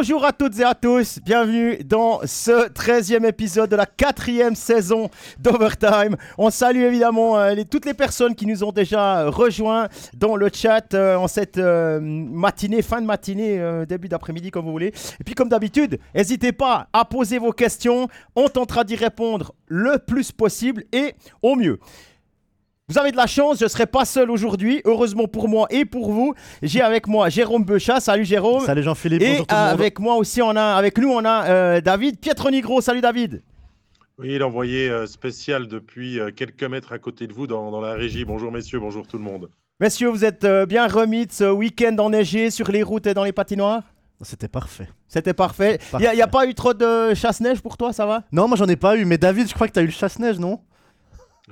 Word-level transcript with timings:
Bonjour 0.00 0.24
à 0.24 0.32
toutes 0.32 0.58
et 0.58 0.64
à 0.64 0.74
tous, 0.74 1.18
bienvenue 1.22 1.76
dans 1.84 2.20
ce 2.24 2.70
13e 2.70 3.26
épisode 3.26 3.68
de 3.68 3.76
la 3.76 3.84
quatrième 3.84 4.54
saison 4.54 5.10
d'Overtime. 5.38 6.16
On 6.38 6.48
salue 6.48 6.84
évidemment 6.84 7.38
euh, 7.38 7.54
toutes 7.70 7.84
les 7.84 7.92
personnes 7.92 8.34
qui 8.34 8.46
nous 8.46 8.64
ont 8.64 8.72
déjà 8.72 9.20
euh, 9.20 9.28
rejoints 9.28 9.88
dans 10.16 10.36
le 10.36 10.48
chat 10.50 10.94
euh, 10.94 11.16
en 11.16 11.28
cette 11.28 11.58
matinée, 11.58 12.80
fin 12.80 13.02
de 13.02 13.06
matinée, 13.06 13.62
début 13.86 14.08
d'après-midi 14.08 14.50
comme 14.50 14.64
vous 14.64 14.72
voulez. 14.72 14.94
Et 15.20 15.24
puis 15.24 15.34
comme 15.34 15.50
d'habitude, 15.50 15.98
n'hésitez 16.14 16.52
pas 16.52 16.88
à 16.94 17.04
poser 17.04 17.36
vos 17.36 17.52
questions, 17.52 18.08
on 18.34 18.48
tentera 18.48 18.84
d'y 18.84 18.96
répondre 18.96 19.52
le 19.66 19.98
plus 19.98 20.32
possible 20.32 20.84
et 20.92 21.12
au 21.42 21.56
mieux. 21.56 21.78
Vous 22.90 22.98
avez 22.98 23.12
de 23.12 23.16
la 23.16 23.28
chance, 23.28 23.60
je 23.60 23.64
ne 23.66 23.68
serai 23.68 23.86
pas 23.86 24.04
seul 24.04 24.32
aujourd'hui, 24.32 24.82
heureusement 24.84 25.28
pour 25.28 25.48
moi 25.48 25.68
et 25.70 25.84
pour 25.84 26.10
vous. 26.10 26.34
J'ai 26.60 26.80
avec 26.80 27.06
moi 27.06 27.28
Jérôme 27.28 27.64
Bechat, 27.64 28.00
salut 28.00 28.24
Jérôme. 28.24 28.64
Salut 28.66 28.82
Jean-Philippe, 28.82 29.22
Et 29.22 29.30
bonjour 29.30 29.46
tout 29.46 29.54
le 29.54 29.60
monde. 29.60 29.70
avec 29.70 30.00
moi 30.00 30.16
aussi, 30.16 30.42
on 30.42 30.56
a, 30.56 30.74
avec 30.74 30.98
nous, 30.98 31.08
on 31.08 31.24
a 31.24 31.44
euh, 31.48 31.80
David 31.80 32.18
Pietronigro. 32.18 32.80
Salut 32.80 33.00
David. 33.00 33.44
Oui, 34.18 34.36
l'envoyé 34.38 34.90
euh, 34.90 35.06
spécial 35.06 35.68
depuis 35.68 36.18
euh, 36.18 36.32
quelques 36.34 36.64
mètres 36.64 36.92
à 36.92 36.98
côté 36.98 37.28
de 37.28 37.32
vous 37.32 37.46
dans, 37.46 37.70
dans 37.70 37.80
la 37.80 37.92
régie. 37.92 38.24
Bonjour 38.24 38.50
messieurs, 38.50 38.80
bonjour 38.80 39.06
tout 39.06 39.18
le 39.18 39.22
monde. 39.22 39.50
Messieurs, 39.78 40.08
vous 40.08 40.24
êtes 40.24 40.42
euh, 40.42 40.66
bien 40.66 40.88
remis 40.88 41.26
de 41.26 41.32
ce 41.32 41.48
week-end 41.48 41.94
enneigé 42.00 42.50
sur 42.50 42.72
les 42.72 42.82
routes 42.82 43.06
et 43.06 43.14
dans 43.14 43.22
les 43.22 43.32
patinoires? 43.32 43.84
C'était 44.22 44.48
parfait. 44.48 44.88
C'était 45.06 45.32
parfait. 45.32 45.78
Il 45.92 46.00
n'y 46.00 46.06
a, 46.08 46.14
y 46.16 46.22
a 46.22 46.26
pas 46.26 46.44
eu 46.44 46.54
trop 46.54 46.74
de 46.74 47.14
chasse-neige 47.14 47.60
pour 47.60 47.76
toi, 47.76 47.92
ça 47.92 48.04
va? 48.04 48.24
Non, 48.32 48.48
moi 48.48 48.56
j'en 48.56 48.66
ai 48.66 48.74
pas 48.76 48.96
eu, 48.96 49.04
mais 49.04 49.16
David, 49.16 49.48
je 49.48 49.54
crois 49.54 49.68
que 49.68 49.72
tu 49.74 49.78
as 49.78 49.82
eu 49.82 49.86
le 49.86 49.92
chasse-neige, 49.92 50.40
non? 50.40 50.58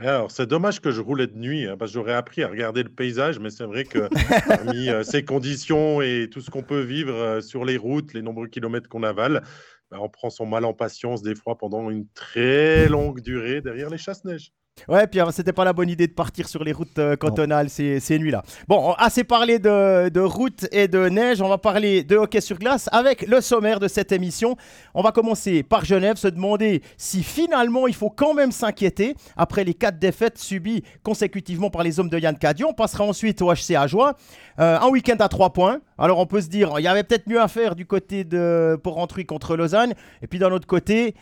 Alors, 0.00 0.30
c'est 0.30 0.46
dommage 0.46 0.80
que 0.80 0.90
je 0.92 1.00
roulais 1.00 1.26
de 1.26 1.36
nuit, 1.36 1.66
hein, 1.66 1.76
parce 1.76 1.90
que 1.90 1.94
j'aurais 1.94 2.12
appris 2.14 2.42
à 2.42 2.48
regarder 2.48 2.84
le 2.84 2.88
paysage, 2.88 3.40
mais 3.40 3.50
c'est 3.50 3.64
vrai 3.64 3.84
que 3.84 4.08
parmi 4.48 4.88
euh, 4.88 5.02
ces 5.02 5.24
conditions 5.24 6.00
et 6.00 6.28
tout 6.30 6.40
ce 6.40 6.50
qu'on 6.50 6.62
peut 6.62 6.82
vivre 6.82 7.14
euh, 7.14 7.40
sur 7.40 7.64
les 7.64 7.76
routes, 7.76 8.14
les 8.14 8.22
nombreux 8.22 8.46
kilomètres 8.46 8.88
qu'on 8.88 9.02
avale, 9.02 9.42
bah, 9.90 9.98
on 10.00 10.08
prend 10.08 10.30
son 10.30 10.46
mal 10.46 10.64
en 10.64 10.72
patience 10.72 11.22
des 11.22 11.34
fois 11.34 11.58
pendant 11.58 11.90
une 11.90 12.06
très 12.14 12.88
longue 12.88 13.20
durée 13.20 13.60
derrière 13.60 13.90
les 13.90 13.98
chasse-neige. 13.98 14.52
Ouais, 14.86 15.06
puis 15.06 15.20
euh, 15.20 15.30
c'était 15.32 15.52
pas 15.52 15.64
la 15.64 15.72
bonne 15.72 15.88
idée 15.88 16.06
de 16.06 16.12
partir 16.12 16.48
sur 16.48 16.62
les 16.62 16.72
routes 16.72 16.98
euh, 16.98 17.16
cantonales 17.16 17.68
ces, 17.70 18.00
nuits-là. 18.18 18.42
Bon, 18.68 18.90
on- 18.90 18.92
assez 18.92 19.24
parlé 19.24 19.58
de, 19.58 20.08
de 20.08 20.20
route 20.20 20.66
et 20.72 20.88
de 20.88 21.08
neige, 21.08 21.40
on 21.42 21.48
va 21.48 21.58
parler 21.58 22.04
de 22.04 22.16
hockey 22.16 22.40
sur 22.40 22.58
glace 22.58 22.88
avec 22.92 23.26
le 23.26 23.40
sommaire 23.40 23.80
de 23.80 23.88
cette 23.88 24.12
émission. 24.12 24.56
On 24.94 25.02
va 25.02 25.12
commencer 25.12 25.62
par 25.62 25.84
Genève, 25.84 26.16
se 26.16 26.28
demander 26.28 26.82
si 26.96 27.22
finalement 27.22 27.86
il 27.86 27.94
faut 27.94 28.10
quand 28.10 28.34
même 28.34 28.52
s'inquiéter 28.52 29.14
après 29.36 29.64
les 29.64 29.74
quatre 29.74 29.98
défaites 29.98 30.38
subies 30.38 30.82
consécutivement 31.02 31.70
par 31.70 31.82
les 31.82 31.98
hommes 32.00 32.08
de 32.10 32.18
Yann 32.18 32.36
Cadion. 32.36 32.68
On 32.70 32.74
passera 32.74 33.04
ensuite 33.04 33.42
au 33.42 33.52
HC 33.52 33.74
Ajoie. 33.76 34.14
Euh, 34.60 34.78
un 34.80 34.88
week-end 34.88 35.16
à 35.20 35.28
trois 35.28 35.52
points. 35.52 35.80
Alors 35.98 36.18
on 36.18 36.26
peut 36.26 36.40
se 36.40 36.48
dire, 36.48 36.74
il 36.78 36.82
y 36.82 36.88
avait 36.88 37.02
peut-être 37.04 37.26
mieux 37.28 37.40
à 37.40 37.48
faire 37.48 37.74
du 37.74 37.86
côté 37.86 38.24
de 38.24 38.78
Porrentruy 38.82 39.24
contre 39.26 39.56
Lausanne. 39.56 39.94
Et 40.22 40.26
puis 40.26 40.38
d'un 40.38 40.50
autre 40.52 40.66
côté, 40.66 41.14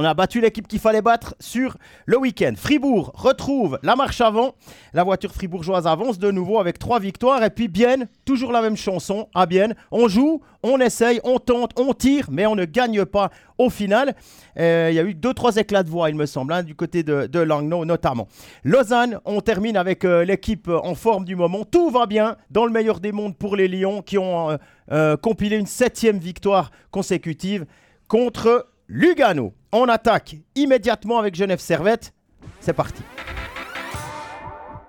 on 0.00 0.04
a 0.04 0.14
battu 0.14 0.40
l'équipe 0.40 0.66
qu'il 0.66 0.78
fallait 0.78 1.02
battre 1.02 1.34
sur 1.40 1.76
le 2.06 2.16
week-end. 2.16 2.54
Fribourg 2.56 3.12
retrouve 3.14 3.78
la 3.82 3.96
marche 3.96 4.22
avant. 4.22 4.54
La 4.94 5.04
voiture 5.04 5.30
fribourgeoise 5.30 5.86
avance 5.86 6.18
de 6.18 6.30
nouveau 6.30 6.58
avec 6.58 6.78
trois 6.78 6.98
victoires. 7.00 7.42
Et 7.42 7.50
puis 7.50 7.68
Bienne, 7.68 8.08
toujours 8.24 8.50
la 8.50 8.62
même 8.62 8.78
chanson 8.78 9.28
à 9.34 9.44
Bienne. 9.44 9.74
On 9.90 10.08
joue, 10.08 10.40
on 10.62 10.80
essaye, 10.80 11.20
on 11.22 11.38
tente, 11.38 11.78
on 11.78 11.92
tire, 11.92 12.28
mais 12.30 12.46
on 12.46 12.54
ne 12.54 12.64
gagne 12.64 13.04
pas 13.04 13.28
au 13.58 13.68
final. 13.68 14.14
Euh, 14.58 14.88
Il 14.90 14.96
y 14.96 14.98
a 14.98 15.02
eu 15.02 15.12
deux, 15.12 15.34
trois 15.34 15.56
éclats 15.56 15.82
de 15.82 15.90
voix, 15.90 16.08
il 16.08 16.16
me 16.16 16.24
semble, 16.24 16.54
hein, 16.54 16.62
du 16.62 16.74
côté 16.74 17.02
de, 17.02 17.26
de 17.26 17.40
Langnau 17.40 17.84
notamment. 17.84 18.26
Lausanne, 18.64 19.20
on 19.26 19.42
termine 19.42 19.76
avec 19.76 20.06
euh, 20.06 20.24
l'équipe 20.24 20.68
en 20.68 20.94
forme 20.94 21.26
du 21.26 21.36
moment. 21.36 21.66
Tout 21.70 21.90
va 21.90 22.06
bien 22.06 22.36
dans 22.50 22.64
le 22.64 22.72
meilleur 22.72 23.00
des 23.00 23.12
mondes 23.12 23.36
pour 23.36 23.54
les 23.54 23.68
Lions 23.68 24.00
qui 24.00 24.16
ont 24.16 24.56
euh, 24.92 25.16
compilé 25.18 25.58
une 25.58 25.66
septième 25.66 26.16
victoire 26.16 26.70
consécutive 26.90 27.66
contre 28.08 28.66
Lugano. 28.88 29.52
On 29.72 29.88
attaque 29.88 30.36
immédiatement 30.56 31.18
avec 31.18 31.36
Genève 31.36 31.60
Servette. 31.60 32.12
C'est 32.58 32.72
parti. 32.72 33.02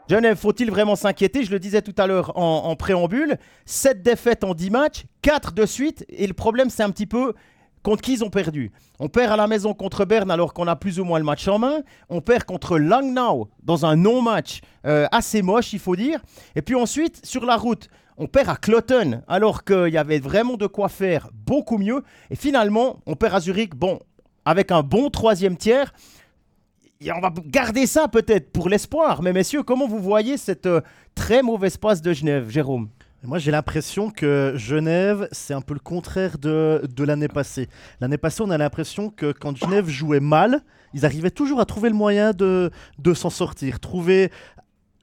Genève, 0.09 0.37
faut-il 0.37 0.71
vraiment 0.71 0.95
s'inquiéter? 0.95 1.43
Je 1.43 1.51
le 1.51 1.59
disais 1.59 1.83
tout 1.83 1.93
à 1.99 2.07
l'heure 2.07 2.35
en, 2.35 2.75
préambule. 2.75 3.37
7 3.65 4.01
défaites 4.01 4.43
en 4.43 4.55
10 4.55 4.71
matchs, 4.71 5.05
4 5.21 5.53
de 5.53 5.67
suite. 5.67 6.03
Et 6.09 6.25
le 6.25 6.33
problème, 6.33 6.71
c'est 6.71 6.81
un 6.81 6.89
petit 6.89 7.05
peu 7.05 7.33
contre 7.83 8.01
qui 8.01 8.13
ils 8.13 8.23
ont 8.23 8.31
perdu. 8.31 8.71
On 8.99 9.07
perd 9.07 9.31
à 9.31 9.35
la 9.35 9.45
maison 9.45 9.75
contre 9.75 10.03
Berne 10.03 10.31
alors 10.31 10.53
qu'on 10.53 10.67
a 10.67 10.75
plus 10.75 10.99
ou 10.99 11.05
moins 11.05 11.19
le 11.19 11.25
match 11.25 11.47
en 11.47 11.59
main. 11.59 11.81
On 12.09 12.21
perd 12.21 12.45
contre 12.45 12.79
Langnau 12.79 13.49
dans 13.63 13.85
un 13.85 13.95
non-match 13.95 14.61
euh, 14.87 15.05
assez 15.11 15.43
moche, 15.43 15.73
il 15.73 15.79
faut 15.79 15.95
dire. 15.95 16.19
Et 16.55 16.63
puis 16.63 16.75
ensuite, 16.75 17.23
sur 17.23 17.45
la 17.45 17.55
route, 17.55 17.87
on 18.17 18.27
perd 18.27 18.49
à 18.49 18.55
Cloton 18.55 19.21
alors 19.27 19.63
qu'il 19.63 19.89
y 19.89 19.97
avait 19.97 20.19
vraiment 20.19 20.57
de 20.57 20.67
quoi 20.67 20.89
faire 20.89 21.29
beaucoup 21.33 21.77
mieux. 21.77 22.03
Et 22.29 22.35
finalement, 22.35 22.99
on 23.05 23.15
perd 23.15 23.35
à 23.35 23.39
Zurich, 23.39 23.75
bon, 23.75 23.99
avec 24.45 24.71
un 24.71 24.83
bon 24.83 25.09
troisième 25.09 25.57
tiers. 25.57 25.93
On 27.15 27.19
va 27.19 27.33
garder 27.45 27.87
ça 27.87 28.07
peut-être 28.07 28.51
pour 28.51 28.69
l'espoir. 28.69 29.23
Mais 29.23 29.33
messieurs, 29.33 29.63
comment 29.63 29.87
vous 29.87 29.99
voyez 29.99 30.37
cette 30.37 30.67
euh, 30.67 30.81
très 31.15 31.41
mauvaise 31.41 31.77
passe 31.77 32.01
de 32.01 32.13
Genève, 32.13 32.49
Jérôme? 32.49 32.89
Moi 33.23 33.37
j'ai 33.37 33.51
l'impression 33.51 34.09
que 34.09 34.53
Genève, 34.55 35.27
c'est 35.31 35.53
un 35.53 35.61
peu 35.61 35.75
le 35.75 35.79
contraire 35.79 36.39
de, 36.39 36.81
de 36.95 37.03
l'année 37.03 37.27
passée. 37.27 37.69
L'année 37.99 38.17
passée, 38.17 38.41
on 38.41 38.49
a 38.49 38.57
l'impression 38.57 39.09
que 39.09 39.31
quand 39.31 39.55
Genève 39.55 39.87
jouait 39.87 40.19
mal, 40.19 40.63
ils 40.93 41.05
arrivaient 41.05 41.31
toujours 41.31 41.59
à 41.59 41.65
trouver 41.65 41.89
le 41.89 41.95
moyen 41.95 42.33
de, 42.33 42.71
de 42.97 43.13
s'en 43.13 43.29
sortir. 43.29 43.79
Trouver 43.79 44.31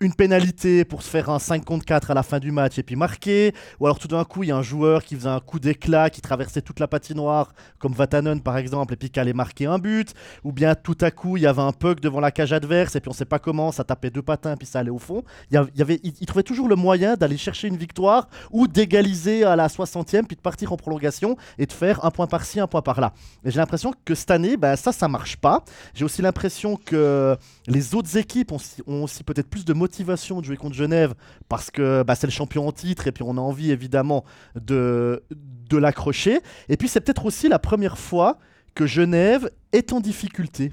une 0.00 0.14
pénalité 0.14 0.84
pour 0.84 1.02
se 1.02 1.10
faire 1.10 1.28
un 1.28 1.40
5 1.40 1.64
contre 1.64 1.84
4 1.84 2.12
à 2.12 2.14
la 2.14 2.22
fin 2.22 2.38
du 2.38 2.52
match 2.52 2.78
et 2.78 2.84
puis 2.84 2.94
marquer. 2.94 3.52
Ou 3.80 3.86
alors 3.86 3.98
tout 3.98 4.06
d'un 4.06 4.24
coup, 4.24 4.44
il 4.44 4.50
y 4.50 4.52
a 4.52 4.56
un 4.56 4.62
joueur 4.62 5.02
qui 5.02 5.16
faisait 5.16 5.28
un 5.28 5.40
coup 5.40 5.58
d'éclat, 5.58 6.08
qui 6.08 6.20
traversait 6.20 6.62
toute 6.62 6.78
la 6.78 6.86
patinoire, 6.86 7.52
comme 7.80 7.92
Vatanen 7.92 8.40
par 8.40 8.56
exemple, 8.58 8.94
et 8.94 8.96
puis 8.96 9.10
qui 9.10 9.18
allait 9.18 9.32
marquer 9.32 9.66
un 9.66 9.78
but. 9.78 10.14
Ou 10.44 10.52
bien 10.52 10.76
tout 10.76 10.96
à 11.00 11.10
coup, 11.10 11.36
il 11.36 11.42
y 11.42 11.46
avait 11.46 11.62
un 11.62 11.72
puck 11.72 11.98
devant 12.00 12.20
la 12.20 12.30
cage 12.30 12.52
adverse 12.52 12.94
et 12.94 13.00
puis 13.00 13.08
on 13.08 13.12
sait 13.12 13.24
pas 13.24 13.40
comment, 13.40 13.72
ça 13.72 13.82
tapait 13.82 14.10
deux 14.10 14.22
patins 14.22 14.56
puis 14.56 14.68
ça 14.68 14.78
allait 14.78 14.90
au 14.90 14.98
fond. 14.98 15.24
Il, 15.50 15.60
y 15.74 15.82
avait, 15.82 16.00
il, 16.04 16.26
trouvait 16.26 16.44
toujours 16.44 16.68
le 16.68 16.76
moyen 16.76 17.16
d'aller 17.16 17.36
chercher 17.36 17.66
une 17.66 17.76
victoire 17.76 18.28
ou 18.52 18.68
d'égaliser 18.68 19.42
à 19.42 19.56
la 19.56 19.66
60e 19.66 20.26
puis 20.26 20.36
de 20.36 20.40
partir 20.40 20.72
en 20.72 20.76
prolongation 20.76 21.36
et 21.58 21.66
de 21.66 21.72
faire 21.72 22.04
un 22.04 22.12
point 22.12 22.28
par-ci, 22.28 22.60
un 22.60 22.68
point 22.68 22.82
par-là. 22.82 23.14
Et 23.44 23.50
j'ai 23.50 23.58
l'impression 23.58 23.92
que 24.04 24.14
cette 24.14 24.30
année, 24.30 24.56
ben, 24.56 24.76
ça, 24.76 24.92
ça 24.92 25.08
marche 25.08 25.36
pas. 25.38 25.64
J'ai 25.94 26.04
aussi 26.04 26.22
l'impression 26.22 26.76
que 26.76 27.36
les 27.66 27.96
autres 27.96 28.16
équipes 28.16 28.52
ont, 28.52 28.60
ont 28.86 29.02
aussi 29.02 29.24
peut-être 29.24 29.48
plus 29.48 29.64
de 29.64 29.72
motivation 29.72 29.87
de 29.88 30.42
jouer 30.44 30.56
contre 30.56 30.74
Genève 30.74 31.14
parce 31.48 31.70
que 31.70 32.02
bah, 32.02 32.14
c'est 32.14 32.26
le 32.26 32.32
champion 32.32 32.66
en 32.68 32.72
titre 32.72 33.06
et 33.06 33.12
puis 33.12 33.24
on 33.26 33.36
a 33.36 33.40
envie 33.40 33.70
évidemment 33.70 34.24
de, 34.54 35.22
de 35.30 35.76
l'accrocher. 35.76 36.40
Et 36.68 36.76
puis 36.76 36.88
c'est 36.88 37.00
peut-être 37.00 37.26
aussi 37.26 37.48
la 37.48 37.58
première 37.58 37.98
fois 37.98 38.38
que 38.74 38.86
Genève 38.86 39.50
est 39.72 39.92
en 39.92 40.00
difficulté. 40.00 40.72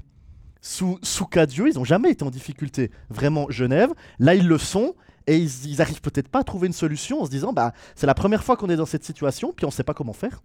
Sous, 0.60 0.98
sous 1.02 1.26
Cadieux, 1.26 1.68
ils 1.68 1.76
n'ont 1.76 1.84
jamais 1.84 2.10
été 2.10 2.24
en 2.24 2.30
difficulté, 2.30 2.90
vraiment 3.08 3.46
Genève. 3.50 3.92
Là, 4.18 4.34
ils 4.34 4.46
le 4.46 4.58
sont. 4.58 4.94
Et 5.28 5.38
ils, 5.38 5.66
ils 5.66 5.82
arrivent 5.82 6.00
peut-être 6.00 6.28
pas 6.28 6.40
à 6.40 6.44
trouver 6.44 6.68
une 6.68 6.72
solution 6.72 7.20
en 7.20 7.24
se 7.24 7.30
disant 7.30 7.52
bah 7.52 7.72
c'est 7.96 8.06
la 8.06 8.14
première 8.14 8.44
fois 8.44 8.56
qu'on 8.56 8.68
est 8.68 8.76
dans 8.76 8.86
cette 8.86 9.02
situation 9.02 9.52
puis 9.52 9.66
on 9.66 9.72
sait 9.72 9.82
pas 9.82 9.92
comment 9.92 10.12
faire. 10.12 10.40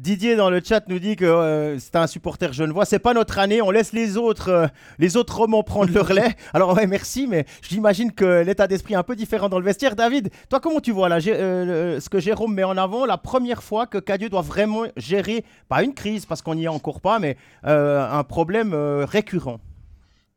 Didier 0.00 0.34
dans 0.34 0.48
le 0.48 0.62
chat 0.64 0.88
nous 0.88 0.98
dit 0.98 1.14
que 1.14 1.26
euh, 1.26 1.78
c'est 1.78 1.94
un 1.94 2.06
supporter 2.06 2.54
genevois. 2.54 2.86
C'est 2.86 2.98
pas 2.98 3.12
notre 3.12 3.38
année. 3.38 3.60
On 3.60 3.70
laisse 3.70 3.92
les 3.92 4.16
autres, 4.16 4.48
euh, 4.48 4.66
les 4.98 5.18
autres 5.18 5.36
romans 5.36 5.62
prendre 5.62 5.92
le 5.92 6.00
relais. 6.00 6.34
Alors 6.54 6.74
ouais, 6.74 6.86
merci, 6.86 7.26
mais 7.26 7.44
j'imagine 7.60 8.10
que 8.10 8.42
l'état 8.42 8.66
d'esprit 8.66 8.94
est 8.94 8.96
un 8.96 9.02
peu 9.02 9.14
différent 9.14 9.50
dans 9.50 9.58
le 9.58 9.64
vestiaire. 9.66 9.96
David, 9.96 10.30
toi 10.48 10.58
comment 10.58 10.80
tu 10.80 10.90
vois 10.90 11.10
là, 11.10 11.18
euh, 11.26 12.00
ce 12.00 12.08
que 12.08 12.18
Jérôme 12.18 12.54
met 12.54 12.64
en 12.64 12.78
avant, 12.78 13.04
la 13.04 13.18
première 13.18 13.62
fois 13.62 13.86
que 13.86 13.98
Cadieux 13.98 14.30
doit 14.30 14.40
vraiment 14.40 14.84
gérer, 14.96 15.44
pas 15.68 15.82
une 15.82 15.92
crise 15.92 16.24
parce 16.24 16.40
qu'on 16.40 16.54
n'y 16.54 16.64
est 16.64 16.68
encore 16.68 17.02
pas, 17.02 17.18
mais 17.18 17.36
euh, 17.66 18.00
un 18.00 18.24
problème 18.24 18.72
euh, 18.72 19.04
récurrent? 19.04 19.60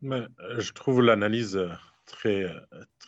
Mais, 0.01 0.23
euh, 0.41 0.59
je 0.59 0.73
trouve 0.73 1.01
l'analyse 1.01 1.57
très, 2.05 2.47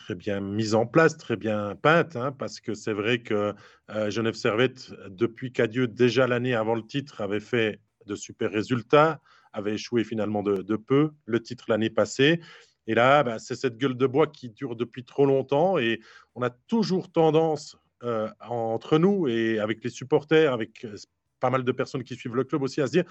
très 0.06 0.14
bien 0.14 0.38
mise 0.38 0.76
en 0.76 0.86
place, 0.86 1.16
très 1.16 1.34
bien 1.34 1.74
peinte, 1.74 2.14
hein, 2.14 2.30
parce 2.30 2.60
que 2.60 2.74
c'est 2.74 2.92
vrai 2.92 3.18
que 3.18 3.54
euh, 3.90 4.08
Genève 4.08 4.34
Servette, 4.34 4.92
depuis 5.08 5.50
qu'Adieu, 5.50 5.88
déjà 5.88 6.28
l'année 6.28 6.54
avant 6.54 6.76
le 6.76 6.86
titre, 6.86 7.22
avait 7.22 7.40
fait 7.40 7.80
de 8.06 8.14
super 8.14 8.52
résultats, 8.52 9.20
avait 9.52 9.74
échoué 9.74 10.04
finalement 10.04 10.44
de, 10.44 10.76
peu 10.76 11.10
le 11.24 11.42
titre 11.42 11.64
l'année 11.66 11.90
passée. 11.90 12.40
Et 12.86 12.94
là, 12.94 13.24
bah, 13.24 13.40
c'est 13.40 13.56
cette 13.56 13.78
gueule 13.78 13.96
de 13.96 14.06
bois 14.06 14.28
qui 14.28 14.50
dure 14.50 14.76
depuis 14.76 15.02
trop 15.02 15.26
longtemps 15.26 15.76
et 15.76 15.98
on 16.36 16.42
a 16.42 16.50
toujours 16.50 17.10
tendance 17.10 17.76
euh, 18.04 18.30
entre 18.48 18.98
nous 18.98 19.26
et 19.26 19.58
avec 19.58 19.82
les 19.82 19.90
supporters, 19.90 20.52
avec 20.52 20.84
euh, 20.84 20.94
pas 21.40 21.50
mal 21.50 21.64
de 21.64 21.72
personnes 21.72 22.04
qui 22.04 22.14
suivent 22.14 22.36
le 22.36 22.44
club 22.44 22.62
aussi, 22.62 22.80
à 22.80 22.86
se 22.86 22.92
dire 22.92 23.04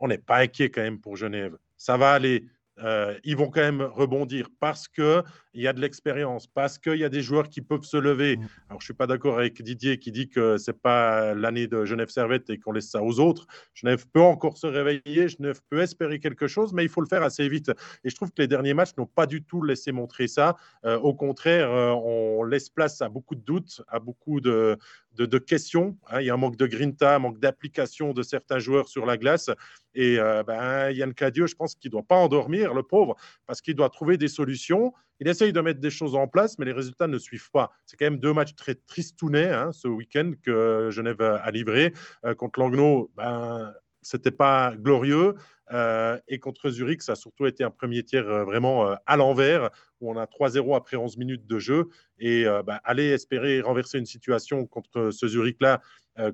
on 0.00 0.08
n'est 0.08 0.18
pas 0.18 0.38
inquiet 0.38 0.68
quand 0.68 0.82
même 0.82 0.98
pour 0.98 1.14
Genève. 1.14 1.56
Ça 1.76 1.96
va 1.96 2.10
aller 2.10 2.46
euh, 2.84 3.14
ils 3.24 3.36
vont 3.36 3.48
quand 3.48 3.60
même 3.60 3.82
rebondir 3.82 4.48
parce 4.58 4.88
qu'il 4.88 5.22
y 5.54 5.66
a 5.66 5.72
de 5.72 5.80
l'expérience, 5.80 6.46
parce 6.46 6.78
qu'il 6.78 6.96
y 6.96 7.04
a 7.04 7.08
des 7.08 7.22
joueurs 7.22 7.48
qui 7.48 7.60
peuvent 7.60 7.84
se 7.84 7.96
lever. 7.96 8.36
Mm. 8.36 8.40
Alors, 8.68 8.80
je 8.80 8.84
ne 8.84 8.86
suis 8.86 8.94
pas 8.94 9.06
d'accord 9.06 9.38
avec 9.38 9.60
Didier 9.62 9.98
qui 9.98 10.12
dit 10.12 10.28
que 10.28 10.56
ce 10.58 10.70
n'est 10.70 10.76
pas 10.76 11.34
l'année 11.34 11.66
de 11.66 11.84
Genève 11.84 12.08
Servette 12.08 12.50
et 12.50 12.58
qu'on 12.58 12.72
laisse 12.72 12.90
ça 12.90 13.02
aux 13.02 13.20
autres. 13.20 13.46
Genève 13.74 14.06
peut 14.12 14.22
encore 14.22 14.58
se 14.58 14.66
réveiller, 14.66 15.28
Genève 15.28 15.60
peut 15.68 15.80
espérer 15.80 16.20
quelque 16.20 16.46
chose, 16.46 16.72
mais 16.72 16.84
il 16.84 16.88
faut 16.88 17.00
le 17.00 17.08
faire 17.08 17.22
assez 17.22 17.48
vite. 17.48 17.70
Et 18.04 18.10
je 18.10 18.14
trouve 18.14 18.30
que 18.30 18.42
les 18.42 18.48
derniers 18.48 18.74
matchs 18.74 18.96
n'ont 18.96 19.06
pas 19.06 19.26
du 19.26 19.42
tout 19.42 19.62
laissé 19.62 19.92
montrer 19.92 20.28
ça. 20.28 20.56
Euh, 20.84 20.98
au 20.98 21.14
contraire, 21.14 21.70
euh, 21.70 21.92
on 21.92 22.44
laisse 22.44 22.68
place 22.70 23.02
à 23.02 23.08
beaucoup 23.08 23.34
de 23.34 23.42
doutes, 23.42 23.82
à 23.88 23.98
beaucoup 23.98 24.40
de, 24.40 24.76
de, 25.16 25.38
questions. 25.38 25.96
Hein. 26.08 26.20
Il 26.20 26.26
y 26.26 26.30
a 26.30 26.34
un 26.34 26.38
manque 26.38 26.56
de 26.56 26.66
grinta, 26.66 27.16
un 27.16 27.18
manque 27.18 27.38
d'application 27.38 28.12
de 28.12 28.22
certains 28.22 28.58
joueurs 28.58 28.88
sur 28.88 29.06
la 29.06 29.16
glace. 29.16 29.50
Et 29.94 30.18
euh, 30.18 30.42
ben, 30.42 30.90
Yann 30.90 31.14
Cadieux, 31.14 31.46
je 31.46 31.54
pense 31.54 31.74
qu'il 31.74 31.88
ne 31.88 31.92
doit 31.92 32.02
pas 32.02 32.16
endormir, 32.16 32.74
le 32.74 32.82
pauvre, 32.82 33.16
parce 33.46 33.60
qu'il 33.60 33.74
doit 33.74 33.90
trouver 33.90 34.16
des 34.16 34.28
solutions. 34.28 34.92
Il 35.18 35.28
essaye 35.28 35.52
de 35.52 35.60
mettre 35.60 35.80
des 35.80 35.90
choses 35.90 36.14
en 36.14 36.28
place, 36.28 36.58
mais 36.58 36.64
les 36.64 36.72
résultats 36.72 37.06
ne 37.06 37.18
suivent 37.18 37.50
pas. 37.50 37.70
C'est 37.84 37.96
quand 37.96 38.06
même 38.06 38.20
deux 38.20 38.32
matchs 38.32 38.54
très 38.54 38.74
tristounets 38.74 39.50
hein, 39.50 39.72
ce 39.72 39.88
week-end 39.88 40.32
que 40.42 40.88
Genève 40.90 41.20
a 41.20 41.50
livré. 41.50 41.92
Euh, 42.24 42.34
contre 42.34 42.60
Langnau, 42.60 43.10
ben, 43.16 43.74
c'était 44.02 44.30
pas 44.30 44.74
glorieux. 44.76 45.34
Euh, 45.72 46.18
et 46.26 46.38
contre 46.38 46.70
Zurich, 46.70 47.02
ça 47.02 47.12
a 47.12 47.16
surtout 47.16 47.46
été 47.46 47.62
un 47.62 47.70
premier 47.70 48.02
tiers 48.02 48.28
euh, 48.28 48.44
vraiment 48.44 48.88
euh, 48.88 48.94
à 49.06 49.16
l'envers, 49.16 49.70
où 50.00 50.10
on 50.10 50.16
a 50.16 50.24
3-0 50.24 50.76
après 50.76 50.96
11 50.96 51.16
minutes 51.16 51.46
de 51.46 51.58
jeu. 51.58 51.88
Et 52.18 52.44
bah, 52.66 52.80
aller 52.84 53.08
espérer 53.08 53.60
renverser 53.60 53.98
une 53.98 54.06
situation 54.06 54.66
contre 54.66 55.10
ce 55.10 55.26
Zurich-là, 55.26 55.80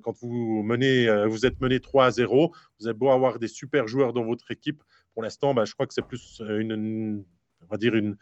quand 0.02 0.16
vous, 0.20 0.62
menez, 0.64 1.26
vous 1.26 1.46
êtes 1.46 1.60
mené 1.60 1.78
3-0, 1.78 2.52
vous 2.80 2.86
avez 2.88 2.96
beau 2.96 3.10
avoir 3.10 3.38
des 3.38 3.46
super 3.46 3.86
joueurs 3.86 4.12
dans 4.12 4.24
votre 4.24 4.50
équipe. 4.50 4.82
Pour 5.14 5.22
l'instant, 5.22 5.54
bah, 5.54 5.64
je 5.64 5.74
crois 5.74 5.86
que 5.86 5.94
c'est 5.94 6.06
plus 6.06 6.42
une, 6.48 7.24
on 7.62 7.66
va 7.66 7.76
dire 7.76 7.94
une, 7.94 8.16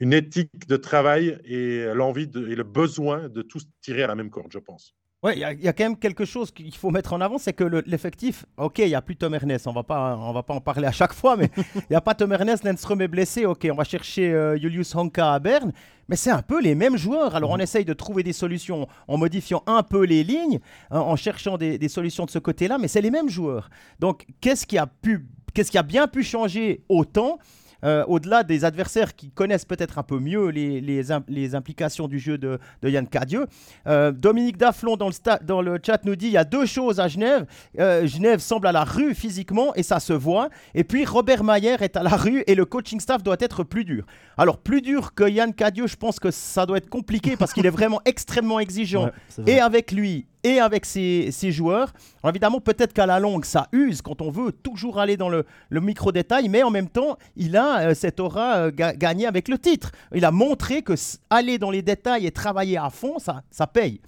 une 0.00 0.14
éthique 0.14 0.66
de 0.66 0.76
travail 0.76 1.38
et 1.44 1.84
l'envie 1.92 2.30
et 2.34 2.54
le 2.54 2.64
besoin 2.64 3.28
de 3.28 3.42
tous 3.42 3.68
tirer 3.82 4.02
à 4.02 4.06
la 4.06 4.14
même 4.14 4.30
corde, 4.30 4.50
je 4.50 4.58
pense. 4.58 4.94
Ouais, 5.22 5.36
il 5.36 5.40
y, 5.40 5.68
a 5.68 5.72
quand 5.72 5.84
même 5.84 5.96
quelque 5.96 6.24
chose 6.24 6.50
qu'il 6.50 6.74
faut 6.74 6.90
mettre 6.90 7.12
en 7.12 7.20
avant, 7.20 7.38
c'est 7.38 7.52
que 7.52 7.62
l'effectif, 7.86 8.44
ok, 8.56 8.78
il 8.78 8.88
n'y 8.88 8.96
a 8.96 9.02
plus 9.02 9.14
Tom 9.14 9.32
Ernest, 9.32 9.68
on 9.68 9.72
va 9.72 9.84
pas, 9.84 10.16
on 10.16 10.32
va 10.32 10.42
pas 10.42 10.54
en 10.54 10.60
parler 10.60 10.88
à 10.88 10.90
chaque 10.90 11.12
fois, 11.12 11.36
mais 11.36 11.48
il 11.76 11.82
n'y 11.90 11.96
a 11.96 12.00
pas 12.00 12.16
Tom 12.16 12.32
Ernest, 12.32 12.64
Lindström 12.64 13.00
est 13.02 13.06
blessé, 13.06 13.46
ok, 13.46 13.68
on 13.70 13.76
va 13.76 13.84
chercher 13.84 14.32
euh, 14.32 14.58
Julius 14.58 14.92
Honka 14.96 15.34
à 15.34 15.38
Berne, 15.38 15.72
mais 16.08 16.16
c'est 16.16 16.32
un 16.32 16.42
peu 16.42 16.60
les 16.60 16.74
mêmes 16.74 16.96
joueurs. 16.96 17.36
Alors 17.36 17.50
on 17.50 17.58
essaye 17.58 17.84
de 17.84 17.92
trouver 17.92 18.24
des 18.24 18.32
solutions 18.32 18.88
en 19.06 19.16
modifiant 19.16 19.62
un 19.68 19.84
peu 19.84 20.04
les 20.04 20.24
lignes, 20.24 20.58
hein, 20.90 20.98
en 20.98 21.14
cherchant 21.14 21.56
des, 21.56 21.78
des, 21.78 21.88
solutions 21.88 22.24
de 22.24 22.30
ce 22.30 22.40
côté-là, 22.40 22.78
mais 22.78 22.88
c'est 22.88 23.00
les 23.00 23.12
mêmes 23.12 23.28
joueurs. 23.28 23.70
Donc 24.00 24.26
qu'est-ce 24.40 24.66
qui 24.66 24.76
a 24.76 24.88
pu, 24.88 25.24
qu'est-ce 25.54 25.70
qui 25.70 25.78
a 25.78 25.84
bien 25.84 26.08
pu 26.08 26.24
changer 26.24 26.82
autant 26.88 27.38
euh, 27.84 28.04
au-delà 28.06 28.42
des 28.42 28.64
adversaires 28.64 29.14
qui 29.14 29.30
connaissent 29.30 29.64
peut-être 29.64 29.98
un 29.98 30.02
peu 30.02 30.18
mieux 30.18 30.48
les, 30.48 30.80
les, 30.80 31.54
implications 31.54 32.08
du 32.08 32.18
jeu 32.18 32.38
de, 32.38 32.58
Yann 32.82 33.06
Cadieux. 33.06 33.46
Euh, 33.86 34.12
Dominique 34.12 34.56
Daflon 34.56 34.96
dans 34.96 35.08
le, 35.08 35.44
dans 35.44 35.62
le 35.62 35.78
chat 35.84 36.04
nous 36.04 36.16
dit 36.16 36.26
il 36.26 36.32
y 36.32 36.36
a 36.36 36.44
deux 36.44 36.66
choses 36.66 37.00
à 37.00 37.08
Genève. 37.08 37.46
Euh, 37.78 38.06
Genève 38.06 38.40
semble 38.40 38.66
à 38.66 38.72
la 38.72 38.84
rue 38.84 39.14
physiquement 39.14 39.74
et 39.74 39.82
ça 39.82 40.00
se 40.00 40.12
voit. 40.12 40.48
Et 40.74 40.84
puis 40.84 41.04
Robert 41.04 41.44
Mayer 41.44 41.76
est 41.80 41.96
à 41.96 42.02
la 42.02 42.16
rue 42.16 42.44
et 42.46 42.54
le 42.54 42.64
coaching 42.64 43.00
staff 43.00 43.22
doit 43.22 43.36
être 43.40 43.64
plus 43.64 43.84
dur. 43.84 44.04
Alors 44.36 44.58
plus 44.58 44.82
dur 44.82 45.14
que 45.14 45.28
Yann 45.28 45.52
Cadieux, 45.52 45.86
je 45.86 45.96
pense 45.96 46.20
que 46.20 46.30
ça 46.30 46.66
doit 46.66 46.78
être 46.78 46.88
compliqué 46.88 47.36
parce 47.36 47.52
qu'il 47.52 47.66
est 47.66 47.70
vraiment 47.70 48.00
extrêmement 48.04 48.60
exigeant 48.60 49.10
et 49.46 49.60
avec 49.60 49.92
lui 49.92 50.26
et 50.44 50.58
avec 50.58 50.84
ses, 50.84 51.30
joueurs. 51.50 51.92
évidemment, 52.24 52.60
peut-être 52.60 52.92
qu'à 52.92 53.06
la 53.06 53.18
longue, 53.20 53.44
ça 53.44 53.68
use 53.72 54.02
quand 54.02 54.20
on 54.22 54.30
veut 54.30 54.52
toujours 54.52 54.98
aller 54.98 55.16
dans 55.16 55.28
le, 55.28 55.44
micro-détail, 55.70 56.48
mais 56.48 56.62
en 56.62 56.70
même 56.70 56.88
temps, 56.88 57.16
il 57.36 57.56
a 57.56 57.88
euh, 57.88 57.94
cette 57.94 58.20
aura 58.20 58.56
euh, 58.56 58.70
gagné 58.72 59.26
avec 59.26 59.48
le 59.48 59.58
titre. 59.58 59.92
Il 60.14 60.24
a 60.24 60.30
montré 60.30 60.82
que 60.82 60.94
aller 61.30 61.58
dans 61.58 61.70
les 61.70 61.82
détails 61.82 62.26
et 62.26 62.30
travailler 62.30 62.76
à 62.76 62.90
fond, 62.90 63.18
ça, 63.18 63.42
ça 63.50 63.66
paye. 63.66 64.00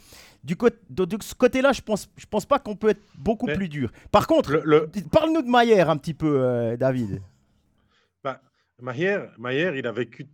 Du 0.43 0.57
de, 0.91 1.07
ce 1.23 1.35
côté-là, 1.35 1.73
je 1.73 1.81
pense, 1.81 2.09
je 2.17 2.27
pense 2.27 2.45
pas 2.45 2.59
qu'on 2.59 2.77
peut 2.77 2.91
être 2.91 3.03
beaucoup 3.17 3.47
plus 3.47 3.69
dur. 3.69 3.91
Par 4.11 4.27
contre, 4.27 4.63
parle-nous 5.11 5.43
de 5.43 5.49
Maillère 5.49 5.89
un 5.89 5.97
petit 5.97 6.13
peu, 6.15 6.39
euh, 6.39 6.77
David. 6.77 7.23
Bah, 8.23 8.41
Maillère, 8.81 9.75
il 9.75 9.87
a 9.87 9.93
vécu 9.93 10.27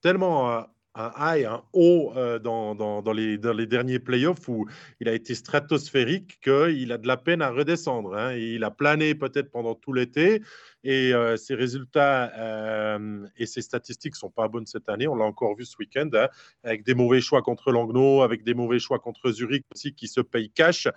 tellement 0.00 0.66
un 0.96 1.12
high, 1.18 1.44
un 1.44 1.62
haut 1.72 2.12
euh, 2.16 2.38
dans, 2.38 2.74
dans, 2.74 3.12
les, 3.12 3.38
dans, 3.38 3.52
les, 3.52 3.66
derniers 3.66 3.98
playoffs 3.98 4.48
où 4.48 4.66
il 5.00 5.08
a 5.08 5.12
été 5.12 5.34
stratosphérique 5.34 6.40
qu'il 6.40 6.90
a 6.90 6.98
de 6.98 7.06
la 7.06 7.16
peine 7.16 7.42
à 7.42 7.50
redescendre. 7.50 8.14
Hein. 8.16 8.34
Il 8.34 8.64
a 8.64 8.70
plané 8.70 9.14
peut-être 9.14 9.50
pendant 9.50 9.74
tout 9.74 9.92
l'été 9.92 10.42
et 10.84 11.12
euh, 11.12 11.36
ses 11.36 11.54
résultats 11.54 12.32
euh, 12.36 13.26
et 13.36 13.46
ses 13.46 13.60
statistiques 13.60 14.14
ne 14.14 14.18
sont 14.18 14.30
pas 14.30 14.48
bonnes 14.48 14.66
cette 14.66 14.88
année. 14.88 15.06
On 15.06 15.14
l'a 15.14 15.24
encore 15.24 15.54
vu 15.54 15.64
ce 15.64 15.76
week-end 15.78 16.08
hein, 16.14 16.28
avec 16.64 16.84
des 16.84 16.94
mauvais 16.94 17.20
choix 17.20 17.42
contre 17.42 17.72
Langnau, 17.72 18.22
avec 18.22 18.42
des 18.42 18.54
mauvais 18.54 18.78
choix 18.78 18.98
contre 18.98 19.30
Zurich 19.30 19.64
aussi 19.74 19.94
qui 19.94 20.08
se 20.08 20.20
payent 20.20 20.50
cash. 20.50 20.88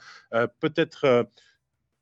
peut-être 0.59 1.27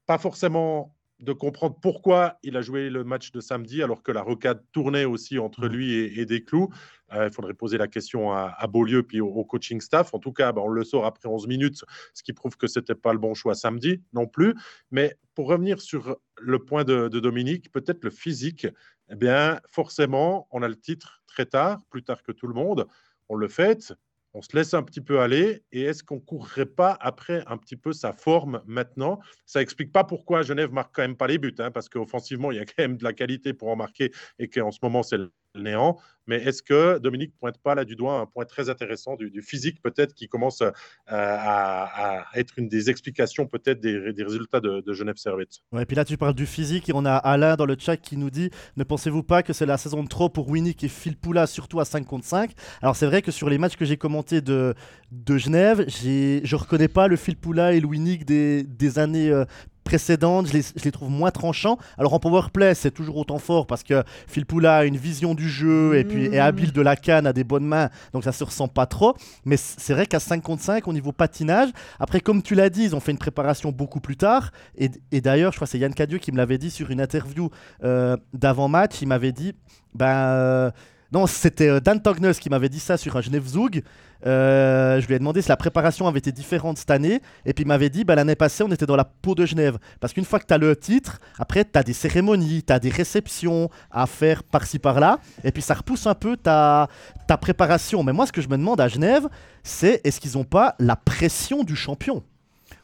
pas 0.05 0.17
forcément 0.17 0.96
de 1.19 1.33
comprendre 1.33 1.77
pourquoi 1.81 2.37
il 2.43 2.57
a 2.57 2.61
joué 2.61 2.89
le 2.89 3.03
match 3.03 3.31
de 3.31 3.39
samedi 3.39 3.81
alors 3.81 4.03
que 4.03 4.11
la 4.11 4.21
rocade 4.21 4.63
tournait 4.71 5.05
aussi 5.05 5.39
entre 5.39 5.67
mmh. 5.67 5.71
lui 5.71 5.93
et, 5.93 6.19
et 6.19 6.25
Desclous. 6.25 6.69
Euh, 7.13 7.27
il 7.27 7.33
faudrait 7.33 7.53
poser 7.53 7.77
la 7.77 7.87
question 7.87 8.33
à, 8.33 8.67
Beaulieu 8.67 9.03
puis 9.03 9.21
au, 9.21 9.43
coaching 9.45 9.79
staff. 9.79 10.13
En 10.13 10.19
tout 10.19 10.33
cas, 10.33 10.51
bah, 10.51 10.61
on 10.63 10.69
le 10.69 10.83
sort 10.83 11.05
après 11.05 11.29
11 11.29 11.47
minutes, 11.47 11.83
ce 12.13 12.23
qui 12.23 12.33
prouve 12.33 12.57
que 12.57 12.67
ce 12.67 12.79
n'était 12.79 12.95
pas 12.95 13.13
le 13.13 13.19
bon 13.19 13.33
choix 13.33 13.55
samedi 13.55 14.01
non 14.13 14.27
plus. 14.27 14.55
Mais 14.91 15.17
pour 15.33 15.47
revenir 15.47 15.81
sur 15.81 16.17
le 16.39 16.59
point 16.59 16.83
de, 16.83 17.07
Dominique, 17.07 17.71
peut-être 17.71 18.03
le 18.03 18.09
physique, 18.09 18.67
eh 19.09 19.15
bien, 19.15 19.59
forcément, 19.69 20.47
on 20.51 20.61
a 20.61 20.67
le 20.67 20.75
titre 20.75 21.23
très 21.27 21.45
tard, 21.45 21.79
plus 21.89 22.03
tard 22.03 22.23
que 22.23 22.31
tout 22.31 22.47
le 22.47 22.53
monde. 22.53 22.87
On 23.29 23.35
le 23.35 23.47
fait, 23.47 23.93
on 24.37 24.41
se 24.43 24.55
laisse 24.55 24.75
un 24.75 24.83
petit 24.83 25.01
peu 25.01 25.19
aller. 25.19 25.63
Et 25.71 25.81
est-ce 25.81 26.03
qu'on 26.03 26.19
courrait 26.19 26.67
pas 26.67 26.95
après 27.01 27.43
un 27.47 27.57
petit 27.57 27.75
peu 27.75 27.91
sa 27.91 28.13
forme 28.13 28.61
maintenant? 28.67 29.19
Ça 29.47 29.63
explique 29.63 29.91
pas 29.91 30.03
pourquoi 30.03 30.43
Genève 30.43 30.71
marque 30.71 30.93
quand 30.93 31.01
même 31.01 31.17
pas 31.17 31.25
les 31.25 31.39
buts, 31.39 31.55
hein, 31.57 31.71
parce 31.71 31.89
qu'offensivement 31.89 32.51
il 32.51 32.57
y 32.57 32.59
a 32.59 32.65
quand 32.65 32.77
même 32.77 32.97
de 32.97 33.03
la 33.03 33.13
qualité 33.13 33.53
pour 33.53 33.69
en 33.69 33.75
marquer 33.75 34.11
et 34.37 34.47
qu'en 34.47 34.69
ce 34.69 34.77
moment 34.83 35.01
c'est 35.01 35.17
néant. 35.61 35.97
Mais 36.27 36.43
est-ce 36.43 36.61
que 36.61 36.99
Dominique 36.99 37.33
pointe 37.39 37.57
pas 37.57 37.73
là 37.73 37.85
du 37.85 37.95
doigt 37.95 38.19
un 38.19 38.25
point 38.25 38.45
très 38.45 38.69
intéressant 38.69 39.15
du, 39.15 39.41
physique 39.41 39.81
peut-être 39.81 40.13
qui 40.13 40.27
commence 40.27 40.61
euh, 40.61 40.71
à, 41.07 42.25
être 42.35 42.59
une 42.59 42.67
des 42.67 42.89
explications 42.89 43.47
peut-être 43.47 43.79
des, 43.79 43.97
résultats 44.23 44.59
de, 44.59 44.93
Genève 44.93 45.15
Servette? 45.15 45.59
Ouais, 45.71 45.83
Et 45.83 45.85
puis 45.85 45.95
là 45.95 46.03
tu 46.03 46.17
parles 46.17 46.33
du 46.33 46.45
physique 46.45 46.89
et 46.89 46.91
on 46.93 47.05
a 47.05 47.15
Alain 47.15 47.55
dans 47.55 47.65
le 47.65 47.77
chat 47.79 47.97
qui 47.97 48.17
nous 48.17 48.29
dit 48.29 48.49
ne 48.75 48.83
pensez-vous 48.83 49.23
pas 49.23 49.41
que 49.41 49.53
c'est 49.53 49.65
la 49.65 49.77
saison 49.77 50.03
de 50.03 50.09
trop 50.09 50.27
pour 50.29 50.49
Winnick 50.49 50.83
et 50.83 50.89
Phil 50.89 51.15
Poula 51.15 51.47
surtout 51.47 51.79
à 51.79 51.85
5 51.85 52.05
contre 52.05 52.25
5 52.25 52.51
Alors 52.81 52.95
c'est 52.95 53.05
vrai 53.05 53.21
que 53.21 53.31
sur 53.31 53.49
les 53.49 53.57
matchs 53.57 53.77
que 53.77 53.85
j'ai 53.85 53.97
commentés 53.97 54.41
de, 54.41 54.73
de 55.11 55.37
Genève, 55.37 55.85
je 55.87 56.55
reconnais 56.55 56.89
pas 56.89 57.07
le 57.07 57.15
Phil 57.15 57.37
Poula 57.37 57.73
et 57.73 57.79
le 57.79 57.87
Winnick 57.87 58.25
des, 58.25 58.99
années 58.99 59.29
euh, 59.29 59.45
précédentes, 59.87 60.47
je 60.47 60.83
les, 60.83 60.91
trouve 60.91 61.09
moins 61.09 61.31
tranchants. 61.31 61.77
Alors 61.97 62.13
en 62.13 62.19
powerplay, 62.19 62.75
c'est 62.75 62.91
toujours 62.91 63.15
autant 63.15 63.39
fort 63.39 63.67
parce 63.67 63.83
que 63.83 64.03
Phil 64.27 64.45
Poula 64.45 64.79
a 64.79 64.83
une 64.83 64.97
vision 64.97 65.33
du 65.33 65.49
jeu 65.49 65.95
et 65.95 66.03
puis 66.03 66.25
est 66.25 66.39
habile 66.39 66.73
de 66.73 66.81
la 66.81 66.97
canne, 66.97 67.25
a 67.25 67.31
des 67.31 67.45
bonnes 67.45 67.65
mains, 67.65 67.89
donc 68.11 68.25
ça 68.25 68.33
se 68.33 68.43
ressent 68.43 68.67
pas 68.67 68.85
trop. 68.85 69.15
Mais 69.45 69.55
c'est 69.55 69.93
vrai 69.93 70.05
qu'à 70.05 70.19
5 70.19 70.43
contre 70.43 70.61
5, 70.61 70.85
au 70.89 70.93
niveau 70.93 71.13
patinage, 71.13 71.69
après, 72.01 72.19
comme 72.19 72.41
tu 72.41 72.53
l'as 72.53 72.69
dit, 72.69 72.83
ils 72.83 72.95
ont 72.97 72.99
fait 72.99 73.11
une 73.11 73.17
préparation 73.17 73.71
beaucoup 73.71 74.01
plus 74.01 74.17
tard. 74.17 74.51
Et, 74.77 74.89
d'ailleurs, 75.21 75.53
je 75.53 75.57
crois 75.57 75.67
que 75.67 75.71
c'est 75.71 75.79
Yann 75.79 75.93
Cadieux 75.93 76.17
qui 76.17 76.33
me 76.33 76.37
l'avait 76.37 76.57
dit 76.57 76.69
sur 76.69 76.91
une 76.91 76.99
interview 76.99 77.49
euh, 77.85 78.17
d'avant-match. 78.33 79.01
Il 79.01 79.07
m'avait 79.07 79.31
dit, 79.31 79.53
ben. 79.95 80.07
Euh, 80.07 80.71
non, 81.13 81.25
c'était 81.25 81.69
euh, 81.69 81.79
Dan 81.79 82.01
Tognes 82.01 82.33
qui 82.33 82.49
m'avait 82.49 82.67
dit 82.67 82.81
ça 82.81 82.97
sur 82.97 83.15
un 83.15 83.21
Genève 83.21 83.47
Zoug. 83.47 83.81
Euh, 84.25 84.99
je 84.99 85.07
lui 85.07 85.15
ai 85.15 85.19
demandé 85.19 85.41
si 85.41 85.49
la 85.49 85.57
préparation 85.57 86.07
avait 86.07 86.19
été 86.19 86.31
différente 86.31 86.77
cette 86.77 86.91
année. 86.91 87.21
Et 87.45 87.53
puis 87.53 87.63
il 87.63 87.67
m'avait 87.67 87.89
dit 87.89 88.03
bah, 88.03 88.15
l'année 88.15 88.35
passée, 88.35 88.63
on 88.63 88.71
était 88.71 88.85
dans 88.85 88.95
la 88.95 89.05
peau 89.05 89.35
de 89.35 89.45
Genève. 89.45 89.77
Parce 89.99 90.13
qu'une 90.13 90.25
fois 90.25 90.39
que 90.39 90.45
tu 90.45 90.53
as 90.53 90.57
le 90.57 90.75
titre, 90.75 91.19
après, 91.37 91.65
tu 91.65 91.77
as 91.77 91.83
des 91.83 91.93
cérémonies, 91.93 92.63
tu 92.63 92.73
as 92.73 92.79
des 92.79 92.89
réceptions 92.89 93.69
à 93.91 94.07
faire 94.07 94.43
par-ci 94.43 94.79
par-là. 94.79 95.19
Et 95.43 95.51
puis 95.51 95.61
ça 95.61 95.73
repousse 95.75 96.07
un 96.07 96.15
peu 96.15 96.37
ta, 96.37 96.87
ta 97.27 97.37
préparation. 97.37 98.03
Mais 98.03 98.13
moi, 98.13 98.25
ce 98.25 98.31
que 98.31 98.41
je 98.41 98.49
me 98.49 98.57
demande 98.57 98.81
à 98.81 98.87
Genève, 98.87 99.27
c'est 99.63 100.01
est-ce 100.03 100.19
qu'ils 100.19 100.33
n'ont 100.33 100.43
pas 100.45 100.75
la 100.79 100.95
pression 100.95 101.63
du 101.63 101.75
champion? 101.75 102.23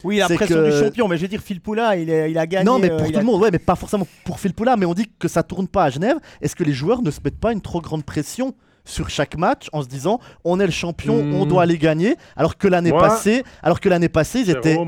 Oui, 0.02 0.18
la 0.18 0.28
pression 0.28 0.62
du 0.62 0.70
champion, 0.70 1.08
mais 1.08 1.16
je 1.16 1.22
veux 1.22 1.28
dire, 1.28 1.40
Phil 1.40 1.60
Poula, 1.60 1.96
il, 1.96 2.08
il 2.10 2.38
a 2.38 2.46
gagné. 2.46 2.64
Non, 2.64 2.78
mais 2.78 2.90
pour 2.90 3.06
euh, 3.06 3.10
tout 3.10 3.18
le 3.18 3.24
monde, 3.24 3.40
ouais, 3.40 3.50
mais 3.50 3.58
pas 3.58 3.74
forcément 3.74 4.06
pour 4.24 4.38
Phil 4.38 4.52
Poula, 4.52 4.76
mais 4.76 4.84
on 4.84 4.92
dit 4.92 5.10
que 5.18 5.28
ça 5.28 5.42
tourne 5.42 5.66
pas 5.66 5.84
à 5.84 5.90
Genève. 5.90 6.18
Est-ce 6.42 6.54
que 6.54 6.64
les 6.64 6.74
joueurs 6.74 7.00
ne 7.00 7.10
se 7.10 7.20
mettent 7.24 7.40
pas 7.40 7.52
une 7.52 7.62
trop 7.62 7.80
grande 7.80 8.04
pression 8.04 8.54
sur 8.84 9.08
chaque 9.08 9.36
match 9.36 9.68
en 9.72 9.82
se 9.82 9.88
disant 9.88 10.20
on 10.44 10.60
est 10.60 10.66
le 10.66 10.72
champion, 10.72 11.14
on 11.14 11.44
hmm. 11.44 11.48
doit 11.48 11.62
aller 11.62 11.78
gagner, 11.78 12.16
alors 12.36 12.56
que 12.56 12.68
l'année 12.68 12.92
passée, 12.92 13.44
alors 13.62 13.80
que 13.80 13.88
l'année 13.88 14.08
passée 14.08 14.40
ils 14.40 14.50
étaient 14.50 14.78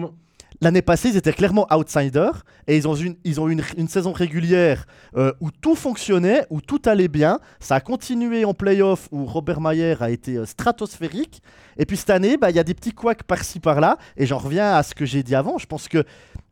L'année 0.62 0.82
passée, 0.82 1.10
ils 1.10 1.16
étaient 1.16 1.32
clairement 1.32 1.66
outsiders 1.70 2.44
et 2.66 2.76
ils 2.76 2.88
ont 2.88 2.96
eu 2.96 3.06
une, 3.06 3.16
ils 3.24 3.40
ont 3.40 3.48
une, 3.48 3.62
une 3.76 3.88
saison 3.88 4.12
régulière 4.12 4.86
euh, 5.16 5.32
où 5.40 5.50
tout 5.50 5.74
fonctionnait, 5.74 6.46
où 6.48 6.62
tout 6.62 6.80
allait 6.86 7.08
bien. 7.08 7.40
Ça 7.60 7.76
a 7.76 7.80
continué 7.80 8.44
en 8.44 8.54
playoff 8.54 9.08
où 9.12 9.26
Robert 9.26 9.60
Mayer 9.60 9.96
a 10.00 10.10
été 10.10 10.36
euh, 10.36 10.46
stratosphérique. 10.46 11.42
Et 11.76 11.84
puis 11.84 11.98
cette 11.98 12.10
année, 12.10 12.38
bah, 12.38 12.48
il 12.50 12.56
y 12.56 12.58
a 12.58 12.64
des 12.64 12.72
petits 12.72 12.92
couacs 12.92 13.22
par-ci 13.24 13.60
par-là. 13.60 13.98
Et 14.16 14.24
j'en 14.24 14.38
reviens 14.38 14.74
à 14.74 14.82
ce 14.82 14.94
que 14.94 15.04
j'ai 15.04 15.22
dit 15.22 15.34
avant. 15.34 15.58
Je 15.58 15.66
pense 15.66 15.88
qu'ils 15.88 16.04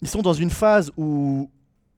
sont 0.04 0.22
dans 0.22 0.34
une 0.34 0.50
phase 0.50 0.90
où 0.98 1.48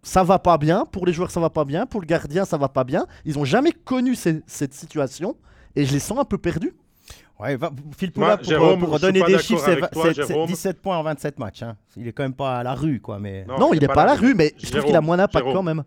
ça 0.06 0.22
va 0.22 0.38
pas 0.38 0.56
bien. 0.56 0.84
Pour 0.86 1.04
les 1.04 1.12
joueurs, 1.12 1.32
ça 1.32 1.40
va 1.40 1.50
pas 1.50 1.64
bien. 1.64 1.84
Pour 1.84 2.00
le 2.00 2.06
gardien, 2.06 2.44
ça 2.44 2.56
va 2.56 2.68
pas 2.68 2.84
bien. 2.84 3.06
Ils 3.24 3.38
ont 3.40 3.44
jamais 3.44 3.72
connu 3.72 4.14
cette 4.14 4.72
situation 4.72 5.36
et 5.74 5.84
je 5.84 5.92
les 5.92 5.98
sens 5.98 6.18
un 6.18 6.24
peu 6.24 6.38
perdus. 6.38 6.74
Ouais, 7.40 7.58
Phil 7.98 8.12
Poula, 8.12 8.38
pour, 8.38 8.78
pour 8.78 9.00
donner 9.00 9.20
des 9.22 9.38
chiffres, 9.38 9.62
c'est 9.64 10.46
17 10.46 10.80
points 10.80 10.96
en 10.96 11.02
27 11.02 11.38
matchs. 11.38 11.62
Hein. 11.64 11.76
Il 11.96 12.06
est 12.06 12.12
quand 12.12 12.22
même 12.22 12.34
pas 12.34 12.60
à 12.60 12.62
la 12.62 12.74
rue, 12.74 13.00
quoi. 13.00 13.18
Mais... 13.18 13.44
Non, 13.46 13.74
il 13.74 13.80
n'est 13.80 13.88
pas, 13.88 14.04
à 14.04 14.06
la 14.06 14.14
rue, 14.14 14.34
mais 14.34 14.54
je 14.56 14.70
trouve 14.70 14.84
qu'il 14.84 14.96
a 14.96 15.00
moins 15.00 15.16
d'impact 15.18 15.44
quand 15.52 15.62
même. 15.62 15.82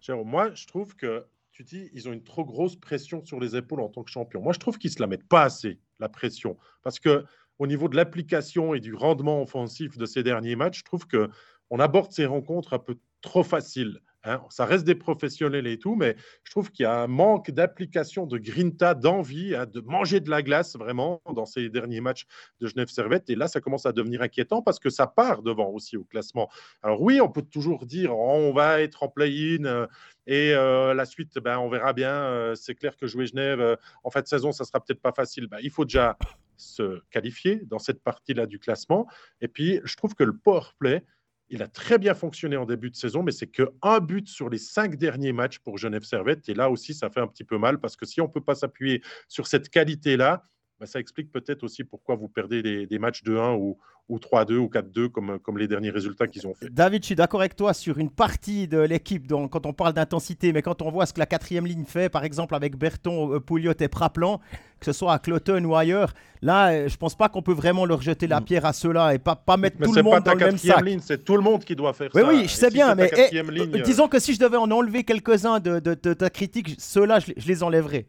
Jérôme, 0.00 0.28
moi, 0.28 0.50
je 0.54 0.66
trouve 0.66 0.96
que 0.96 1.26
tu 1.52 1.62
dis, 1.62 1.90
ils 1.92 2.08
ont 2.08 2.12
une 2.12 2.24
trop 2.24 2.44
grosse 2.44 2.76
pression 2.76 3.22
sur 3.24 3.38
les 3.38 3.54
épaules 3.54 3.80
en 3.80 3.88
tant 3.88 4.02
que 4.02 4.10
champion. 4.10 4.40
Moi, 4.40 4.54
je 4.54 4.58
trouve 4.58 4.78
qu'ils 4.78 4.90
ne 4.90 4.94
se 4.94 5.00
la 5.00 5.06
mettent 5.06 5.28
pas 5.28 5.42
assez, 5.42 5.78
la 6.00 6.08
pression. 6.08 6.56
Parce 6.82 6.98
que 6.98 7.24
au 7.58 7.66
niveau 7.66 7.88
de 7.88 7.94
l'application 7.94 8.74
et 8.74 8.80
du 8.80 8.94
rendement 8.94 9.42
offensif 9.42 9.96
de 9.96 10.06
ces 10.06 10.22
derniers 10.24 10.56
matchs, 10.56 10.78
je 10.78 10.84
trouve 10.84 11.06
que 11.06 11.30
on 11.70 11.78
aborde 11.78 12.10
ces 12.10 12.26
rencontres 12.26 12.72
un 12.72 12.78
peu 12.78 12.96
trop 13.24 13.42
faciles. 13.42 14.00
Hein. 14.26 14.40
ça 14.48 14.64
reste 14.64 14.84
des 14.84 14.94
professionnels 14.94 15.66
et 15.66 15.78
tout, 15.78 15.96
mais 15.96 16.16
je 16.44 16.50
trouve 16.50 16.70
qu'il 16.70 16.84
y 16.84 16.86
a 16.86 17.02
un 17.02 17.06
manque 17.06 17.50
d'application, 17.50 18.24
de 18.24 18.38
grinta, 18.38 18.94
d'envie 18.94 19.54
hein, 19.54 19.66
de 19.66 19.80
manger 19.80 20.20
de 20.20 20.30
la 20.30 20.42
glace 20.42 20.76
vraiment 20.76 21.20
dans 21.34 21.44
ces 21.44 21.68
derniers 21.68 22.00
matchs 22.00 22.24
de 22.58 22.66
Genève 22.66 22.88
Servette. 22.88 23.28
Et 23.28 23.34
là, 23.34 23.48
ça 23.48 23.60
commence 23.60 23.84
à 23.84 23.92
devenir 23.92 24.22
inquiétant 24.22 24.62
parce 24.62 24.78
que 24.78 24.88
ça 24.88 25.06
part 25.06 25.42
devant 25.42 25.68
aussi 25.68 25.98
au 25.98 26.04
classement. 26.04 26.48
Alors 26.82 27.02
oui, 27.02 27.20
on 27.20 27.28
peut 27.28 27.42
toujours 27.42 27.84
dire 27.84 28.16
oh, 28.16 28.32
on 28.34 28.54
va 28.54 28.80
être 28.80 29.02
en 29.02 29.08
play-in 29.08 29.66
euh, 29.66 29.86
et 30.26 30.54
euh, 30.54 30.94
la 30.94 31.04
suite, 31.04 31.38
ben, 31.38 31.58
on 31.58 31.68
verra 31.68 31.92
bien. 31.92 32.14
Euh, 32.14 32.54
c'est 32.54 32.74
clair 32.74 32.96
que 32.96 33.06
jouer 33.06 33.26
Genève 33.26 33.76
en 34.04 34.10
fin 34.10 34.22
de 34.22 34.26
saison, 34.26 34.52
ça 34.52 34.64
sera 34.64 34.80
peut-être 34.80 35.02
pas 35.02 35.12
facile. 35.12 35.48
Ben, 35.48 35.58
il 35.62 35.70
faut 35.70 35.84
déjà 35.84 36.16
se 36.56 37.02
qualifier 37.10 37.60
dans 37.66 37.78
cette 37.78 38.02
partie-là 38.02 38.46
du 38.46 38.58
classement. 38.58 39.06
Et 39.42 39.48
puis, 39.48 39.80
je 39.84 39.96
trouve 39.96 40.14
que 40.14 40.24
le 40.24 40.36
power 40.36 40.62
play, 40.78 41.04
il 41.48 41.62
a 41.62 41.68
très 41.68 41.98
bien 41.98 42.14
fonctionné 42.14 42.56
en 42.56 42.64
début 42.64 42.90
de 42.90 42.96
saison, 42.96 43.22
mais 43.22 43.32
c'est 43.32 43.46
qu'un 43.46 44.00
but 44.00 44.28
sur 44.28 44.48
les 44.48 44.58
cinq 44.58 44.96
derniers 44.96 45.32
matchs 45.32 45.58
pour 45.58 45.78
Genève 45.78 46.04
Servette. 46.04 46.48
Et 46.48 46.54
là 46.54 46.70
aussi, 46.70 46.94
ça 46.94 47.10
fait 47.10 47.20
un 47.20 47.26
petit 47.26 47.44
peu 47.44 47.58
mal 47.58 47.78
parce 47.78 47.96
que 47.96 48.06
si 48.06 48.20
on 48.20 48.26
ne 48.26 48.32
peut 48.32 48.40
pas 48.40 48.54
s'appuyer 48.54 49.02
sur 49.28 49.46
cette 49.46 49.68
qualité-là, 49.68 50.44
bah, 50.80 50.86
ça 50.86 50.98
explique 50.98 51.30
peut-être 51.30 51.62
aussi 51.62 51.84
pourquoi 51.84 52.16
vous 52.16 52.28
perdez 52.28 52.86
des, 52.86 52.98
matchs 52.98 53.22
de 53.22 53.36
1 53.36 53.52
ou, 53.54 53.78
ou 54.08 54.18
3-2 54.18 54.56
ou 54.56 54.66
4-2 54.66 55.08
comme, 55.08 55.38
comme 55.38 55.56
les 55.56 55.68
derniers 55.68 55.90
résultats 55.90 56.26
qu'ils 56.26 56.46
ont 56.48 56.54
fait. 56.54 56.68
David, 56.68 57.02
je 57.02 57.06
suis 57.06 57.14
d'accord 57.14 57.40
avec 57.40 57.54
toi 57.54 57.72
sur 57.72 57.98
une 57.98 58.10
partie 58.10 58.66
de 58.66 58.78
l'équipe 58.78 59.26
quand 59.28 59.66
on 59.66 59.72
parle 59.72 59.92
d'intensité, 59.92 60.52
mais 60.52 60.62
quand 60.62 60.82
on 60.82 60.90
voit 60.90 61.06
ce 61.06 61.12
que 61.12 61.20
la 61.20 61.26
quatrième 61.26 61.66
ligne 61.66 61.84
fait, 61.84 62.08
par 62.08 62.24
exemple 62.24 62.56
avec 62.56 62.76
Berton, 62.76 63.34
euh, 63.34 63.40
Pouliot 63.40 63.72
et 63.78 63.88
Praplan, 63.88 64.40
que 64.80 64.86
ce 64.86 64.92
soit 64.92 65.12
à 65.12 65.18
Cloton 65.20 65.64
ou 65.64 65.76
ailleurs, 65.76 66.12
là, 66.42 66.72
euh, 66.72 66.88
je 66.88 66.96
pense 66.96 67.14
pas 67.14 67.28
qu'on 67.28 67.42
peut 67.42 67.54
vraiment 67.54 67.86
leur 67.86 68.02
jeter 68.02 68.26
la 68.26 68.40
mm. 68.40 68.44
pierre 68.44 68.66
à 68.66 68.72
ceux-là 68.72 69.14
et 69.14 69.20
pas, 69.20 69.36
pas 69.36 69.56
mettre 69.56 69.78
tout 69.78 69.92
le 69.92 70.02
monde 70.02 70.24
dans 70.24 70.32
le 70.34 70.38
même 70.38 70.58
sac. 70.58 70.84
C'est 71.02 71.24
tout 71.24 71.36
le 71.36 71.42
monde 71.42 71.64
qui 71.64 71.76
doit 71.76 71.92
faire 71.92 72.10
oui, 72.14 72.20
ça. 72.20 72.28
Oui, 72.28 72.42
je 72.42 72.54
sais 72.54 72.70
bien, 72.70 72.96
mais 72.96 73.10
eh, 73.16 73.42
ligne... 73.42 73.80
disons 73.82 74.08
que 74.08 74.18
si 74.18 74.34
je 74.34 74.40
devais 74.40 74.56
en 74.56 74.70
enlever 74.72 75.04
quelques-uns 75.04 75.60
de, 75.60 75.78
de, 75.78 75.94
ta 75.94 76.30
critique, 76.30 76.74
ceux-là, 76.78 77.20
je, 77.20 77.32
je 77.36 77.46
les 77.46 77.62
enlèverais 77.62 78.06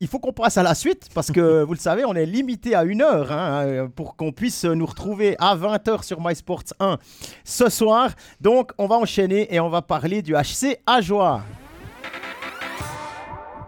il 0.00 0.08
faut 0.08 0.18
qu'on 0.18 0.32
passe 0.32 0.58
à 0.58 0.62
la 0.62 0.74
suite 0.74 1.08
parce 1.14 1.30
que 1.30 1.62
vous 1.66 1.72
le 1.72 1.78
savez, 1.78 2.04
on 2.04 2.14
est 2.14 2.26
limité 2.26 2.74
à 2.74 2.84
une 2.84 3.02
heure 3.02 3.32
hein, 3.32 3.88
pour 3.94 4.16
qu'on 4.16 4.32
puisse 4.32 4.64
nous 4.64 4.86
retrouver 4.86 5.36
à 5.38 5.56
20h 5.56 6.04
sur 6.04 6.20
MySports 6.20 6.64
1 6.80 6.98
ce 7.44 7.68
soir. 7.68 8.10
Donc, 8.40 8.72
on 8.78 8.86
va 8.86 8.96
enchaîner 8.96 9.52
et 9.54 9.60
on 9.60 9.68
va 9.68 9.82
parler 9.82 10.22
du 10.22 10.34
HC 10.34 10.78
Ajoie. 10.86 11.42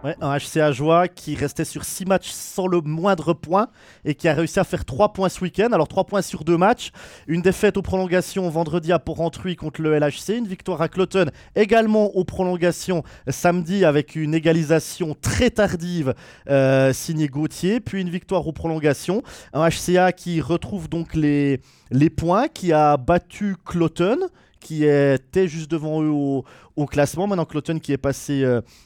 Un 0.03 0.37
HCA 0.37 0.71
Joie 0.71 1.09
qui 1.09 1.35
restait 1.35 1.65
sur 1.65 1.83
6 1.83 2.05
matchs 2.05 2.29
sans 2.29 2.67
le 2.67 2.79
moindre 2.79 3.33
point 3.33 3.67
et 4.05 4.15
qui 4.15 4.29
a 4.29 4.33
réussi 4.33 4.57
à 4.59 4.63
faire 4.63 4.85
3 4.85 5.11
points 5.11 5.27
ce 5.27 5.41
week-end. 5.41 5.69
Alors 5.73 5.89
3 5.89 6.05
points 6.05 6.21
sur 6.21 6.45
2 6.45 6.57
matchs. 6.57 6.91
Une 7.27 7.41
défaite 7.41 7.75
aux 7.75 7.81
prolongations 7.81 8.49
vendredi 8.49 8.93
à 8.93 8.99
Port-Rentruy 8.99 9.57
contre 9.57 9.81
le 9.81 9.97
LHC. 9.99 10.37
Une 10.37 10.47
victoire 10.47 10.81
à 10.81 10.87
Cloton 10.87 11.25
également 11.55 12.15
aux 12.15 12.23
prolongations 12.23 13.03
samedi 13.27 13.83
avec 13.83 14.15
une 14.15 14.33
égalisation 14.33 15.17
très 15.21 15.49
tardive 15.49 16.13
euh, 16.49 16.93
signée 16.93 17.27
Gauthier. 17.27 17.81
Puis 17.81 17.99
une 17.99 18.09
victoire 18.09 18.47
aux 18.47 18.53
prolongations. 18.53 19.21
Un 19.51 19.67
HCA 19.67 20.13
qui 20.13 20.39
retrouve 20.39 20.87
donc 20.87 21.13
les, 21.13 21.59
les 21.91 22.09
points, 22.09 22.47
qui 22.47 22.71
a 22.71 22.95
battu 22.95 23.57
Cloton 23.65 24.29
qui 24.59 24.83
était 24.85 25.47
juste 25.47 25.69
devant 25.71 26.01
eux 26.03 26.09
au, 26.09 26.85
classement. 26.85 27.27
Maintenant, 27.27 27.45
Cloton 27.45 27.79
qui 27.79 27.91
est 27.91 27.97
passé 27.97 28.43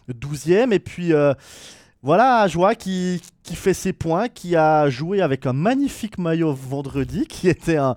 12e. 0.10 0.70
Euh, 0.70 0.72
Et 0.72 0.80
puis, 0.80 1.14
euh, 1.14 1.34
voilà, 2.02 2.48
Joie 2.48 2.76
qui, 2.76 3.22
qui, 3.44 3.56
fait 3.56 3.74
ses 3.74 3.94
points, 3.94 4.30
qui 4.30 4.56
a 4.56 4.90
joué 4.90 5.22
avec 5.22 5.46
un 5.46 5.54
magnifique 5.54 6.18
maillot 6.18 6.54
vendredi, 6.54 7.26
qui 7.30 7.50
était 7.50 7.78
un, 7.78 7.96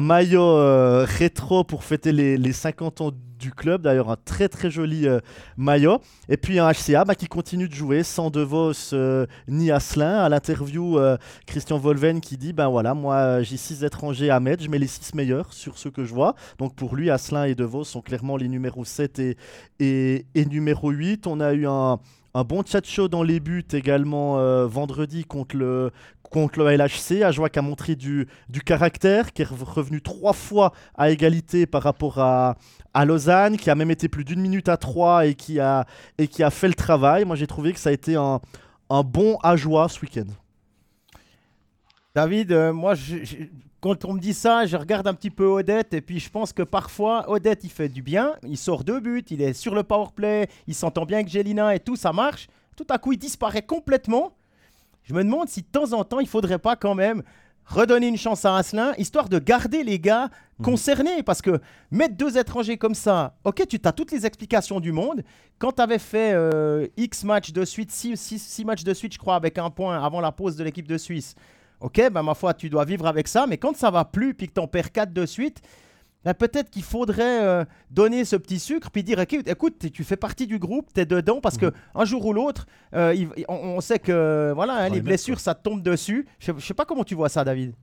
maillot 0.00 0.42
euh, 0.42 1.06
rétro 1.08 1.64
pour 1.64 1.84
fêter 1.84 2.12
les, 2.12 2.36
les 2.36 2.52
50 2.52 3.00
ans 3.00 3.12
du 3.38 3.52
club, 3.52 3.82
d'ailleurs 3.82 4.10
un 4.10 4.16
très 4.16 4.48
très 4.48 4.70
joli 4.70 5.06
euh, 5.06 5.20
maillot. 5.56 6.00
Et 6.28 6.36
puis 6.36 6.58
un 6.58 6.70
HCA 6.70 7.04
bah, 7.04 7.14
qui 7.14 7.26
continue 7.26 7.68
de 7.68 7.74
jouer 7.74 8.02
sans 8.02 8.30
De 8.30 8.40
Vos 8.40 8.72
euh, 8.92 9.26
ni 9.48 9.70
Asselin. 9.70 10.18
À 10.18 10.28
l'interview, 10.28 10.98
euh, 10.98 11.16
Christian 11.46 11.78
Volven 11.78 12.20
qui 12.20 12.36
dit 12.36 12.52
ben 12.52 12.68
voilà, 12.68 12.94
moi 12.94 13.42
j'ai 13.42 13.56
six 13.56 13.84
étrangers 13.84 14.30
à 14.30 14.40
mettre, 14.40 14.62
je 14.62 14.68
mets 14.68 14.78
les 14.78 14.86
six 14.86 15.14
meilleurs 15.14 15.52
sur 15.52 15.78
ceux 15.78 15.90
que 15.90 16.04
je 16.04 16.14
vois. 16.14 16.34
Donc 16.58 16.74
pour 16.74 16.96
lui, 16.96 17.10
Asselin 17.10 17.44
et 17.44 17.54
De 17.54 17.64
Vos 17.64 17.84
sont 17.84 18.00
clairement 18.00 18.36
les 18.36 18.48
numéros 18.48 18.84
7 18.84 19.18
et, 19.18 19.36
et, 19.80 20.26
et 20.34 20.46
numéro 20.46 20.90
8. 20.90 21.26
On 21.26 21.40
a 21.40 21.52
eu 21.52 21.66
un, 21.66 21.98
un 22.34 22.44
bon 22.44 22.62
chat 22.64 22.84
show 22.84 23.08
dans 23.08 23.22
les 23.22 23.40
buts 23.40 23.66
également 23.72 24.66
vendredi 24.66 24.85
contre 25.24 25.56
le, 25.56 25.90
contre 26.22 26.58
le 26.58 26.76
LHC. 26.76 27.22
Ajoie 27.22 27.48
qui 27.48 27.58
a 27.58 27.62
montré 27.62 27.96
du, 27.96 28.26
du 28.48 28.60
caractère, 28.60 29.32
qui 29.32 29.42
est 29.42 29.48
revenu 29.48 30.00
trois 30.00 30.32
fois 30.32 30.72
à 30.96 31.10
égalité 31.10 31.66
par 31.66 31.82
rapport 31.82 32.18
à, 32.18 32.56
à 32.94 33.04
Lausanne, 33.04 33.56
qui 33.56 33.70
a 33.70 33.74
même 33.74 33.90
été 33.90 34.08
plus 34.08 34.24
d'une 34.24 34.40
minute 34.40 34.68
à 34.68 34.76
trois 34.76 35.26
et 35.26 35.34
qui 35.34 35.60
a, 35.60 35.86
et 36.18 36.28
qui 36.28 36.42
a 36.42 36.50
fait 36.50 36.68
le 36.68 36.74
travail. 36.74 37.24
Moi, 37.24 37.36
j'ai 37.36 37.46
trouvé 37.46 37.72
que 37.72 37.78
ça 37.78 37.90
a 37.90 37.92
été 37.92 38.16
un, 38.16 38.40
un 38.90 39.02
bon 39.02 39.38
Ajoie 39.42 39.88
ce 39.88 40.00
week-end. 40.00 40.26
David, 42.14 42.52
euh, 42.52 42.72
moi, 42.72 42.94
quand 43.80 44.04
on 44.06 44.14
me 44.14 44.20
dit 44.20 44.32
ça, 44.32 44.64
je 44.64 44.76
regarde 44.76 45.06
un 45.06 45.14
petit 45.14 45.30
peu 45.30 45.44
Odette 45.44 45.92
et 45.92 46.00
puis 46.00 46.18
je 46.18 46.30
pense 46.30 46.52
que 46.52 46.62
parfois, 46.62 47.30
Odette, 47.30 47.62
il 47.64 47.70
fait 47.70 47.88
du 47.88 48.02
bien, 48.02 48.34
il 48.42 48.56
sort 48.56 48.84
deux 48.84 49.00
buts, 49.00 49.24
il 49.30 49.42
est 49.42 49.52
sur 49.52 49.74
le 49.74 49.82
power 49.82 50.08
play, 50.14 50.48
il 50.66 50.74
s'entend 50.74 51.04
bien 51.04 51.18
avec 51.18 51.28
Gélina 51.28 51.74
et 51.74 51.80
tout, 51.80 51.96
ça 51.96 52.12
marche. 52.12 52.48
Tout 52.74 52.86
à 52.90 52.98
coup, 52.98 53.12
il 53.12 53.18
disparaît 53.18 53.62
complètement. 53.62 54.35
Je 55.06 55.14
me 55.14 55.22
demande 55.22 55.48
si 55.48 55.62
de 55.62 55.66
temps 55.66 55.92
en 55.92 56.04
temps, 56.04 56.18
il 56.18 56.26
faudrait 56.26 56.58
pas 56.58 56.74
quand 56.74 56.96
même 56.96 57.22
redonner 57.64 58.08
une 58.08 58.16
chance 58.16 58.44
à 58.44 58.56
Asselin, 58.56 58.92
histoire 58.98 59.28
de 59.28 59.38
garder 59.38 59.84
les 59.84 59.98
gars 60.00 60.30
mhm. 60.58 60.64
concernés. 60.64 61.22
Parce 61.22 61.40
que 61.40 61.60
mettre 61.92 62.16
deux 62.16 62.36
étrangers 62.36 62.76
comme 62.76 62.94
ça, 62.94 63.36
ok, 63.44 63.66
tu 63.68 63.78
as 63.84 63.92
toutes 63.92 64.10
les 64.10 64.26
explications 64.26 64.80
du 64.80 64.90
monde. 64.90 65.22
Quand 65.58 65.72
tu 65.72 65.82
avais 65.82 66.00
fait 66.00 66.32
euh, 66.34 66.88
X 66.96 67.24
matchs 67.24 67.52
de 67.52 67.64
suite, 67.64 67.92
6 67.92 68.64
matchs 68.64 68.84
de 68.84 68.94
suite, 68.94 69.14
je 69.14 69.18
crois, 69.18 69.36
avec 69.36 69.58
un 69.58 69.70
point 69.70 70.02
avant 70.02 70.20
la 70.20 70.32
pause 70.32 70.56
de 70.56 70.64
l'équipe 70.64 70.88
de 70.88 70.98
Suisse, 70.98 71.36
ok, 71.80 72.10
ben 72.10 72.22
ma 72.22 72.34
foi, 72.34 72.52
tu 72.52 72.68
dois 72.68 72.84
vivre 72.84 73.06
avec 73.06 73.28
ça. 73.28 73.46
Mais 73.46 73.58
quand 73.58 73.76
ça 73.76 73.90
va 73.90 74.04
plus, 74.04 74.34
puis 74.34 74.48
que 74.48 74.54
tu 74.54 74.60
en 74.60 74.66
perds 74.66 74.90
4 74.90 75.12
de 75.12 75.24
suite, 75.24 75.62
peut-être 76.34 76.70
qu'il 76.70 76.82
faudrait 76.82 77.44
euh, 77.44 77.64
donner 77.90 78.24
ce 78.24 78.36
petit 78.36 78.58
sucre 78.58 78.90
puis 78.90 79.04
dire 79.04 79.20
écoute, 79.20 79.92
tu 79.92 80.04
fais 80.04 80.16
partie 80.16 80.46
du 80.46 80.58
groupe, 80.58 80.92
tu 80.92 81.00
es 81.00 81.06
dedans 81.06 81.40
parce 81.40 81.56
que 81.56 81.66
mhm. 81.66 81.72
un 81.94 82.04
jour 82.04 82.26
ou 82.26 82.32
l'autre, 82.32 82.66
euh, 82.94 83.14
on, 83.48 83.80
sait 83.80 83.98
que 83.98 84.52
voilà, 84.54 84.74
hein, 84.74 84.88
les 84.88 85.00
blessures, 85.00 85.40
ça 85.40 85.54
tombe 85.54 85.82
dessus. 85.82 86.26
Je 86.38 86.52
ne 86.52 86.60
sais 86.60 86.74
pas 86.74 86.84
comment 86.84 87.04
tu 87.04 87.14
vois 87.14 87.28
ça, 87.28 87.44
David. 87.44 87.74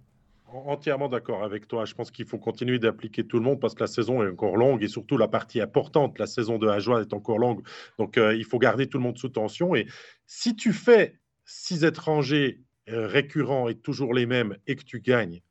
Entièrement 0.48 1.10
d'accord 1.10 1.44
avec 1.44 1.68
toi. 1.68 1.86
Je 1.86 1.96
pense 1.96 2.12
qu'il 2.12 2.26
faut 2.26 2.38
continuer 2.38 2.78
d'appliquer 2.78 3.26
tout 3.26 3.38
le 3.38 3.44
monde 3.44 3.60
parce 3.60 3.74
que 3.74 3.82
la 3.82 3.88
saison 3.88 4.22
est 4.24 4.30
encore 4.30 4.56
longue 4.56 4.84
et 4.84 4.88
surtout 4.88 5.18
la 5.18 5.28
partie 5.28 5.60
importante, 5.62 6.20
la 6.20 6.28
saison 6.28 6.60
de 6.60 6.68
Ajoie 6.68 7.02
est 7.02 7.14
encore 7.14 7.40
longue. 7.40 7.64
Donc 7.98 8.18
euh, 8.18 8.36
il 8.36 8.46
faut 8.46 8.60
garder 8.60 8.88
tout 8.88 9.00
le 9.00 9.04
monde 9.04 9.18
sous 9.18 9.30
tension. 9.30 9.74
Et 9.74 9.88
si 10.28 10.56
tu 10.56 10.74
fais 10.74 11.18
six 11.46 11.84
étrangers 11.84 12.62
récurrents 12.88 13.70
et 13.70 13.76
toujours 13.76 14.14
les 14.14 14.26
mêmes 14.26 14.58
et 14.68 14.76
que 14.76 14.84
tu 14.84 15.00
gagnes, 15.00 15.42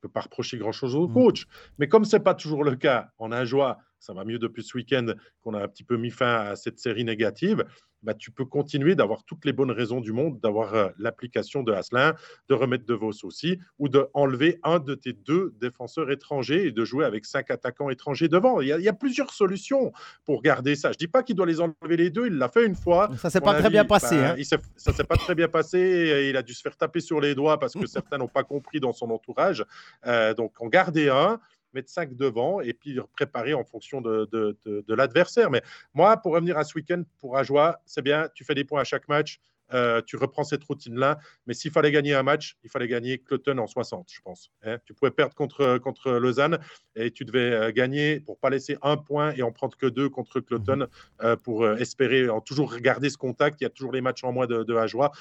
peux 0.00 0.08
pas 0.08 0.20
reprocher 0.20 0.58
grand-chose 0.58 0.94
au 0.96 1.08
mmh. 1.08 1.14
coach. 1.14 1.46
Mais 1.78 1.88
comme 1.88 2.04
ce 2.04 2.16
n'est 2.16 2.22
pas 2.22 2.34
toujours 2.34 2.64
le 2.64 2.76
cas, 2.76 3.10
en 3.18 3.32
a 3.32 3.44
joie, 3.44 3.78
ça 3.98 4.14
va 4.14 4.24
mieux 4.24 4.38
depuis 4.38 4.62
ce 4.62 4.76
week-end 4.76 5.06
qu'on 5.40 5.54
a 5.54 5.62
un 5.62 5.68
petit 5.68 5.84
peu 5.84 5.96
mis 5.96 6.10
fin 6.10 6.34
à 6.34 6.56
cette 6.56 6.78
série 6.78 7.04
négative 7.04 7.64
bah, 8.02 8.14
tu 8.14 8.30
peux 8.30 8.44
continuer 8.44 8.94
d'avoir 8.94 9.24
toutes 9.24 9.44
les 9.44 9.52
bonnes 9.52 9.70
raisons 9.70 10.00
du 10.00 10.12
monde 10.12 10.40
d'avoir 10.40 10.74
euh, 10.74 10.88
l'application 10.98 11.62
de 11.62 11.72
Asselin, 11.72 12.14
de 12.48 12.54
remettre 12.54 12.84
De 12.86 12.94
Vos 12.94 13.12
aussi, 13.24 13.58
ou 13.78 13.88
d'enlever 13.88 14.58
un 14.62 14.78
de 14.78 14.94
tes 14.94 15.12
deux 15.12 15.54
défenseurs 15.60 16.10
étrangers 16.10 16.66
et 16.66 16.72
de 16.72 16.84
jouer 16.84 17.04
avec 17.04 17.24
cinq 17.24 17.50
attaquants 17.50 17.90
étrangers 17.90 18.28
devant. 18.28 18.60
Il 18.60 18.68
y 18.68 18.88
a, 18.88 18.92
plusieurs 18.92 19.32
solutions 19.32 19.92
pour 20.24 20.42
garder 20.42 20.74
ça. 20.74 20.88
Je 20.88 20.96
ne 20.96 20.98
dis 20.98 21.08
pas 21.08 21.22
qu'il 21.22 21.36
doit 21.36 21.46
les 21.46 21.60
enlever 21.60 21.96
les 21.96 22.10
deux, 22.10 22.26
il 22.26 22.34
l'a 22.36 22.48
fait 22.48 22.66
une 22.66 22.74
fois. 22.74 23.10
Ça 23.16 23.28
ne 23.28 23.32
s'est 23.32 23.40
pas 23.40 23.54
très 23.54 23.70
bien 23.70 23.84
passé. 23.84 24.16
Bah, 24.16 24.34
hein. 24.38 24.42
ça 24.76 24.90
ne 24.90 24.96
s'est 24.96 25.04
pas 25.04 25.16
très 25.16 25.34
bien 25.34 25.48
passé 25.48 25.78
et 25.78 26.30
il 26.30 26.36
a 26.36 26.42
dû 26.42 26.52
se 26.52 26.60
faire 26.60 26.76
taper 26.76 27.00
sur 27.00 27.20
les 27.20 27.34
doigts 27.34 27.58
parce 27.58 27.74
que 27.74 27.86
certains 27.86 28.18
n'ont 28.18 28.28
pas 28.28 28.44
compris 28.44 28.80
dans 28.80 28.92
son 28.92 29.10
entourage. 29.10 29.64
Euh, 30.06 30.34
donc, 30.34 30.52
en 30.60 30.68
garder 30.68 31.08
un 31.08 31.40
mettre 31.72 31.90
5 31.90 32.14
devant 32.16 32.60
et 32.60 32.72
puis 32.72 32.98
préparer 33.12 33.54
en 33.54 33.64
fonction 33.64 34.00
de, 34.00 34.28
de, 34.32 34.94
l'adversaire. 34.94 35.50
Mais 35.50 35.62
moi, 35.94 36.16
pour 36.16 36.32
revenir 36.32 36.56
à 36.58 36.64
ce 36.64 36.74
week-end, 36.74 37.02
pour 37.18 37.36
Ajoie, 37.36 37.80
c'est 37.86 38.02
bien, 38.02 38.28
tu 38.34 38.44
fais 38.44 38.54
des 38.54 38.64
points 38.64 38.80
à 38.80 38.84
chaque 38.84 39.08
match. 39.08 39.40
Euh, 39.72 40.02
tu 40.04 40.16
reprends 40.16 40.44
cette 40.44 40.64
routine-là. 40.64 41.18
Mais 41.46 41.54
s'il 41.54 41.70
fallait 41.70 41.92
gagner 41.92 42.14
un 42.14 42.22
match, 42.22 42.56
il 42.64 42.70
fallait 42.70 42.88
gagner 42.88 43.18
Cloton 43.18 43.58
en 43.58 43.66
60, 43.66 44.08
je 44.12 44.20
pense. 44.22 44.50
Hein. 44.62 44.78
tu 44.84 44.94
pouvais 44.94 45.10
perdre 45.10 45.34
contre, 45.34 45.78
contre 45.78 46.12
Lausanne 46.12 46.58
et 46.96 47.10
tu 47.10 47.24
devais 47.24 47.52
euh, 47.52 47.72
gagner 47.72 48.20
pour 48.20 48.38
pas 48.38 48.50
laisser 48.50 48.76
un 48.82 48.96
point 48.96 49.32
et 49.32 49.42
en 49.42 49.52
prendre 49.52 49.76
que 49.76 49.86
deux 49.86 50.08
contre 50.08 50.40
Cloton 50.40 50.76
mhm. 50.76 50.88
euh, 51.22 51.36
pour 51.36 51.66
espérer 51.68 52.28
en 52.28 52.40
toujours 52.40 52.76
garder 52.78 53.10
ce 53.10 53.16
contact. 53.16 53.60
Il 53.60 53.64
y 53.64 53.66
a 53.66 53.70
toujours 53.70 53.92
les 53.92 54.00
matchs 54.00 54.24
en 54.24 54.32
moins 54.32 54.46
de, 54.46 54.62
de 54.62 54.86
joie, 54.86 55.12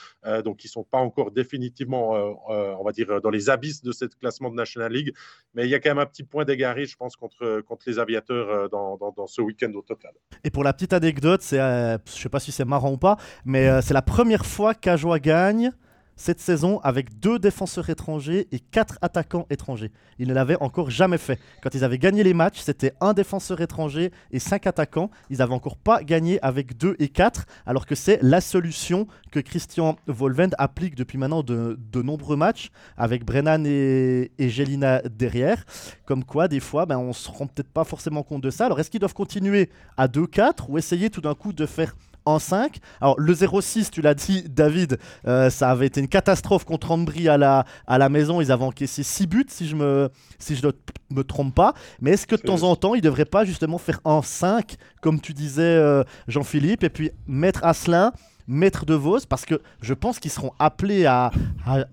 donc 0.46 0.64
ils 0.64 0.70
sont 0.70 0.84
pas 0.84 1.00
encore 1.00 1.32
définitivement, 1.32 2.12
on 2.48 2.84
va 2.84 2.92
dire, 2.94 3.20
dans 3.22 3.30
les 3.30 3.50
abysses 3.50 3.84
de 3.84 3.92
ce 3.92 4.06
classement 4.06 4.50
de 4.50 4.56
National 4.56 4.92
League. 4.92 5.14
Mais 5.54 5.66
il 5.66 5.70
y 5.70 5.76
a 5.76 5.80
quand 5.80 5.90
même 5.90 6.00
un 6.00 6.06
petit 6.06 6.24
point 6.24 6.46
d'égaré, 6.46 6.86
je 6.86 6.96
pense, 6.96 7.18
contre, 7.18 7.62
contre 7.62 7.84
les 7.88 8.00
aviateurs 8.00 8.70
dans, 8.70 8.98
dans, 8.98 9.28
ce 9.28 9.42
week-end 9.42 9.72
au 9.74 9.82
total. 9.82 10.12
Et 10.46 10.50
pour 10.50 10.64
la 10.64 10.72
petite 10.72 10.94
anecdote, 10.94 11.42
c'est, 11.42 11.58
je 11.58 12.00
sais 12.12 12.30
pas 12.30 12.40
si 12.40 12.54
c'est 12.54 12.66
marrant 12.66 12.94
ou 12.94 12.98
pas, 12.98 13.18
mais 13.44 13.82
c'est 13.82 13.94
la 13.94 14.02
première 14.02 14.39
fois 14.46 14.74
qu'Ajoie 14.74 15.20
gagne 15.20 15.72
cette 16.20 16.42
saison 16.42 16.80
avec 16.84 17.18
deux 17.20 17.40
défenseurs 17.40 17.90
étrangers 17.90 18.48
et 18.52 18.60
quatre 18.60 19.00
attaquants 19.02 19.48
étrangers. 19.50 19.90
Ils 20.20 20.28
ne 20.28 20.34
l'avaient 20.34 20.58
encore 20.60 20.90
jamais 20.90 21.18
fait. 21.18 21.40
Quand 21.64 21.74
ils 21.74 21.86
avaient 21.86 21.98
gagné 21.98 22.24
les 22.24 22.34
matchs, 22.34 22.60
c'était 22.60 22.94
un 23.00 23.14
défenseur 23.14 23.62
étranger 23.62 24.12
et 24.32 24.40
cinq 24.40 24.68
attaquants. 24.68 25.10
Ils 25.30 25.38
n'avaient 25.38 25.54
encore 25.54 25.78
pas 25.78 26.04
gagné 26.04 26.38
avec 26.44 26.78
deux 26.78 26.98
et 27.00 27.08
quatre, 27.08 27.46
alors 27.66 27.86
que 27.86 27.96
c'est 27.96 28.20
la 28.22 28.42
solution 28.42 29.08
que 29.32 29.40
Christian 29.40 29.96
Volvend 30.08 30.50
applique 30.58 30.96
depuis 30.96 31.18
maintenant 31.18 31.42
de, 31.42 31.78
nombreux 31.96 32.36
matchs 32.36 32.70
avec 32.98 33.24
Brennan 33.24 33.66
et, 33.66 34.32
et 34.38 34.50
Gelina 34.50 35.02
derrière. 35.04 35.64
Comme 36.06 36.26
quoi, 36.26 36.50
des 36.50 36.60
fois, 36.60 36.86
ben, 36.86 36.98
on 36.98 37.14
se 37.14 37.30
rend 37.30 37.48
peut-être 37.48 37.72
pas 37.72 37.86
forcément 37.86 38.24
compte 38.24 38.44
de 38.44 38.50
ça. 38.50 38.66
Alors, 38.66 38.80
est-ce 38.82 38.92
qu'ils 38.92 39.00
doivent 39.00 39.14
continuer 39.14 39.70
à 39.96 40.08
2-4 40.08 40.66
ou 40.68 40.78
essayer 40.78 41.10
tout 41.10 41.22
d'un 41.22 41.36
coup 41.36 41.54
de 41.54 41.66
faire 41.66 41.96
en 42.26 42.40
5. 42.40 42.78
Alors 43.02 43.20
le 43.20 43.34
0-6, 43.34 43.90
tu 43.90 44.02
l'as 44.02 44.14
dit 44.14 44.44
David, 44.50 45.00
euh, 45.28 45.50
ça 45.50 45.70
avait 45.70 45.88
été 45.88 46.00
une 46.00 46.08
catastrophe 46.08 46.66
contre 46.66 46.92
Ambry 46.92 47.28
à 47.28 47.38
la, 47.38 47.66
à 47.88 47.98
la 47.98 48.10
maison. 48.10 48.42
Ils 48.42 48.52
avaient 48.52 48.66
encaissé 48.66 49.04
6 49.04 49.28
buts 49.28 49.46
si 49.50 49.68
je 49.68 49.76
me, 49.76 50.10
si 50.38 50.56
je 50.56 50.66
ne 50.66 50.72
me 51.12 51.24
trompe 51.24 51.56
pas. 51.56 51.74
Mais 52.02 52.12
est-ce 52.12 52.28
que 52.28 52.36
de 52.36 52.42
temps 52.42 52.64
en 52.64 52.76
temps, 52.76 52.96
ils 52.96 53.00
ne 53.00 53.04
devraient 53.04 53.26
pas 53.26 53.46
justement 53.46 53.78
faire 53.78 54.00
en 54.04 54.22
5, 54.22 54.76
comme 55.02 55.20
tu 55.20 55.34
disais 55.34 55.64
euh, 55.64 56.04
Jean-Philippe, 56.28 56.84
et 56.84 56.90
puis 56.90 57.12
mettre 57.28 57.64
Asselin 57.64 58.12
Maître 58.48 58.86
de 58.86 58.96
Vos, 58.96 59.20
parce 59.30 59.46
que 59.46 59.62
je 59.80 59.94
pense 59.94 60.18
qu'ils 60.18 60.32
seront 60.32 60.52
appelés 60.58 61.06
à, 61.06 61.30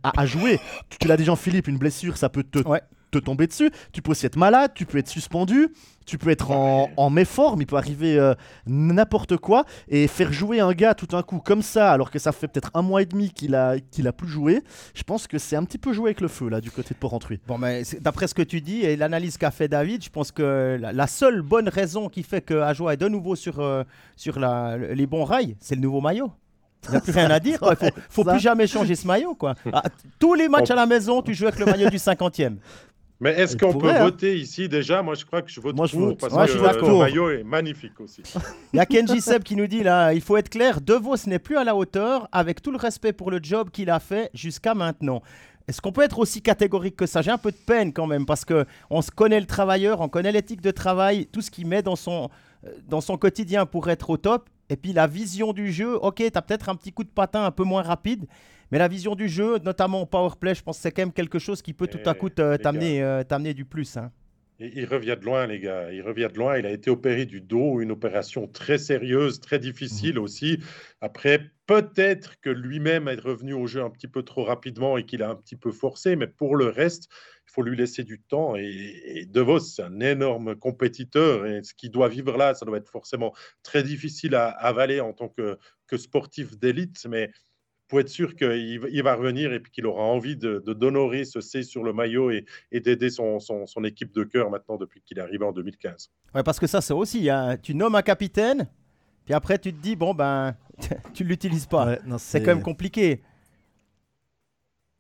à, 0.02 0.24
jouer. 0.24 0.58
Tu, 0.98 1.06
l'as 1.06 1.18
dit 1.18 1.24
Jean-Philippe, 1.24 1.68
une 1.68 1.76
blessure, 1.76 2.16
ça 2.16 2.30
peut 2.30 2.42
te, 2.42 2.60
te 3.20 3.24
tomber 3.24 3.46
dessus. 3.46 3.70
Tu 3.92 4.02
peux 4.02 4.12
aussi 4.12 4.26
être 4.26 4.36
malade, 4.36 4.72
tu 4.74 4.86
peux 4.86 4.98
être 4.98 5.08
suspendu. 5.08 5.68
Tu 6.06 6.18
peux 6.18 6.30
être 6.30 6.52
en, 6.52 7.10
méforme, 7.10 7.62
il 7.62 7.66
peut 7.66 7.76
arriver 7.76 8.16
euh, 8.16 8.34
n'importe 8.64 9.36
quoi 9.38 9.64
et 9.88 10.06
faire 10.06 10.32
jouer 10.32 10.60
un 10.60 10.72
gars 10.72 10.94
tout 10.94 11.16
un 11.16 11.22
coup 11.24 11.40
comme 11.40 11.62
ça, 11.62 11.90
alors 11.90 12.12
que 12.12 12.20
ça 12.20 12.30
fait 12.30 12.46
peut-être 12.46 12.70
un 12.74 12.82
mois 12.82 13.02
et 13.02 13.06
demi 13.06 13.30
qu'il 13.30 13.56
a, 13.56 13.80
qu'il 13.90 14.06
a 14.06 14.12
plus 14.12 14.28
joué. 14.28 14.62
Je 14.94 15.02
pense 15.02 15.26
que 15.26 15.36
c'est 15.38 15.56
un 15.56 15.64
petit 15.64 15.78
peu 15.78 15.92
joué 15.92 16.10
avec 16.10 16.20
le 16.20 16.28
feu 16.28 16.48
là 16.48 16.60
du 16.60 16.70
côté 16.70 16.94
de 16.94 16.98
Porrentruy. 17.00 17.40
Bon, 17.48 17.58
mais 17.58 17.82
d'après 18.00 18.28
ce 18.28 18.34
que 18.34 18.42
tu 18.42 18.60
dis 18.60 18.82
et 18.82 18.94
l'analyse 18.94 19.36
qu'a 19.36 19.50
fait 19.50 19.66
David, 19.66 20.04
je 20.04 20.10
pense 20.10 20.30
que 20.30 20.78
la, 20.80 21.06
seule 21.08 21.42
bonne 21.42 21.68
raison 21.68 22.08
qui 22.08 22.22
fait 22.22 22.40
que 22.40 22.54
Ajoa 22.54 22.94
est 22.94 22.98
de 22.98 23.08
nouveau 23.08 23.34
sur, 23.34 23.58
euh, 23.58 23.82
sur 24.14 24.38
la, 24.38 24.76
les 24.76 25.06
bons 25.08 25.24
rails, 25.24 25.56
c'est 25.58 25.74
le 25.74 25.80
nouveau 25.80 26.00
maillot. 26.00 26.30
Il 26.84 26.90
n'y 26.92 26.96
a 26.96 27.00
plus 27.00 27.12
rien 27.12 27.30
à 27.30 27.40
dire. 27.40 27.58
Il 27.62 27.76
faut, 27.76 28.00
faut 28.10 28.24
plus 28.24 28.38
jamais 28.38 28.66
changer 28.66 28.94
ce 28.94 29.06
maillot. 29.06 29.34
Quoi. 29.34 29.54
Ah, 29.72 29.82
tous 30.18 30.34
les 30.34 30.48
matchs 30.48 30.70
à 30.70 30.74
la 30.74 30.86
maison, 30.86 31.22
tu 31.22 31.34
joues 31.34 31.46
avec 31.46 31.58
le 31.58 31.66
maillot 31.66 31.90
du 31.90 31.96
50e. 31.96 32.56
Mais 33.20 33.30
est-ce 33.30 33.56
qu'on 33.56 33.72
peut 33.72 33.88
hein. 33.88 34.04
voter 34.04 34.36
ici 34.36 34.68
déjà? 34.68 35.02
Moi, 35.02 35.14
je 35.14 35.24
crois 35.24 35.40
que 35.40 35.50
je 35.50 35.60
vote 35.60 35.74
pour 35.74 36.16
parce 36.18 36.46
que 36.76 36.86
le 36.86 36.98
maillot 36.98 37.30
est 37.30 37.44
magnifique 37.44 37.98
aussi. 38.00 38.22
Il 38.74 38.76
y 38.76 38.80
a 38.80 38.86
Kenji 38.86 39.20
Seb 39.20 39.42
qui 39.42 39.56
nous 39.56 39.66
dit 39.66 39.82
là, 39.82 40.12
il 40.12 40.20
faut 40.20 40.36
être 40.36 40.50
clair, 40.50 40.80
De 40.80 40.94
Vos 40.94 41.16
n'est 41.26 41.38
plus 41.38 41.56
à 41.56 41.64
la 41.64 41.74
hauteur 41.74 42.28
avec 42.30 42.60
tout 42.60 42.70
le 42.70 42.76
respect 42.76 43.12
pour 43.12 43.30
le 43.30 43.40
job 43.42 43.70
qu'il 43.70 43.90
a 43.90 44.00
fait 44.00 44.30
jusqu'à 44.34 44.74
maintenant. 44.74 45.22
Est-ce 45.68 45.80
qu'on 45.80 45.92
peut 45.92 46.02
être 46.02 46.18
aussi 46.18 46.42
catégorique 46.42 46.94
que 46.94 47.06
ça? 47.06 47.22
J'ai 47.22 47.30
un 47.30 47.38
peu 47.38 47.50
de 47.50 47.56
peine 47.56 47.92
quand 47.92 48.06
même 48.06 48.26
parce 48.26 48.44
que 48.44 48.66
on 48.90 49.02
se 49.02 49.10
connaît 49.10 49.40
le 49.40 49.46
travailleur, 49.46 50.00
on 50.00 50.08
connaît 50.08 50.30
l'éthique 50.30 50.60
de 50.60 50.70
travail, 50.70 51.26
tout 51.26 51.40
ce 51.40 51.50
qu'il 51.50 51.66
met 51.66 51.82
dans 51.82 51.96
son, 51.96 52.30
euh, 52.64 52.70
dans 52.88 53.00
son 53.00 53.16
quotidien 53.16 53.66
pour 53.66 53.88
être 53.88 54.10
au 54.10 54.16
top. 54.16 54.48
Et 54.68 54.76
puis 54.76 54.92
la 54.92 55.06
vision 55.06 55.52
du 55.52 55.72
jeu, 55.72 55.96
ok, 55.96 56.16
tu 56.16 56.30
as 56.34 56.42
peut-être 56.42 56.68
un 56.68 56.76
petit 56.76 56.92
coup 56.92 57.02
de 57.02 57.08
patin 57.08 57.44
un 57.44 57.50
peu 57.50 57.64
moins 57.64 57.82
rapide, 57.82 58.26
mais 58.70 58.78
la 58.78 58.88
vision 58.88 59.14
du 59.14 59.28
jeu, 59.28 59.58
notamment 59.58 60.02
au 60.02 60.06
powerplay, 60.06 60.54
je 60.54 60.62
pense 60.62 60.76
que 60.78 60.82
c'est 60.82 60.92
quand 60.92 61.02
même 61.02 61.12
quelque 61.12 61.38
chose 61.38 61.62
qui 61.62 61.72
peut 61.72 61.86
tout 61.86 62.00
à 62.06 62.14
coup 62.14 62.30
euh, 62.38 62.56
t'amener 62.56 63.54
du 63.54 63.64
plus. 63.64 63.96
Hein. 63.96 64.10
Il 64.58 64.86
revient 64.86 65.16
de 65.20 65.24
loin, 65.24 65.46
les 65.46 65.60
gars. 65.60 65.92
Il 65.92 66.00
revient 66.00 66.28
de 66.32 66.38
loin. 66.38 66.56
Il 66.56 66.64
a 66.64 66.70
été 66.70 66.90
opéré 66.90 67.26
du 67.26 67.42
dos, 67.42 67.80
une 67.80 67.90
opération 67.90 68.46
très 68.46 68.78
sérieuse, 68.78 69.40
très 69.40 69.58
difficile 69.58 70.14
mmh. 70.14 70.22
aussi. 70.22 70.58
Après, 71.02 71.50
peut-être 71.66 72.40
que 72.40 72.48
lui-même 72.48 73.06
est 73.08 73.20
revenu 73.20 73.52
au 73.52 73.66
jeu 73.66 73.82
un 73.82 73.90
petit 73.90 74.08
peu 74.08 74.22
trop 74.22 74.44
rapidement 74.44 74.96
et 74.96 75.04
qu'il 75.04 75.22
a 75.22 75.28
un 75.28 75.34
petit 75.34 75.56
peu 75.56 75.72
forcé, 75.72 76.16
mais 76.16 76.26
pour 76.26 76.56
le 76.56 76.68
reste, 76.68 77.10
il 77.46 77.52
faut 77.52 77.62
lui 77.62 77.76
laisser 77.76 78.02
du 78.02 78.18
temps. 78.22 78.56
Et, 78.56 79.26
De 79.28 79.40
Vos, 79.42 79.58
c'est 79.58 79.82
un 79.82 80.00
énorme 80.00 80.56
compétiteur. 80.56 81.44
Et 81.44 81.62
ce 81.62 81.74
qu'il 81.74 81.90
doit 81.90 82.08
vivre 82.08 82.38
là, 82.38 82.54
ça 82.54 82.64
doit 82.64 82.78
être 82.78 82.90
forcément 82.90 83.34
très 83.62 83.82
difficile 83.82 84.34
à 84.34 84.48
avaler 84.48 85.00
en 85.00 85.12
tant 85.12 85.28
que, 85.28 85.58
que 85.86 85.98
sportif 85.98 86.58
d'élite. 86.58 87.06
Mais 87.10 87.30
pour 87.88 88.00
être 88.00 88.08
sûr 88.08 88.34
qu'il 88.34 88.80
il 88.90 89.02
va 89.02 89.14
revenir 89.14 89.52
et 89.52 89.60
puis 89.60 89.70
qu'il 89.70 89.86
aura 89.86 90.02
envie 90.02 90.36
de, 90.36 90.58
d'honorer 90.58 91.24
ce 91.24 91.40
C 91.40 91.62
sur 91.62 91.84
le 91.84 91.92
maillot 91.92 92.30
et, 92.30 92.44
d'aider 92.72 93.10
son, 93.10 93.38
son, 93.38 93.84
équipe 93.84 94.12
de 94.12 94.24
cœur 94.24 94.50
maintenant 94.50 94.76
depuis 94.76 95.00
qu'il 95.02 95.18
est 95.18 95.22
arrivé 95.22 95.44
en 95.44 95.52
2015. 95.52 96.10
Ouais, 96.34 96.42
parce 96.42 96.58
que 96.58 96.66
ça, 96.66 96.80
c'est 96.80 96.94
aussi, 96.94 97.30
hein, 97.30 97.56
tu 97.62 97.74
nommes 97.74 97.94
un 97.94 98.02
capitaine, 98.02 98.68
puis 99.24 99.34
après 99.34 99.58
tu 99.58 99.72
te 99.72 99.80
dis, 99.80 99.96
bon, 99.96 100.14
ben, 100.14 100.56
tu 101.14 101.24
ne 101.24 101.28
l'utilises 101.28 101.66
pas. 101.66 101.98
c'est... 102.18 102.42
quand 102.42 102.54
même 102.54 102.62
compliqué. 102.62 103.22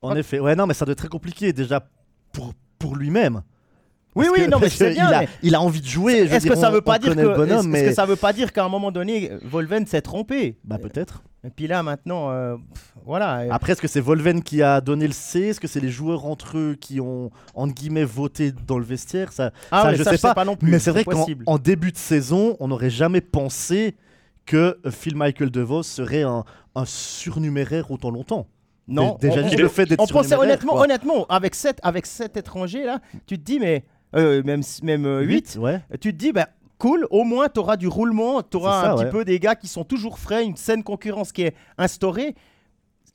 En 0.02 0.14
effet, 0.14 0.38
ouais, 0.38 0.54
non, 0.54 0.66
mais 0.66 0.74
ça 0.74 0.84
doit 0.84 0.92
être 0.92 0.98
très 0.98 1.08
compliqué 1.08 1.52
déjà 1.52 1.88
pour, 2.32 2.54
pour 2.78 2.96
lui-même. 2.96 3.42
Oui, 4.16 4.26
oui, 4.32 4.48
non, 4.48 4.58
mais 4.58 4.70
c'est 4.70 4.90
bien. 4.90 5.08
Il, 5.08 5.14
a, 5.14 5.24
il, 5.42 5.54
a, 5.54 5.60
envie 5.60 5.82
de 5.82 5.86
jouer. 5.86 6.14
Est-ce 6.14 6.46
que, 6.46 6.56
ça 6.56 6.70
veut 6.70 6.80
pas 6.80 6.98
dire 6.98 7.14
que, 7.14 7.86
que 7.86 7.92
ça 7.92 8.06
veut 8.06 8.16
pas 8.16 8.32
dire 8.32 8.52
qu'à 8.52 8.64
un 8.64 8.68
moment 8.68 8.90
donné, 8.90 9.30
Volven 9.44 9.86
s'est 9.86 10.00
trompé? 10.00 10.56
Bah 10.64 10.78
peut-être. 10.78 11.22
Et 11.44 11.50
puis 11.50 11.68
là, 11.68 11.82
maintenant, 11.82 12.30
euh, 12.30 12.56
voilà. 13.04 13.44
Après, 13.50 13.72
est-ce 13.72 13.82
que 13.82 13.86
c'est 13.86 14.00
Volven 14.00 14.42
qui 14.42 14.62
a 14.62 14.80
donné 14.80 15.06
le 15.06 15.12
C? 15.12 15.42
Est-ce 15.42 15.60
que 15.60 15.68
c'est 15.68 15.80
les 15.80 15.90
joueurs 15.90 16.26
entre 16.26 16.58
eux 16.58 16.76
qui 16.80 16.98
ont, 16.98 17.30
entre 17.54 17.74
guillemets, 17.74 18.04
voté 18.04 18.52
dans 18.66 18.78
le 18.78 18.84
vestiaire? 18.84 19.32
Ça, 19.32 19.52
ah 19.70 19.94
je 19.94 20.02
sais, 20.02 20.18
pas. 20.18 20.44
non 20.44 20.56
plus. 20.56 20.70
Mais 20.70 20.78
c'est 20.78 20.90
vrai 20.90 21.04
qu'en 21.04 21.58
début 21.58 21.92
de 21.92 21.98
saison, 21.98 22.56
on 22.58 22.68
n'aurait 22.68 22.90
jamais 22.90 23.20
pensé 23.20 23.94
que 24.46 24.78
Phil 24.90 25.14
Michael 25.14 25.50
DeVos 25.50 25.82
serait 25.82 26.22
un, 26.22 26.44
un 26.74 26.84
surnuméraire 26.84 27.90
autant 27.90 28.10
longtemps. 28.10 28.46
Non, 28.88 29.18
déjà 29.20 29.42
on, 29.42 29.56
le 29.56 29.68
fait 29.68 29.84
d'être 29.84 30.00
on 30.00 30.06
pensait 30.06 30.36
honnêtement, 30.36 30.76
honnêtement, 30.76 31.26
avec 31.26 31.56
sept, 31.56 31.80
avec 31.82 32.06
sept 32.06 32.36
étrangers 32.36 32.84
là, 32.84 33.00
tu 33.26 33.36
te 33.36 33.42
dis 33.42 33.58
mais 33.58 33.84
euh, 34.16 34.42
même 34.44 34.62
même 34.82 35.20
8, 35.20 35.58
ouais. 35.60 35.80
tu 36.00 36.12
te 36.12 36.16
dis 36.16 36.32
bah 36.32 36.48
cool, 36.78 37.06
au 37.10 37.24
moins 37.24 37.48
tu 37.48 37.60
auras 37.60 37.76
du 37.76 37.88
roulement, 37.88 38.42
tu 38.42 38.56
auras 38.56 38.90
un 38.90 38.96
petit 38.96 39.10
peu 39.10 39.24
des 39.24 39.38
gars 39.38 39.54
qui 39.54 39.68
sont 39.68 39.84
toujours 39.84 40.18
frais, 40.18 40.44
une 40.44 40.56
saine 40.56 40.82
concurrence 40.82 41.32
qui 41.32 41.42
est 41.42 41.54
instaurée. 41.78 42.34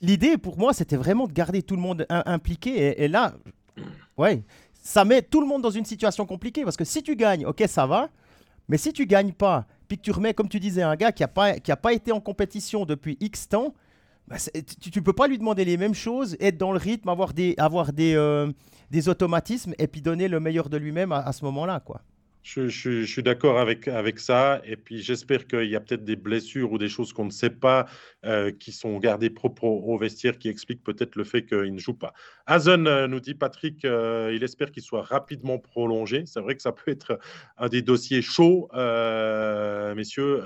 L'idée 0.02 0.38
pour 0.38 0.58
moi, 0.58 0.74
c'était 0.74 0.96
vraiment 0.96 1.28
de 1.28 1.34
garder 1.34 1.62
tout 1.62 1.76
le 1.76 1.82
monde 1.82 2.06
impliqué. 2.10 3.04
Et, 3.04 3.08
là, 3.08 3.34
ouais, 4.18 4.44
ça 4.82 5.06
met 5.06 5.22
tout 5.22 5.42
le 5.42 5.48
monde 5.48 5.62
dans 5.62 5.70
une 5.70 5.86
situation 5.86 6.26
compliquée 6.26 6.64
parce 6.64 6.78
que 6.78 6.86
si 6.86 7.04
tu 7.04 7.16
gagnes, 7.16 7.46
ok, 7.46 7.64
ça 7.68 7.86
va. 7.86 8.10
Mais 8.68 8.78
si 8.78 8.94
tu 8.94 9.06
gagnes 9.06 9.34
pas, 9.34 9.66
puis 9.88 9.98
que 9.98 10.04
tu 10.04 10.12
remets, 10.12 10.34
comme 10.34 10.48
tu 10.50 10.60
disais, 10.60 10.82
un 10.82 10.96
gars 10.96 11.12
qui 11.12 11.24
n'a 11.24 11.28
pas, 11.28 11.60
qui 11.60 11.72
a 11.72 11.76
pas 11.76 11.94
été 11.94 12.12
en 12.12 12.20
compétition 12.20 12.86
depuis 12.86 13.18
X 13.20 13.50
temps, 13.50 13.74
bah, 14.28 14.38
tu 14.80 15.00
ne 15.00 15.04
peux 15.04 15.14
pas 15.14 15.28
lui 15.28 15.38
demander 15.38 15.66
les 15.66 15.78
mêmes 15.78 15.94
choses, 15.94 16.38
être 16.40 16.58
dans 16.58 16.72
le 16.72 16.78
rythme, 16.78 17.10
avoir 17.10 17.34
des, 17.34 17.54
avoir 17.58 17.92
des, 17.92 18.16
euh, 18.16 18.50
des 18.92 19.10
automatismes 19.10 19.74
et 19.80 19.88
puis 19.88 20.02
donner 20.02 20.28
le 20.28 20.40
meilleur 20.40 20.70
de 20.70 20.78
lui-même 20.78 21.12
à, 21.12 21.20
à 21.20 21.34
ce 21.34 21.44
moment-là. 21.46 21.80
quoi. 21.80 22.02
Je, 22.44 23.06
suis 23.06 23.22
d'accord 23.22 23.60
avec, 23.60 23.88
avec 23.88 24.18
ça. 24.20 24.62
Et 24.66 24.76
puis, 24.76 25.02
j'espère 25.04 25.46
qu'il 25.46 25.70
y 25.70 25.76
a 25.76 25.80
peut-être 25.80 26.04
des 26.04 26.16
blessures 26.16 26.72
ou 26.72 26.80
des 26.80 26.90
choses 26.90 27.14
qu'on 27.14 27.26
ne 27.26 27.32
sait 27.32 27.52
pas 27.52 27.86
euh, 28.26 28.52
qui 28.52 28.72
sont 28.72 28.98
gardées 28.98 29.30
propres 29.30 29.66
au, 29.66 29.98
vestiaire 30.00 30.40
qui 30.40 30.50
expliquent 30.50 30.84
peut-être 30.84 31.16
le 31.16 31.24
fait 31.24 31.46
qu'il 31.46 31.74
ne 31.74 31.80
joue 31.80 31.94
pas. 31.94 32.14
Hazen 32.48 32.88
euh, 32.88 33.08
nous 33.08 33.20
dit 33.20 33.36
Patrick, 33.36 33.86
euh, 33.86 34.32
il 34.34 34.44
espère 34.44 34.72
qu'il 34.72 34.82
soit 34.82 35.04
rapidement 35.04 35.60
prolongé. 35.60 36.24
C'est 36.26 36.40
vrai 36.42 36.56
que 36.56 36.64
ça 36.64 36.72
peut 36.72 36.90
être 36.90 37.20
un 37.58 37.70
des 37.70 37.84
dossiers 37.84 38.24
chauds, 38.24 38.70
messieurs, 39.96 40.42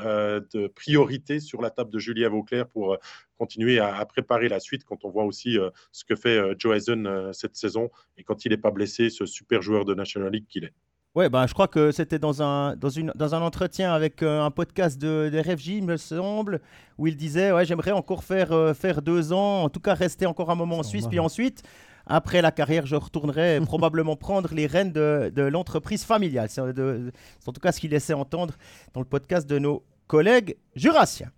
de 0.53 0.67
priorité 0.67 1.39
sur 1.39 1.61
la 1.61 1.69
table 1.69 1.91
de 1.91 1.99
Julia 1.99 2.27
Vauclair 2.27 2.67
pour 2.67 2.97
continuer 3.37 3.79
à, 3.79 4.05
préparer 4.05 4.49
la 4.49 4.59
suite 4.59 4.83
quand 4.83 5.05
on 5.05 5.09
voit 5.09 5.23
aussi 5.23 5.57
ce 5.91 6.03
que 6.03 6.15
fait 6.15 6.39
Joe 6.57 6.75
Hazen 6.75 7.31
cette 7.33 7.55
saison 7.55 7.89
et 8.17 8.23
quand 8.23 8.43
il 8.45 8.49
n'est 8.49 8.57
pas 8.57 8.71
blessé, 8.71 9.09
ce 9.09 9.25
super 9.25 9.61
joueur 9.61 9.85
de 9.85 9.93
National 9.93 10.31
League 10.31 10.47
qu'il 10.47 10.65
est. 10.65 10.73
Ouais, 11.15 11.29
ben, 11.29 11.47
je 11.47 11.53
crois 11.53 11.69
que 11.69 11.93
c'était 11.93 12.19
dans 12.19 12.43
un, 12.43 12.75
dans, 12.75 12.89
une, 12.89 13.13
dans 13.15 13.33
un 13.33 13.41
entretien 13.41 13.93
avec 13.93 14.21
euh, 14.21 14.41
un 14.43 14.51
podcast 14.51 14.99
de, 14.99 15.29
de 15.31 15.39
RFJ, 15.39 15.67
il 15.67 15.85
me 15.85 15.95
semble, 15.95 16.59
où 16.97 17.07
il 17.07 17.15
disait 17.15 17.53
ouais, 17.53 17.63
J'aimerais 17.65 17.91
encore 17.91 18.25
faire, 18.25 18.51
euh, 18.51 18.73
faire 18.73 19.01
deux 19.01 19.31
ans, 19.31 19.63
en 19.63 19.69
tout 19.69 19.79
cas 19.79 19.93
rester 19.93 20.25
encore 20.25 20.49
un 20.51 20.55
moment 20.55 20.79
en 20.79 20.83
Suisse, 20.83 21.07
puis 21.07 21.19
ensuite, 21.19 21.63
après 22.05 22.41
la 22.41 22.51
carrière, 22.51 22.85
je 22.85 22.97
retournerai 22.97 23.61
probablement 23.65 24.17
prendre 24.17 24.53
les 24.53 24.67
rênes 24.67 24.91
de, 24.91 25.31
de 25.33 25.43
l'entreprise 25.43 26.03
familiale. 26.03 26.49
C'est 26.49 26.59
en 26.59 27.51
tout 27.53 27.61
cas 27.61 27.71
ce 27.71 27.79
qu'il 27.79 27.91
laissait 27.91 28.13
entendre 28.13 28.55
dans 28.93 28.99
le 28.99 29.07
podcast 29.07 29.49
de 29.49 29.57
nos 29.57 29.83
collègues 30.07 30.57
jurassiens. 30.75 31.31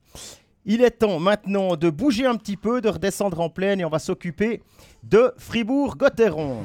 Il 0.66 0.82
est 0.82 0.90
temps 0.90 1.20
maintenant 1.20 1.76
de 1.76 1.92
bouger 1.92 2.26
un 2.26 2.36
petit 2.36 2.58
peu, 2.58 2.82
de 2.82 2.90
redescendre 2.90 3.40
en 3.40 3.50
plaine 3.50 3.80
et 3.80 3.86
on 3.86 3.90
va 3.90 4.00
s'occuper 4.00 4.64
de 5.04 5.32
Fribourg-Gotteron. 5.38 6.64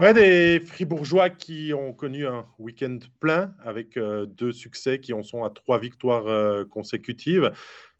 Des 0.00 0.60
Fribourgeois 0.60 1.30
qui 1.30 1.72
ont 1.72 1.92
connu 1.92 2.26
un 2.26 2.44
week-end 2.58 2.98
plein 3.20 3.54
avec 3.64 3.96
euh, 3.96 4.26
deux 4.26 4.52
succès 4.52 4.98
qui 4.98 5.12
en 5.12 5.22
sont 5.22 5.44
à 5.44 5.50
trois 5.50 5.78
victoires 5.78 6.26
euh, 6.26 6.64
consécutives. 6.64 7.52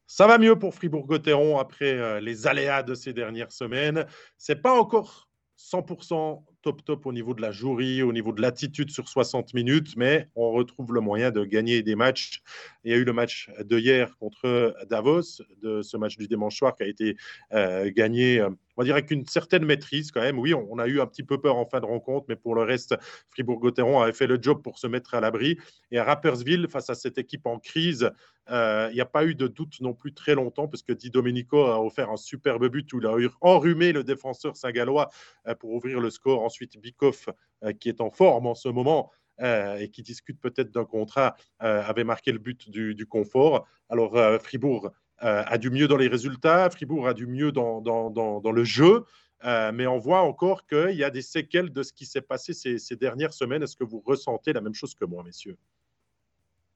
Ça 0.07 0.27
va 0.27 0.39
mieux 0.39 0.59
pour 0.59 0.75
Fribourg-Gotteron 0.75 1.59
après 1.59 1.93
euh, 1.93 2.21
les 2.21 2.47
aléas 2.47 2.83
de 2.83 2.95
ces 2.95 3.13
dernières 3.13 3.53
semaines. 3.53 4.07
C'est 4.37 4.61
pas 4.61 4.79
encore 4.79 5.29
100% 5.57 6.43
top 6.63 6.85
top 6.85 7.07
au 7.07 7.13
niveau 7.13 7.33
de 7.33 7.41
la 7.41 7.53
jouerie, 7.53 8.03
au 8.03 8.13
niveau 8.13 8.33
de 8.33 8.43
l'attitude 8.43 8.91
sur 8.91 9.09
60 9.09 9.55
minutes, 9.55 9.97
mais 9.97 10.29
on 10.35 10.51
retrouve 10.51 10.93
le 10.93 11.01
moyen 11.01 11.31
de 11.31 11.45
gagner 11.45 11.83
des 11.83 11.95
matchs. 11.95 12.43
Il 12.83 12.91
y 12.91 12.95
a 12.95 12.99
eu 12.99 13.05
le 13.05 13.13
match 13.13 13.51
de 13.65 13.79
hier 13.79 14.17
contre 14.19 14.77
Davos, 14.91 15.43
ce 15.63 15.97
match 15.97 16.17
du 16.19 16.27
dimanche 16.27 16.59
soir 16.59 16.75
qui 16.75 16.83
a 16.83 16.87
été 16.87 17.17
gagné 17.51 18.45
on 18.77 18.83
va 18.83 18.85
dire 18.85 18.95
avec 18.95 19.11
une 19.11 19.27
certaine 19.27 19.65
maîtrise 19.65 20.11
quand 20.11 20.21
même. 20.21 20.39
Oui, 20.39 20.55
on, 20.55 20.79
a 20.79 20.87
eu 20.87 21.01
un 21.01 21.07
petit 21.07 21.23
peu 21.23 21.41
peur 21.41 21.57
en 21.57 21.67
fin 21.67 21.81
de 21.81 21.87
rencontre, 21.87 22.27
mais 22.29 22.37
pour 22.37 22.55
le 22.55 22.63
reste, 22.63 22.95
Fribourg-Gotteron 23.31 24.01
avait 24.01 24.13
fait 24.13 24.27
le 24.27 24.39
job 24.41 24.63
pour 24.63 24.79
se 24.79 24.87
mettre 24.87 25.15
à 25.15 25.21
l'abri. 25.21 25.59
Et 25.91 25.99
à 25.99 26.05
Rappersville, 26.05 26.67
face 26.69 26.91
à 26.91 26.95
cette 26.95 27.19
équipe 27.19 27.47
en 27.47 27.59
crise, 27.59 28.11
euh, 28.51 28.89
il 28.91 28.95
n'y 28.95 29.01
a 29.01 29.07
pas 29.07 29.25
eu 29.25 29.35
de 29.35 29.47
doute 29.47 29.81
non 29.81 29.95
plus 29.95 30.13
très 30.13 30.35
longtemps, 30.35 30.69
parce 30.69 30.83
que 30.83 30.93
Di 30.93 31.11
Domenico 31.11 31.65
a 31.65 31.81
offert 31.81 32.11
un 32.11 32.17
superbe 32.17 32.69
but 32.69 32.93
où 32.93 33.01
il 33.01 33.07
a 33.07 33.17
enrhumé 33.41 33.93
le 33.93 34.05
défenseur 34.05 34.57
saint-gallois 34.57 35.09
euh, 35.47 35.55
pour 35.55 35.73
ouvrir 35.73 36.01
le 36.01 36.11
score. 36.11 36.43
Ensuite, 36.43 36.79
Bikoff, 36.79 37.29
euh, 37.63 37.73
qui 37.73 37.89
est 37.89 38.01
en 38.01 38.11
forme 38.11 38.47
en 38.47 38.55
ce 38.55 38.69
moment, 38.69 39.11
et 39.41 39.91
qui 39.91 40.03
discute 40.03 40.41
peut-être 40.41 40.71
d'un 40.71 40.85
contrat, 40.85 41.35
avait 41.59 42.05
marqué 42.05 42.31
le 42.31 42.39
but 42.39 42.71
du, 42.71 43.05
confort. 43.05 43.67
Alors 43.89 44.17
Fribourg 44.41 44.93
a 45.25 45.59
du 45.59 45.71
mieux 45.71 45.89
dans 45.89 45.97
les 45.97 46.09
résultats, 46.09 46.69
Fribourg 46.71 47.09
a 47.09 47.15
du 47.15 47.27
mieux 47.27 47.51
dans, 47.51 47.81
dans, 47.81 48.53
le 48.53 48.65
jeu, 48.65 49.05
euh, 49.45 49.73
mais 49.73 49.87
on 49.87 49.99
voit 49.99 50.23
encore 50.23 50.67
qu'il 50.67 50.97
y 50.97 51.05
a 51.05 51.11
des 51.11 51.23
séquelles 51.23 51.71
de 51.71 51.83
ce 51.83 51.93
qui 51.93 52.07
s'est 52.07 52.21
passé 52.21 52.53
ces, 52.53 52.97
dernières 52.97 53.33
semaines. 53.33 53.63
Est-ce 53.63 53.77
que 53.77 53.85
vous 53.85 54.03
ressentez 54.05 54.53
la 54.53 54.61
même 54.61 54.75
chose 54.75 54.95
que 54.95 55.05
moi, 55.05 55.23
messieurs? 55.23 55.57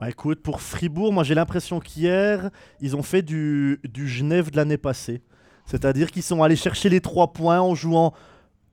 Bah, 0.00 0.08
écoute, 0.08 0.42
pour 0.42 0.60
Fribourg, 0.60 1.12
moi 1.12 1.24
j'ai 1.24 1.34
l'impression 1.34 1.80
qu'hier, 1.80 2.50
ils 2.80 2.94
ont 2.94 3.02
fait 3.02 3.22
du, 3.22 3.80
du 3.84 4.06
Genève 4.06 4.50
de 4.50 4.56
l'année 4.56 4.78
passée. 4.78 5.22
C'est-à-dire 5.66 6.10
qu'ils 6.10 6.22
sont 6.22 6.42
allés 6.42 6.56
chercher 6.56 6.88
les 6.88 7.00
trois 7.00 7.32
points 7.32 7.60
en 7.60 7.74
jouant 7.74 8.14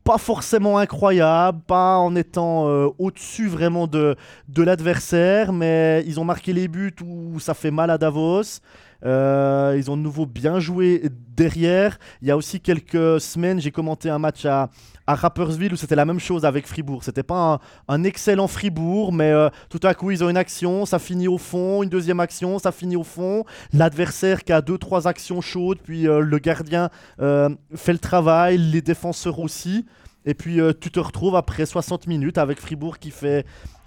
pas 0.06 0.20
forcément 0.20 0.78
incroyable, 0.78 1.62
pas 1.66 1.98
en 1.98 2.16
étant 2.16 2.70
euh, 2.70 2.90
au-dessus 3.00 3.48
vraiment 3.48 3.88
de, 3.88 4.16
de 4.48 4.62
l'adversaire, 4.62 5.52
mais 5.52 6.04
ils 6.06 6.20
ont 6.20 6.24
marqué 6.24 6.54
les 6.54 6.68
buts 6.68 6.96
où 7.04 7.40
ça 7.40 7.56
fait 7.56 7.72
mal 7.72 7.90
à 7.90 7.98
Davos. 7.98 8.62
Euh, 9.04 9.76
ils 9.78 9.92
ont 9.92 9.98
de 9.98 10.02
nouveau 10.02 10.26
bien 10.26 10.60
joué 10.60 11.10
derrière. 11.36 11.98
Il 12.22 12.28
y 12.28 12.32
a 12.32 12.38
aussi 12.38 12.60
quelques 12.60 13.20
semaines, 13.20 13.60
j'ai 13.60 13.72
commenté 13.72 14.10
un 14.10 14.20
match 14.20 14.46
à, 14.46 14.70
à 15.08 15.16
Rappersville 15.16 15.74
où 15.74 15.76
c'était 15.76 15.96
la 15.96 16.06
même 16.06 16.20
chose 16.20 16.46
avec 16.46 16.68
Fribourg. 16.68 17.04
C'était 17.04 17.24
pas 17.24 17.60
un, 17.88 18.04
excellent 18.04 18.48
Fribourg, 18.48 19.12
mais 19.14 19.32
euh, 19.32 19.50
tout 19.70 19.80
à 19.84 19.94
coup 19.94 20.12
ils 20.12 20.24
ont 20.24 20.30
une 20.30 20.38
action, 20.38 20.86
ça 20.86 21.00
finit 21.00 21.28
au 21.28 21.38
fond, 21.38 21.84
une 21.84 21.90
deuxième 21.90 22.20
action, 22.20 22.60
ça 22.60 22.72
finit 22.72 22.96
au 22.96 23.04
fond. 23.04 23.44
L'adversaire 23.74 24.44
qui 24.44 24.54
a 24.54 24.62
deux 24.62 24.78
trois 24.78 25.08
actions 25.08 25.42
chaudes, 25.42 25.80
puis 25.84 26.08
euh, 26.08 26.20
le 26.20 26.40
gardien 26.40 26.90
fait 27.20 27.94
le 27.94 28.00
travail, 28.00 28.58
les 28.58 28.82
défenseurs 28.82 29.40
aussi. 29.40 29.86
Et 30.26 30.34
puis 30.34 30.60
tu 30.82 30.90
te 30.90 31.00
retrouves 31.00 31.36
après 31.36 31.66
60 31.66 32.08
minutes 32.08 32.38
avec 32.38 32.60
Fribourg 32.60 32.98
qui 32.98 33.12
fait 33.12 33.46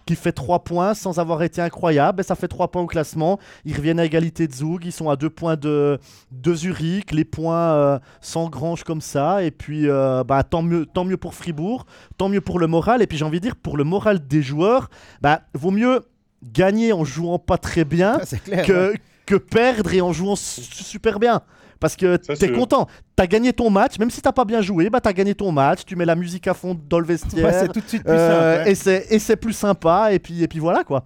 qui 0.09 0.16
fait 0.16 0.33
3 0.33 0.64
points 0.64 0.94
sans 0.94 1.18
avoir 1.18 1.42
été 1.42 1.61
incroyable. 1.61 2.21
Et 2.21 2.25
ça 2.25 2.35
fait 2.35 2.49
3 2.49 2.68
points 2.68 2.81
au 2.81 2.87
classement. 2.87 3.38
Ils 3.66 3.77
reviennent 3.77 4.01
à 4.01 4.07
égalité 4.07 4.49
de 4.49 4.55
Zug. 4.55 4.87
Ils 4.87 4.92
sont 4.92 5.11
à 5.11 5.16
2 5.16 5.29
points 5.29 5.57
de, 5.57 5.99
de 6.33 6.55
Zurich. 6.55 7.12
Les 7.12 7.27
points 7.27 7.75
euh, 7.75 7.99
s'engrangent 8.23 8.85
comme 8.85 9.03
ça. 9.03 9.42
Et 9.42 9.51
puis, 9.51 9.83
euh, 9.87 10.25
bah, 10.25 10.42
tant, 10.44 10.62
mieux, 10.62 10.87
tant 10.87 11.05
mieux 11.05 11.18
pour 11.18 11.35
Fribourg. 11.35 11.85
Tant 12.16 12.31
mieux 12.31 12.40
pour 12.40 12.59
le 12.59 12.66
moral. 12.66 13.03
Et 13.03 13.07
puis, 13.07 13.18
j'ai 13.18 13.25
envie 13.27 13.38
de 13.38 13.44
dire, 13.44 13.57
pour 13.57 13.77
le 13.77 13.85
moral 13.85 14.27
des 14.27 14.40
joueurs, 14.40 14.88
bah, 15.21 15.42
vaut 15.53 15.73
mieux 15.73 16.01
gagner 16.42 16.94
en 16.94 17.05
jouant 17.05 17.38
pas 17.38 17.59
très 17.59 17.85
bien 17.85 18.18
que, 18.64 18.94
que 19.27 19.35
perdre 19.35 19.92
et 19.92 20.01
en 20.01 20.14
jouant 20.14 20.37
super 20.37 21.18
bien. 21.18 21.42
Parce 21.81 21.97
que 21.97 22.17
tu 22.17 22.45
es 22.45 22.53
content. 22.53 22.87
Tu 23.17 23.23
as 23.23 23.27
gagné 23.27 23.53
ton 23.53 23.71
match, 23.71 23.99
même 23.99 24.11
si 24.11 24.21
tu 24.21 24.33
pas 24.33 24.45
bien 24.45 24.62
joué, 24.62 24.91
bah, 24.91 25.01
tu 25.01 25.09
as 25.09 25.12
gagné 25.12 25.35
ton 25.35 25.53
match, 25.53 25.85
tu 25.85 25.97
mets 25.97 26.05
la 26.05 26.17
musique 26.17 26.47
à 26.47 26.55
fond 26.55 26.79
dans 26.88 26.99
le 26.99 27.07
vestiaire. 27.07 27.53
c'est 27.53 27.69
tout 27.69 27.81
de 27.81 27.88
suite 27.88 28.03
plus 28.03 28.12
euh, 28.12 28.75
simple. 28.75 29.07
Et 29.11 29.19
c'est 29.19 29.37
plus 29.37 29.53
sympa, 29.53 30.12
et 30.12 30.19
puis, 30.19 30.43
et 30.43 30.49
puis 30.49 30.59
voilà 30.59 30.85
quoi. 30.85 31.05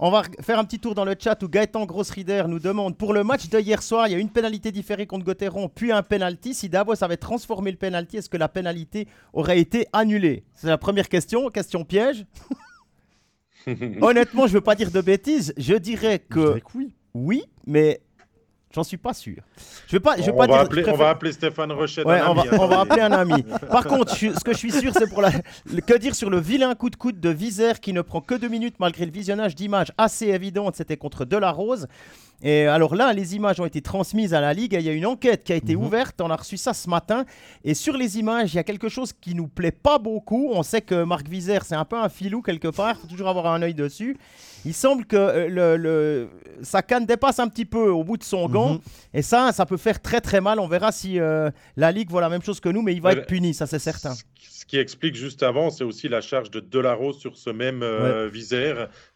On 0.00 0.10
va 0.10 0.22
faire 0.40 0.58
un 0.58 0.64
petit 0.64 0.80
tour 0.80 0.94
dans 0.94 1.04
le 1.04 1.14
chat 1.18 1.40
où 1.42 1.48
Gaëtan 1.48 1.86
Grossrider 1.86 2.42
nous 2.48 2.58
demande 2.58 2.96
pour 2.96 3.12
le 3.14 3.22
match 3.22 3.48
de 3.48 3.60
hier 3.60 3.82
soir, 3.82 4.08
il 4.08 4.12
y 4.12 4.14
a 4.14 4.18
une 4.18 4.28
pénalité 4.28 4.72
différée 4.72 5.06
contre 5.06 5.24
Gauthieron, 5.24 5.68
puis 5.68 5.92
un 5.92 6.02
penalty. 6.02 6.52
Si 6.52 6.68
Davos 6.68 7.02
avait 7.02 7.16
transformé 7.16 7.70
le 7.70 7.76
penalty, 7.76 8.16
est-ce 8.16 8.28
que 8.28 8.36
la 8.36 8.48
pénalité 8.48 9.06
aurait 9.32 9.60
été 9.60 9.86
annulée? 9.92 10.44
C'est 10.54 10.66
la 10.66 10.78
première 10.78 11.08
question. 11.08 11.48
Question 11.48 11.84
piège. 11.84 12.26
Honnêtement, 14.02 14.46
je 14.46 14.54
veux 14.54 14.60
pas 14.60 14.74
dire 14.74 14.90
de 14.90 15.00
bêtises. 15.00 15.54
Je 15.56 15.74
dirais 15.74 16.18
que, 16.18 16.60
oui. 16.74 16.94
oui, 17.14 17.44
mais 17.66 18.00
J'en 18.74 18.82
suis 18.82 18.96
pas 18.96 19.14
sûr. 19.14 19.36
Je 19.86 19.92
vais 19.92 20.00
pas, 20.00 20.16
je 20.16 20.22
vais 20.22 20.32
on, 20.32 20.36
pas 20.36 20.46
va 20.48 20.60
appeler, 20.60 20.84
on 20.88 20.96
va 20.96 21.10
appeler 21.10 21.30
Stéphane 21.32 21.70
Rochette. 21.70 22.04
Ouais, 22.06 22.20
on, 22.26 22.34
va, 22.34 22.42
on, 22.60 22.66
va, 22.66 22.80
appeler 22.80 23.02
un 23.02 23.12
ami. 23.12 23.44
Par 23.70 23.84
contre, 23.84 24.16
ce 24.16 24.42
que 24.42 24.52
je 24.52 24.58
suis 24.58 24.72
sûr, 24.72 24.92
c'est 24.92 25.08
pour 25.08 25.22
la. 25.22 25.30
Que 25.86 25.96
dire 25.96 26.16
sur 26.16 26.28
le 26.28 26.40
vilain 26.40 26.74
coup 26.74 26.90
de 26.90 26.96
coude 26.96 27.20
de 27.20 27.28
Viseur 27.28 27.78
qui 27.78 27.92
ne 27.92 28.02
prend 28.02 28.20
que 28.20 28.34
deux 28.34 28.48
minutes 28.48 28.76
malgré 28.80 29.06
le 29.06 29.12
visionnage 29.12 29.54
d'images 29.54 29.92
assez 29.96 30.26
évidentes. 30.26 30.74
C'était 30.74 30.96
contre 30.96 31.24
Delarose. 31.24 31.86
Et 32.42 32.66
alors 32.66 32.96
là, 32.96 33.12
les 33.12 33.36
images 33.36 33.60
ont 33.60 33.64
été 33.64 33.80
transmises 33.80 34.34
à 34.34 34.40
la 34.40 34.52
Ligue. 34.52 34.76
Il 34.78 34.84
y 34.84 34.88
a 34.88 34.92
une 34.92 35.06
enquête 35.06 35.44
qui 35.44 35.52
a 35.52 35.56
été 35.56 35.76
mhm. 35.76 35.84
ouverte. 35.84 36.20
On 36.20 36.30
a 36.30 36.36
reçu 36.36 36.56
ça 36.56 36.74
ce 36.74 36.90
matin. 36.90 37.24
Et 37.62 37.74
sur 37.74 37.96
les 37.96 38.18
images, 38.18 38.54
il 38.54 38.56
y 38.56 38.60
a 38.60 38.64
quelque 38.64 38.88
chose 38.88 39.12
qui 39.12 39.36
nous 39.36 39.46
plaît 39.46 39.70
pas 39.70 39.98
beaucoup. 39.98 40.50
On 40.52 40.64
sait 40.64 40.82
que 40.82 41.04
Marc 41.04 41.28
Vizère, 41.28 41.64
c'est 41.64 41.76
un 41.76 41.84
peu 41.84 41.96
un 41.96 42.08
filou 42.08 42.42
quelque 42.42 42.68
part. 42.68 42.96
Il 42.98 43.02
faut 43.02 43.06
toujours 43.06 43.28
avoir 43.28 43.46
un 43.46 43.62
œil 43.62 43.74
dessus. 43.74 44.16
Il 44.64 44.74
semble 44.74 45.04
que 45.04 45.16
euh, 45.16 45.48
le, 45.48 45.76
le, 45.76 46.28
sa 46.62 46.82
canne 46.82 47.06
dépasse 47.06 47.38
un 47.38 47.48
petit 47.48 47.64
peu 47.64 47.88
au 47.90 48.02
bout 48.02 48.16
de 48.16 48.24
son 48.24 48.48
gant. 48.48 48.74
Mhm. 48.74 48.80
Et 49.12 49.22
ça, 49.22 49.52
ça 49.52 49.66
peut 49.66 49.76
faire 49.76 50.00
très 50.00 50.20
très 50.20 50.40
mal. 50.40 50.58
On 50.58 50.66
verra 50.66 50.92
si 50.92 51.20
euh, 51.20 51.50
la 51.76 51.92
Ligue 51.92 52.10
voit 52.10 52.20
la 52.20 52.28
même 52.28 52.42
chose 52.42 52.60
que 52.60 52.68
nous, 52.68 52.82
mais 52.82 52.94
il 52.94 53.02
va 53.02 53.12
être 53.12 53.26
puni, 53.26 53.54
ça 53.54 53.66
c'est 53.66 53.78
certain. 53.78 54.14
Ce 54.14 54.64
qui 54.64 54.78
explique 54.78 55.14
juste 55.14 55.42
avant, 55.42 55.70
c'est 55.70 55.84
aussi 55.84 56.08
la 56.08 56.20
charge 56.20 56.50
de 56.50 56.60
Delarose 56.60 57.18
sur 57.18 57.36
ce 57.36 57.50
même 57.50 57.82
euh, 57.82 58.30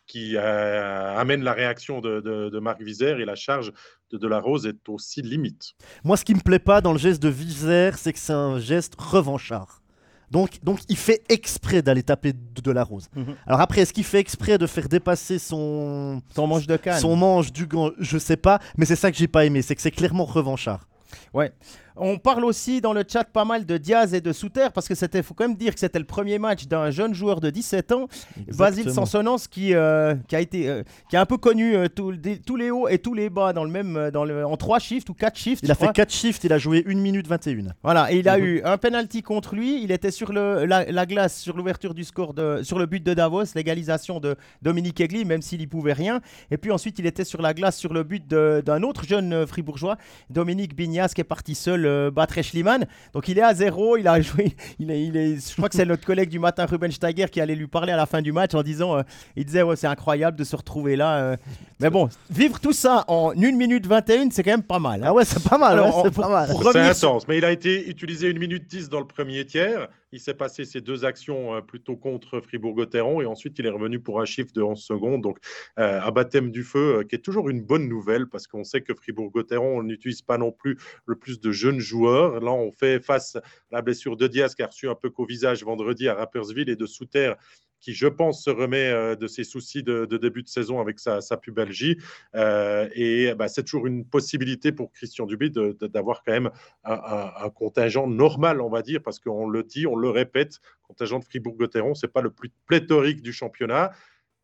qui 0.06 0.37
amène 0.37 1.42
la 1.42 1.52
réaction 1.52 2.00
de, 2.00 2.20
de, 2.20 2.58
Marc 2.58 2.82
Vizère 2.82 3.18
et 3.18 3.24
la 3.24 3.34
charge 3.34 3.72
de 4.11 4.18
Delarose 4.18 4.66
est 4.66 4.88
aussi 4.88 5.22
limite. 5.22 5.72
Moi, 6.04 6.16
ce 6.16 6.24
qui 6.24 6.34
me 6.34 6.40
plaît 6.40 6.58
pas 6.58 6.80
dans 6.80 6.92
le 6.92 6.98
geste 6.98 7.22
de 7.22 7.28
Vizère, 7.28 7.98
c'est 7.98 8.12
que 8.12 8.18
c'est 8.18 8.32
un 8.32 8.58
geste 8.58 8.94
revanchard. 8.98 9.82
Donc, 10.30 10.58
donc 10.62 10.80
il 10.88 10.96
fait 10.96 11.22
exprès 11.28 11.82
d'aller 11.82 12.02
taper 12.02 12.32
de, 12.32 12.70
la 12.70 12.84
rose. 12.84 13.08
Mhm. 13.14 13.34
Alors 13.46 13.60
après, 13.60 13.80
est-ce 13.80 13.92
qu'il 13.92 14.04
fait 14.04 14.18
exprès 14.18 14.58
de 14.58 14.66
faire 14.66 14.88
dépasser 14.88 15.38
son, 15.38 16.20
son 16.34 16.46
manche 16.46 16.66
de 16.66 16.76
canne? 16.76 17.00
Son 17.00 17.16
manche 17.16 17.52
du 17.52 17.66
gant, 17.66 17.90
je 17.98 18.18
sais 18.18 18.36
pas, 18.36 18.60
mais 18.76 18.84
c'est 18.84 18.96
ça 18.96 19.10
que 19.10 19.16
j'ai 19.16 19.28
pas 19.28 19.46
aimé, 19.46 19.62
c'est 19.62 19.74
que 19.74 19.80
c'est 19.80 19.90
clairement 19.90 20.24
revanchard. 20.24 20.86
Ouais. 21.32 21.52
On 22.00 22.18
parle 22.18 22.44
aussi 22.44 22.80
dans 22.80 22.92
le 22.92 23.04
chat 23.06 23.24
pas 23.24 23.44
mal 23.44 23.66
de 23.66 23.76
Diaz 23.76 24.14
et 24.14 24.20
de 24.20 24.32
Souter 24.32 24.68
parce 24.72 24.87
que 24.88 24.94
c'était, 24.94 25.22
faut 25.22 25.34
quand 25.34 25.48
même 25.48 25.56
dire 25.56 25.74
que 25.74 25.80
c'était 25.80 25.98
le 25.98 26.04
premier 26.04 26.38
match 26.38 26.66
d'un 26.66 26.90
jeune 26.90 27.14
joueur 27.14 27.40
de 27.40 27.50
17 27.50 27.92
ans, 27.92 28.08
Basile 28.56 28.90
Sansonance, 28.90 29.48
qui, 29.48 29.74
euh, 29.74 30.14
qui 30.28 30.37
a 30.37 30.40
été, 30.40 30.68
euh, 30.68 30.82
qui 31.11 31.16
a 31.16 31.20
un 31.20 31.26
peu 31.26 31.37
connu 31.37 31.74
euh, 31.74 31.88
tous 31.88 32.56
les 32.56 32.70
hauts 32.70 32.88
et 32.88 32.98
tous 32.98 33.14
les 33.14 33.30
bas 33.30 33.52
dans 33.52 33.64
le 33.64 33.70
même, 33.70 34.11
dans 34.12 34.24
le, 34.24 34.46
en 34.46 34.56
trois 34.56 34.78
shifts 34.78 35.08
ou 35.11 35.14
quatre 35.14 35.37
shifts. 35.37 35.64
Il 35.64 35.70
a 35.70 35.74
fait 35.74 35.92
quatre 35.92 36.12
shifts, 36.12 36.44
il 36.44 36.52
a 36.52 36.58
joué 36.58 36.84
1 36.87 36.94
minute 36.94 37.26
21. 37.26 37.48
Voilà, 37.82 38.12
et 38.12 38.18
il 38.18 38.28
a 38.28 38.38
mhm. 38.38 38.44
eu 38.44 38.62
un 38.64 38.78
penalty 38.78 39.22
contre 39.22 39.54
lui. 39.54 39.82
Il 39.82 39.90
était 39.90 40.11
sur 40.11 40.32
le, 40.32 40.64
la, 40.64 41.06
glace 41.06 41.40
sur 41.40 41.56
l'ouverture 41.56 41.94
du 41.94 42.04
score 42.04 42.34
de, 42.34 42.61
sur 42.62 42.78
le 42.78 42.87
but 42.87 43.02
de 43.02 43.14
Davos, 43.14 43.44
l'égalisation 43.54 44.20
de 44.20 44.37
Dominique 44.62 45.00
Egli, 45.00 45.24
même 45.24 45.42
s'il 45.42 45.61
y 45.61 45.66
pouvait 45.66 45.92
rien. 45.92 46.20
Et 46.50 46.58
puis 46.58 46.70
ensuite, 46.70 46.98
il 46.98 47.06
était 47.06 47.24
sur 47.24 47.42
la 47.42 47.54
glace 47.54 47.76
sur 47.76 47.92
le 47.92 48.02
but 48.02 48.26
d'un 48.28 48.82
autre 48.82 49.04
jeune 49.04 49.46
fribourgeois, 49.46 49.96
Dominique 50.30 50.76
Bignas, 50.76 51.12
qui 51.14 51.20
est 51.20 51.24
parti 51.24 51.54
seul 51.54 51.88
euh, 51.88 52.11
battre 52.11 52.40
Schliemann. 52.42 52.87
Donc 53.12 53.29
il 53.29 53.38
est 53.38 53.42
à 53.42 53.55
zéro, 53.55 53.96
il 53.96 54.07
a 54.07 54.20
joué, 54.20 54.55
il 54.79 54.90
est, 54.90 55.03
il 55.03 55.16
est, 55.16 55.48
je 55.48 55.57
crois 55.57 55.68
que 55.68 55.74
c'est 55.74 55.85
notre 55.85 56.05
collègue 56.05 56.29
du 56.29 56.38
matin 56.38 56.66
Ruben 56.66 56.90
Steiger 56.90 57.27
qui 57.27 57.40
allait 57.40 57.55
lui 57.55 57.66
parler 57.66 57.92
à 57.92 57.96
la 57.96 58.07
fin 58.07 58.22
du 58.22 58.33
match 58.33 58.55
en 58.55 58.62
disant, 58.62 58.96
euh, 58.96 59.03
il 59.37 59.44
disait 59.44 59.62
ouais, 59.62 59.77
c'est 59.77 59.87
incroyable 59.87 60.37
de 60.37 60.44
se 60.44 60.57
retrouver 60.57 60.96
là. 60.96 61.16
Euh. 61.18 61.37
Mais 61.81 61.90
bon, 61.90 62.09
vivre 62.31 62.61
tout 62.61 62.72
ça 62.72 63.05
en 63.09 63.33
1 63.33 63.53
minute 63.53 63.87
21, 63.87 64.31
c'est 64.31 64.42
quand 64.42 64.51
même 64.51 64.62
pas 64.62 64.79
mal. 64.79 65.03
Hein. 65.03 65.07
Ah 65.09 65.14
ouais, 65.14 65.24
c'est 65.24 65.42
pas 65.42 65.59
mal. 65.59 65.92
c'est 66.03 66.14
pas 66.14 66.29
mal. 66.29 66.51
C'est 66.72 66.79
intense, 66.79 67.27
mais 67.29 67.38
il 67.38 67.44
a 67.44 67.51
été 67.51 67.88
utilisé 67.88 68.31
1 68.31 68.38
minute 68.38 68.68
10 68.68 68.88
dans 68.88 69.01
le 69.01 69.07
premier 69.07 69.44
tiers. 69.44 69.88
Il 70.12 70.20
s'est 70.20 70.34
passé 70.34 70.64
ces 70.64 70.80
deux 70.80 71.04
actions 71.04 71.60
plutôt 71.62 71.96
contre 71.96 72.40
Fribourg-Gotteron 72.40 73.20
et 73.20 73.26
ensuite 73.26 73.58
il 73.58 73.66
est 73.66 73.70
revenu 73.70 74.00
pour 74.00 74.20
un 74.20 74.24
chiffre 74.24 74.52
de 74.54 74.62
11 74.62 74.82
secondes. 74.82 75.22
Donc 75.22 75.38
un 75.76 76.10
baptême 76.10 76.50
du 76.50 76.62
feu 76.62 77.04
qui 77.08 77.14
est 77.14 77.18
toujours 77.18 77.48
une 77.50 77.62
bonne 77.62 77.88
nouvelle 77.88 78.26
parce 78.26 78.46
qu'on 78.46 78.64
sait 78.64 78.80
que 78.80 78.94
Fribourg-Gotteron 78.94 79.82
n'utilise 79.82 80.22
pas 80.22 80.38
non 80.38 80.52
plus 80.52 80.78
le 81.06 81.16
plus 81.16 81.40
de 81.40 81.52
jeunes 81.52 81.80
joueurs. 81.80 82.40
Là, 82.40 82.52
on 82.52 82.72
fait 82.72 83.04
face 83.04 83.36
à 83.36 83.42
la 83.70 83.82
blessure 83.82 84.16
de 84.16 84.26
Diaz 84.26 84.54
qui 84.54 84.62
a 84.62 84.66
reçu 84.66 84.88
un 84.88 84.94
peu 84.94 85.10
qu'au 85.10 85.26
visage 85.26 85.62
vendredi 85.62 86.08
à 86.08 86.14
Rappersville 86.14 86.70
et 86.70 86.76
de 86.76 86.86
Souter 86.86 87.34
qui, 87.80 87.94
je 87.94 88.06
pense, 88.06 88.42
se 88.42 88.50
remet 88.50 88.90
euh, 88.90 89.16
de 89.16 89.26
ses 89.26 89.44
soucis 89.44 89.82
de, 89.82 90.04
début 90.06 90.42
de 90.42 90.48
saison 90.48 90.80
avec 90.80 90.98
sa, 90.98 91.20
pubalgie. 91.36 91.96
Euh, 92.34 92.88
et 92.94 93.34
bah, 93.34 93.48
c'est 93.48 93.62
toujours 93.62 93.86
une 93.86 94.04
possibilité 94.04 94.72
pour 94.72 94.92
Christian 94.92 95.26
Dubé 95.26 95.50
d'avoir 95.50 96.22
quand 96.24 96.32
même 96.32 96.50
un, 96.84 97.50
contingent 97.54 98.06
normal, 98.06 98.60
on 98.60 98.68
va 98.68 98.82
dire, 98.82 99.00
parce 99.02 99.18
qu'on 99.18 99.48
le 99.48 99.62
dit, 99.62 99.86
on 99.86 99.96
le 99.96 100.10
répète, 100.10 100.60
contingent 100.82 101.18
de 101.18 101.24
Fribourg-Gotteron, 101.24 101.94
ce 101.94 102.06
n'est 102.06 102.12
pas 102.12 102.22
le 102.22 102.30
plus 102.30 102.50
pléthorique 102.66 103.22
du 103.22 103.32
championnat. 103.32 103.92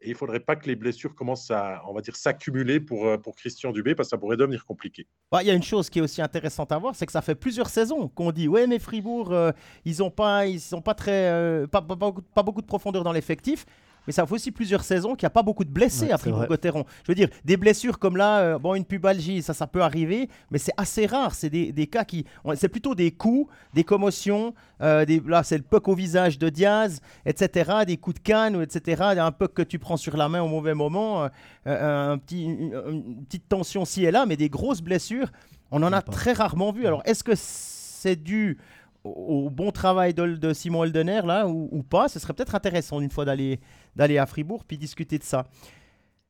Et 0.04 0.08
il 0.08 0.12
ne 0.12 0.18
faudrait 0.18 0.40
pas 0.40 0.54
que 0.54 0.66
les 0.66 0.76
blessures 0.76 1.14
commencent 1.14 1.50
à, 1.50 1.82
on 1.88 1.94
va 1.94 2.02
dire, 2.02 2.14
s'accumuler 2.14 2.78
pour, 2.78 3.06
euh, 3.06 3.16
pour 3.16 3.34
Christian 3.34 3.72
Dubé, 3.72 3.94
parce 3.94 4.08
que 4.08 4.10
ça 4.10 4.18
pourrait 4.18 4.36
devenir 4.36 4.66
compliqué. 4.66 5.06
Bah, 5.32 5.42
il 5.42 5.46
y 5.46 5.50
a 5.50 5.54
une 5.54 5.62
chose 5.62 5.88
qui 5.88 5.98
est 5.98 6.02
aussi 6.02 6.20
intéressante 6.20 6.72
à 6.72 6.78
voir, 6.78 6.94
c'est 6.94 7.06
que 7.06 7.12
ça 7.12 7.22
fait 7.22 7.34
plusieurs 7.34 7.70
saisons 7.70 8.08
qu'on 8.08 8.30
dit, 8.30 8.46
ouais, 8.46 8.66
mais 8.66 8.78
Fribourg, 8.78 9.32
euh, 9.32 9.50
ils 9.86 10.00
n'ont 10.00 10.10
pas, 10.10 10.44
sont 10.58 10.82
pas 10.82 10.94
euh, 11.08 11.66
pas, 11.66 11.80
beaucoup 11.80 12.60
de 12.60 12.66
profondeur 12.66 13.02
dans 13.02 13.12
l'effectif 13.12 13.64
mais 14.06 14.12
ça 14.12 14.26
fait 14.26 14.34
aussi 14.34 14.50
plusieurs 14.50 14.84
saisons 14.84 15.14
qu'il 15.14 15.24
n'y 15.24 15.28
a 15.28 15.30
pas 15.30 15.42
beaucoup 15.42 15.64
de 15.64 15.70
blessés 15.70 16.10
à 16.10 16.18
Fribourg-Gotteron. 16.18 16.84
Je 17.04 17.12
veux 17.12 17.14
dire, 17.14 17.28
des 17.44 17.56
blessures 17.56 17.98
comme 17.98 18.16
là, 18.16 18.40
euh, 18.40 18.58
bon, 18.58 18.74
une 18.74 18.84
pubalgie, 18.84 19.42
ça, 19.42 19.54
ça 19.54 19.66
peut 19.66 19.82
arriver, 19.82 20.28
mais 20.50 20.58
c'est 20.58 20.72
assez 20.76 21.06
rare. 21.06 21.34
C'est 21.34 21.50
des, 21.50 21.72
des, 21.72 21.86
cas 21.86 22.04
qui. 22.04 22.24
C'est 22.56 22.68
plutôt 22.68 22.94
des 22.94 23.10
coups, 23.10 23.50
des 23.72 23.84
commotions. 23.84 24.54
Euh, 24.80 25.04
des, 25.04 25.22
là, 25.26 25.42
c'est 25.42 25.56
le 25.56 25.62
puck 25.62 25.88
au 25.88 25.94
visage 25.94 26.38
de 26.38 26.48
Diaz, 26.48 27.00
etc. 27.24 27.84
Des 27.86 27.96
coups 27.96 28.16
de 28.16 28.22
canne, 28.22 28.60
etc. 28.62 29.02
Un 29.18 29.32
puck 29.32 29.54
que 29.54 29.62
tu 29.62 29.78
prends 29.78 29.96
sur 29.96 30.16
la 30.16 30.28
main 30.28 30.42
au 30.42 30.48
mauvais 30.48 30.74
moment. 30.74 31.28
Euh, 31.66 32.12
un 32.12 32.18
petit, 32.18 32.44
une, 32.44 33.24
petite 33.24 33.48
tension 33.48 33.84
ci 33.84 34.04
et 34.04 34.10
là, 34.10 34.26
mais 34.26 34.36
des 34.36 34.48
grosses 34.48 34.82
blessures, 34.82 35.30
on 35.70 35.82
en 35.82 35.92
a 35.92 36.02
très 36.02 36.32
rarement 36.32 36.72
vu. 36.72 36.86
Alors, 36.86 37.02
est-ce 37.04 37.24
que 37.24 37.32
c'est 37.34 38.16
dû 38.16 38.58
au, 39.04 39.50
bon 39.50 39.70
travail 39.70 40.14
de, 40.14 40.52
Simon 40.52 40.84
Eldener 40.84 41.20
là 41.24 41.46
ou, 41.46 41.82
pas. 41.82 42.08
Ce 42.08 42.18
serait 42.18 42.32
peut-être 42.32 42.54
intéressant 42.54 43.00
une 43.00 43.10
fois 43.10 43.24
d'aller 43.24 43.60
d'aller 43.94 44.18
à 44.18 44.26
Fribourg 44.26 44.64
puis 44.64 44.78
discuter 44.78 45.18
de 45.18 45.24
ça. 45.24 45.44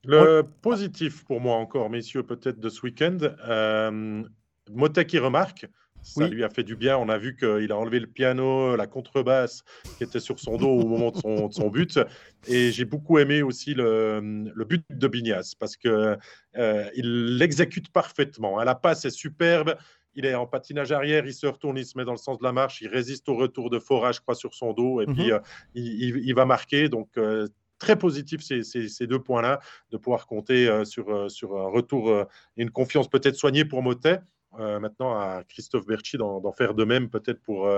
Le 0.04 0.42
positif 0.42 1.24
pour 1.24 1.40
moi 1.40 1.56
encore, 1.56 1.88
messieurs, 1.88 2.22
peut-être 2.22 2.60
de 2.60 2.68
ce 2.68 2.82
week-end, 2.82 3.16
euh, 3.48 4.22
Motet 4.70 5.06
qui 5.06 5.18
remarque. 5.18 5.66
Ça 6.02 6.28
lui 6.28 6.44
a 6.44 6.50
fait 6.50 6.64
du 6.64 6.76
bien. 6.76 6.98
On 6.98 7.08
a 7.08 7.16
vu 7.16 7.34
qu'il 7.34 7.72
a 7.72 7.78
enlevé 7.78 7.98
le 7.98 8.06
piano, 8.06 8.76
la 8.76 8.86
contrebasse 8.86 9.64
qui 9.96 10.04
était 10.04 10.20
sur 10.20 10.38
son 10.38 10.58
dos 10.58 10.68
au 10.68 10.86
moment 10.86 11.10
de 11.10 11.50
son, 11.50 11.68
but. 11.70 11.98
Et 12.46 12.72
j'ai 12.72 12.84
beaucoup 12.84 13.18
aimé 13.18 13.40
aussi 13.40 13.72
le, 13.72 14.20
le, 14.54 14.64
but 14.66 14.84
de 14.90 15.08
Bignas 15.08 15.54
parce 15.58 15.78
qu'il 15.78 15.90
euh, 15.90 16.90
l'exécute 16.94 17.90
parfaitement. 17.90 18.62
La 18.62 18.74
passe 18.74 19.06
est 19.06 19.10
superbe 19.10 19.76
il 20.16 20.26
est 20.26 20.34
en 20.34 20.46
patinage 20.46 20.92
arrière, 20.92 21.26
il 21.26 21.34
se 21.34 21.46
retourne, 21.46 21.76
il 21.76 21.86
se 21.86 21.96
met 21.98 22.04
dans 22.04 22.12
le 22.12 22.18
sens 22.18 22.38
de 22.38 22.44
la 22.44 22.52
marche, 22.52 22.80
il 22.80 22.88
résiste 22.88 23.28
au 23.28 23.36
retour 23.36 23.70
de 23.70 23.78
forage, 23.78 24.16
je 24.16 24.20
crois, 24.20 24.34
sur 24.34 24.54
son 24.54 24.72
dos, 24.72 25.00
et 25.00 25.06
puis 25.06 25.26
mhm. 25.26 25.32
euh, 25.32 25.40
il, 25.74 26.34
va 26.34 26.44
marquer. 26.44 26.88
Donc, 26.88 27.08
euh, 27.16 27.48
très 27.78 27.96
positif 27.96 28.40
ces, 28.42 29.06
deux 29.06 29.18
points-là, 29.18 29.60
de 29.90 29.96
pouvoir 29.96 30.26
compter 30.26 30.68
euh, 30.68 30.84
sur, 30.84 31.30
sur 31.30 31.56
un 31.58 31.68
retour 31.68 32.10
et 32.56 32.62
une 32.62 32.70
confiance 32.70 33.08
peut-être 33.08 33.36
soignée 33.36 33.64
pour 33.64 33.82
Motet. 33.82 34.20
maintenant, 34.58 35.14
à 35.18 35.42
Christophe 35.48 35.86
Berchi 35.86 36.16
d'en 36.16 36.52
faire 36.52 36.74
de 36.74 36.84
même, 36.84 37.10
peut-être 37.10 37.40
pour, 37.42 37.68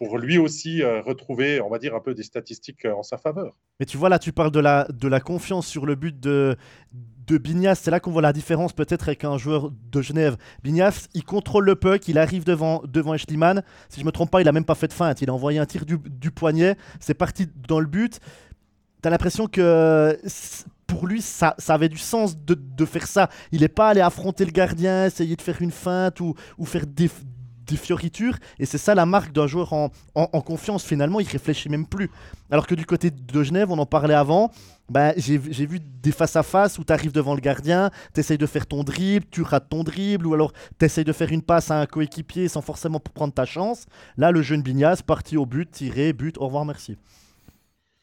pour 0.00 0.16
lui 0.16 0.38
aussi 0.38 0.82
retrouver, 0.82 1.60
on 1.60 1.68
va 1.68 1.78
dire, 1.78 1.94
un 1.94 2.00
peu 2.00 2.14
des 2.14 2.22
statistiques 2.22 2.86
en 2.86 3.02
sa 3.02 3.18
faveur. 3.18 3.58
Mais 3.78 3.84
tu 3.84 3.98
vois, 3.98 4.08
là, 4.08 4.18
tu 4.18 4.32
parles 4.32 4.50
de 4.50 4.58
la, 4.58 4.88
de 4.88 5.08
la 5.08 5.20
confiance 5.20 5.66
sur 5.66 5.84
le 5.84 5.94
but 5.94 6.18
de, 6.18 6.56
de 7.26 7.36
Bignas, 7.36 7.74
c'est 7.74 7.90
là 7.90 8.00
qu'on 8.00 8.10
voit 8.10 8.22
la 8.22 8.32
différence 8.32 8.72
peut-être 8.72 9.08
avec 9.08 9.24
un 9.24 9.36
joueur 9.36 9.70
de 9.70 10.00
Genève. 10.00 10.38
Bignas, 10.64 11.08
il 11.12 11.22
contrôle 11.22 11.66
le 11.66 11.76
puck, 11.76 12.08
il 12.08 12.16
arrive 12.16 12.44
devant, 12.44 12.82
devant. 12.88 13.14
Si 13.18 14.00
je 14.00 14.04
me 14.06 14.10
trompe 14.10 14.30
pas, 14.30 14.40
il 14.40 14.48
a 14.48 14.52
même 14.52 14.64
pas 14.64 14.74
fait 14.74 14.88
de 14.88 14.94
feinte. 14.94 15.20
Il 15.20 15.28
a 15.28 15.34
envoyé 15.34 15.58
un 15.58 15.66
tir 15.66 15.84
du, 15.84 16.30
poignet, 16.30 16.76
c'est 16.98 17.12
parti 17.12 17.46
dans 17.68 17.78
le 17.78 17.86
but. 17.86 18.20
Tu 19.02 19.06
as 19.06 19.10
l'impression 19.10 19.48
que 19.48 20.18
pour 20.86 21.06
lui, 21.06 21.20
ça, 21.20 21.54
ça 21.58 21.74
avait 21.74 21.90
du 21.90 21.98
sens 21.98 22.36
de, 22.38 22.84
faire 22.86 23.06
ça. 23.06 23.28
Il 23.52 23.60
n'est 23.60 23.68
pas 23.68 23.90
allé 23.90 24.00
affronter 24.00 24.46
le 24.46 24.50
gardien, 24.50 25.04
essayer 25.04 25.36
de 25.36 25.42
faire 25.42 25.60
une 25.60 25.70
feinte 25.70 26.20
ou, 26.20 26.34
ou 26.56 26.64
faire 26.64 26.86
des, 26.86 27.10
des 27.70 27.76
fioritures. 27.76 28.36
Et 28.58 28.66
c'est 28.66 28.78
ça 28.78 28.94
la 28.94 29.06
marque 29.06 29.32
d'un 29.32 29.46
joueur 29.46 29.72
en, 29.72 29.90
confiance. 30.40 30.84
Finalement, 30.84 31.20
il 31.20 31.28
réfléchit 31.28 31.68
même 31.68 31.86
plus. 31.86 32.10
Alors 32.50 32.66
que 32.66 32.74
du 32.74 32.84
côté 32.84 33.10
de 33.10 33.42
Genève, 33.42 33.70
on 33.70 33.78
en 33.78 33.86
parlait 33.86 34.14
avant. 34.14 34.50
Bah, 34.88 35.12
j'ai 35.16 35.38
vu 35.38 35.78
des 35.80 36.10
face-à-face 36.10 36.78
où 36.78 36.84
tu 36.84 36.92
arrives 36.92 37.12
devant 37.12 37.34
le 37.34 37.40
gardien, 37.40 37.90
tu 38.12 38.36
de 38.36 38.46
faire 38.46 38.66
ton 38.66 38.82
dribble, 38.82 39.24
tu 39.30 39.42
rates 39.42 39.68
ton 39.68 39.84
dribble, 39.84 40.26
ou 40.26 40.34
alors 40.34 40.52
tu 40.78 41.04
de 41.04 41.12
faire 41.12 41.30
une 41.30 41.42
passe 41.42 41.70
à 41.70 41.80
un 41.80 41.86
coéquipier 41.86 42.48
sans 42.48 42.60
forcément 42.60 42.98
prendre 42.98 43.32
ta 43.32 43.44
chance. 43.44 43.86
Là, 44.16 44.32
le 44.32 44.42
jeune 44.42 44.62
Bignas, 44.62 45.02
parti 45.06 45.36
au 45.36 45.46
but, 45.46 45.70
tiré, 45.70 46.12
but, 46.12 46.36
au 46.38 46.46
revoir, 46.46 46.64
merci. 46.64 46.96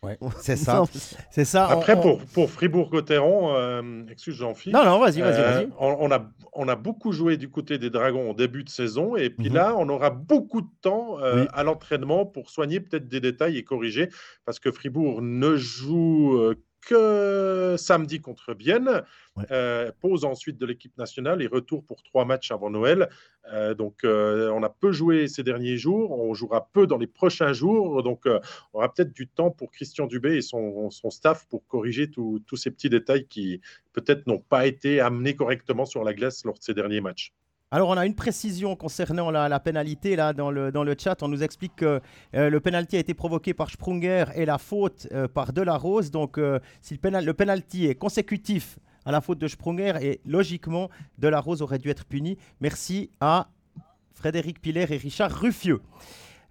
Ouais, 0.04 0.18
c'est 0.42 0.56
ça. 0.56 0.84
c'est 1.32 1.46
ça. 1.46 1.68
Après, 1.68 2.00
pour, 2.00 2.24
pour 2.26 2.52
Fribourg-Gotteron, 2.52 3.56
euh, 3.56 4.06
excuse 4.10 4.36
Jean-Philippe. 4.36 4.78
Non, 4.78 4.86
non, 4.86 5.00
vas-y, 5.00 5.22
vas-y, 5.22 5.42
vas-y. 5.42 5.66
Euh, 5.66 5.70
on, 5.80 6.12
a, 6.12 6.30
on 6.54 6.68
a 6.68 6.76
beaucoup 6.76 7.12
joué 7.12 7.38
du 7.38 7.50
côté 7.50 7.80
des 7.80 7.90
Dragons 7.90 8.30
au 8.30 8.34
début 8.34 8.64
de 8.64 8.70
saison, 8.70 9.16
et 9.16 9.30
puis 9.32 9.50
mhm. 9.50 9.56
là, 9.56 9.76
on 9.78 9.90
aura 9.90 10.12
beaucoup 10.12 10.62
de 10.62 10.70
temps 10.82 11.20
euh, 11.22 11.46
à 11.52 11.64
l'entraînement 11.64 12.26
pour 12.26 12.52
soigner 12.52 12.80
peut-être 12.80 13.08
des 13.08 13.20
détails 13.20 13.58
et 13.58 13.64
corriger, 13.64 14.10
parce 14.46 14.60
que 14.60 14.72
Fribourg 14.72 15.22
ne 15.22 15.56
joue 15.56 16.54
samedi 16.90 18.22
contre 18.22 18.54
Bienne, 18.54 19.04
euh, 19.52 19.92
pause 20.00 20.26
ensuite 20.26 20.58
de 20.58 20.66
l'équipe 20.66 20.98
nationale 20.98 21.42
et 21.42 21.48
retour 21.48 21.84
pour 21.84 22.04
trois 22.04 22.26
matchs 22.26 22.52
avant 22.52 22.70
Noël. 22.70 23.10
Euh, 23.54 23.74
donc 23.74 24.04
euh, 24.04 24.50
on 24.52 24.64
a 24.64 24.70
peu 24.70 24.92
joué 24.92 25.28
ces 25.28 25.44
derniers 25.44 25.78
jours, 25.78 26.12
on 26.12 26.34
jouera 26.34 26.70
peu 26.74 26.88
dans 26.88 26.98
les 26.98 27.08
prochains 27.08 27.54
jours, 27.54 28.04
donc 28.04 28.26
on 28.26 28.80
aura 28.80 28.94
peut-être 28.94 29.14
du 29.14 29.28
temps 29.28 29.52
pour 29.52 29.72
Christian 29.72 30.08
Dubé 30.08 30.36
et 30.36 30.42
son, 30.42 30.90
staff 31.10 31.48
pour 31.48 31.66
corriger 31.68 32.10
tous 32.10 32.58
ces 32.58 32.72
petits 32.72 32.90
détails 32.90 33.28
qui 33.28 33.62
peut-être 33.94 34.28
n'ont 34.28 34.40
pas 34.40 34.68
été 34.68 35.00
amenés 35.00 35.36
correctement 35.36 35.86
sur 35.86 36.04
la 36.04 36.14
glace 36.14 36.44
lors 36.44 36.56
de 36.56 36.64
ces 36.64 36.74
derniers 36.74 37.02
matchs. 37.02 37.34
Alors, 37.70 37.90
on 37.90 37.98
a 37.98 38.06
une 38.06 38.16
précision 38.16 38.78
concernant 38.78 39.30
la, 39.30 39.60
pénalité 39.60 40.16
là, 40.16 40.32
dans, 40.32 40.52
le, 40.52 40.72
dans 40.72 40.86
chat. 40.98 41.22
On 41.22 41.28
nous 41.28 41.44
explique 41.44 41.76
que 41.76 42.00
euh, 42.34 42.50
le 42.50 42.60
pénalty 42.62 42.96
a 42.96 43.00
été 43.00 43.14
provoqué 43.14 43.54
par 43.54 43.70
Sprunger 43.70 44.24
et 44.36 44.46
la 44.46 44.58
faute 44.58 45.10
euh, 45.12 45.28
par 45.28 45.52
Delarose. 45.52 46.10
Donc, 46.10 46.38
euh, 46.38 46.60
si 46.80 46.94
le, 46.94 47.00
pénal, 47.02 47.26
le 47.26 47.34
penalty 47.34 47.88
est 47.88 47.96
consécutif 47.96 48.80
à 49.06 49.12
la 49.12 49.20
faute 49.20 49.40
de 49.40 49.50
Sprunger, 49.50 49.96
et 50.02 50.22
logiquement, 50.26 50.90
Delarose 51.18 51.62
aurait 51.62 51.78
dû 51.78 51.90
être 51.90 52.06
puni. 52.06 52.38
Merci 52.62 53.10
à 53.20 53.50
Frédéric 54.14 54.62
Piller 54.62 54.86
et 54.90 54.98
Richard 54.98 55.32
Ruffieux. 55.32 55.82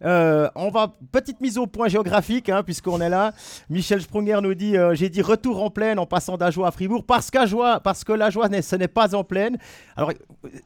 Euh, 0.05 0.49
on 0.55 0.69
va 0.69 0.95
petite 1.11 1.41
mise 1.41 1.57
au 1.57 1.67
point 1.67 1.89
géographique 1.89 2.51
hein, 2.51 2.63
puisqu'on 2.63 3.01
est 3.01 3.09
là. 3.09 3.33
Michel 3.71 4.03
Sprunger 4.03 4.41
nous 4.43 4.55
dit 4.55 4.77
euh, 4.77 4.95
j'ai 4.95 5.09
dit 5.09 5.23
retour 5.23 5.63
en 5.63 5.71
plaine 5.71 5.99
en 5.99 6.05
passant 6.05 6.37
d'Ajoie 6.37 6.69
à 6.69 6.71
Fribourg 6.71 7.05
parce 7.07 7.31
qu'Ajoie 7.31 7.81
parce 7.81 8.05
que 8.05 8.13
la 8.13 8.29
joie 8.29 8.49
ce 8.61 8.77
n'est 8.77 8.89
pas 8.89 9.15
en 9.15 9.25
plaine. 9.25 9.57
Alors 9.97 10.13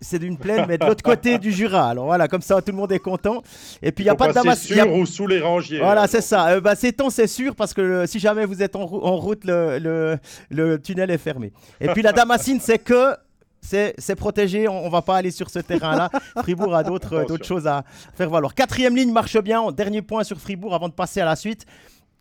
c'est 0.00 0.18
d'une 0.18 0.36
plaine 0.36 0.64
mais 0.66 0.78
de 0.78 0.84
l'autre 0.84 1.04
côté 1.04 1.38
du 1.38 1.52
Jura. 1.52 1.90
Alors 1.90 2.06
voilà 2.06 2.26
comme 2.26 2.42
ça 2.42 2.60
tout 2.60 2.72
le 2.72 2.76
monde 2.76 2.90
est 2.90 2.98
content. 2.98 3.42
Et 3.82 3.92
puis 3.92 4.04
il 4.04 4.08
y 4.08 4.10
a 4.10 4.16
pas 4.16 4.28
de 4.28 4.32
Damascine. 4.32 4.76
sûr 4.76 4.92
ou 4.92 5.06
sous 5.06 5.28
les 5.28 5.40
rangiers. 5.40 5.78
Voilà 5.78 6.08
c'est 6.08 6.22
ça. 6.22 6.48
Euh, 6.48 6.60
bah, 6.60 6.74
c'est 6.74 6.92
temps 6.92 7.10
c'est 7.10 7.28
sûr 7.28 7.54
parce 7.54 7.72
que 7.72 8.06
si 8.06 8.18
jamais 8.18 8.44
vous 8.46 8.62
êtes 8.62 8.74
en, 8.74 8.86
route 8.86 9.44
le, 9.44 10.18
le 10.50 10.78
tunnel 10.82 11.10
est 11.10 11.18
fermé. 11.18 11.52
Et 11.80 11.88
puis 11.88 12.02
la 12.02 12.12
Damascine 12.12 12.58
c'est 12.60 12.78
que 12.78 13.14
c'est 13.60 14.16
protégé, 14.16 14.68
on, 14.68 14.86
ne 14.86 14.90
va 14.90 15.02
pas 15.02 15.16
aller 15.16 15.30
sur 15.30 15.50
ce 15.50 15.58
terrain-là. 15.58 16.10
Fribourg 16.42 16.74
a 16.74 16.82
d'autres 16.82 17.44
choses 17.44 17.66
à 17.66 17.84
faire 18.14 18.30
valoir. 18.30 18.54
Quatrième 18.54 18.96
ligne 18.96 19.12
marche 19.12 19.38
bien. 19.38 19.70
Dernier 19.72 20.02
point 20.02 20.24
sur 20.24 20.38
Fribourg 20.38 20.74
avant 20.74 20.88
de 20.88 20.94
passer 20.94 21.20
à 21.20 21.24
la 21.24 21.36
suite. 21.36 21.66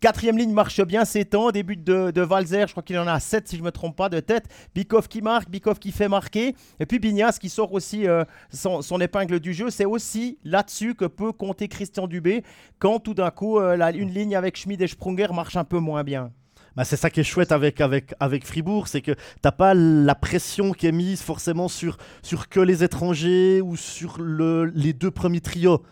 Quatrième 0.00 0.38
ligne 0.38 0.54
marche 0.54 0.80
bien, 0.80 1.04
c'est 1.04 1.26
temps. 1.26 1.50
Début 1.50 1.76
de, 1.76 2.10
de 2.10 2.22
Valzer, 2.22 2.66
je 2.66 2.72
crois 2.72 2.82
qu'il 2.82 2.98
en 2.98 3.06
a 3.06 3.20
7 3.20 3.46
si 3.46 3.56
je 3.56 3.60
ne 3.60 3.66
me 3.66 3.70
trompe 3.70 3.96
pas 3.96 4.08
de 4.08 4.18
tête. 4.18 4.46
Bikov 4.74 5.08
qui 5.08 5.20
marque, 5.20 5.50
Bikov 5.50 5.78
qui 5.78 5.92
fait 5.92 6.08
marquer. 6.08 6.54
Et 6.78 6.86
puis 6.86 6.98
Bignas 6.98 7.36
qui 7.38 7.50
sort 7.50 7.70
aussi 7.74 8.08
euh, 8.08 8.24
son, 8.50 8.98
épingle 8.98 9.40
du 9.40 9.52
jeu. 9.52 9.68
C'est 9.68 9.84
aussi 9.84 10.38
là-dessus 10.42 10.94
que 10.94 11.04
peut 11.04 11.32
compter 11.32 11.68
Christian 11.68 12.06
Dubé 12.06 12.44
quand 12.78 12.98
tout 12.98 13.12
d'un 13.12 13.30
coup 13.30 13.58
euh, 13.58 13.76
une 13.92 14.10
ligne 14.10 14.34
avec 14.34 14.56
Schmid 14.56 14.80
et 14.80 14.86
Sprunger 14.86 15.28
marche 15.34 15.56
un 15.56 15.64
peu 15.64 15.78
moins 15.78 16.02
bien. 16.02 16.32
Bah, 16.80 16.84
c'est 16.84 16.96
ça 16.96 17.10
qui 17.10 17.20
est 17.20 17.24
chouette 17.24 17.52
avec, 17.52 17.78
avec, 17.82 18.14
avec 18.20 18.46
Fribourg, 18.46 18.88
c'est 18.88 19.02
que 19.02 19.14
t'as 19.42 19.52
pas 19.52 19.74
la 19.74 20.14
pression 20.14 20.72
qui 20.72 20.86
est 20.86 20.92
mise 20.92 21.20
forcément 21.20 21.68
sur, 21.68 21.98
sur 22.22 22.48
que 22.48 22.58
les 22.58 22.82
étrangers 22.82 23.60
ou 23.60 23.76
sur 23.76 24.18
le, 24.18 24.64
les 24.64 24.94
deux 24.94 25.10
premiers 25.10 25.42
trios. 25.42 25.82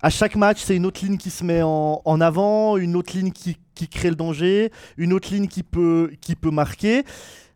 À 0.00 0.08
chaque 0.08 0.36
match, 0.36 0.62
c'est 0.62 0.76
une 0.76 0.86
autre 0.86 1.04
ligne 1.04 1.18
qui 1.18 1.30
se 1.30 1.42
met 1.42 1.62
en, 1.62 2.00
en 2.04 2.20
avant, 2.20 2.76
une 2.76 2.94
autre 2.94 3.16
ligne 3.16 3.32
qui, 3.32 3.56
qui, 3.74 3.88
crée 3.88 4.10
le 4.10 4.14
danger, 4.14 4.70
une 4.98 5.12
autre 5.12 5.34
ligne 5.34 5.48
qui 5.48 5.64
peut, 5.64 6.12
qui 6.20 6.36
peut 6.36 6.52
marquer. 6.52 7.02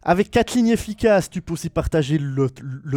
Avec 0.09 0.31
quatre 0.31 0.55
lignes 0.55 0.69
efficaces, 0.71 1.29
tu 1.29 1.43
peux 1.43 1.53
aussi 1.53 1.69
partager 1.69 2.17
le, 2.17 2.49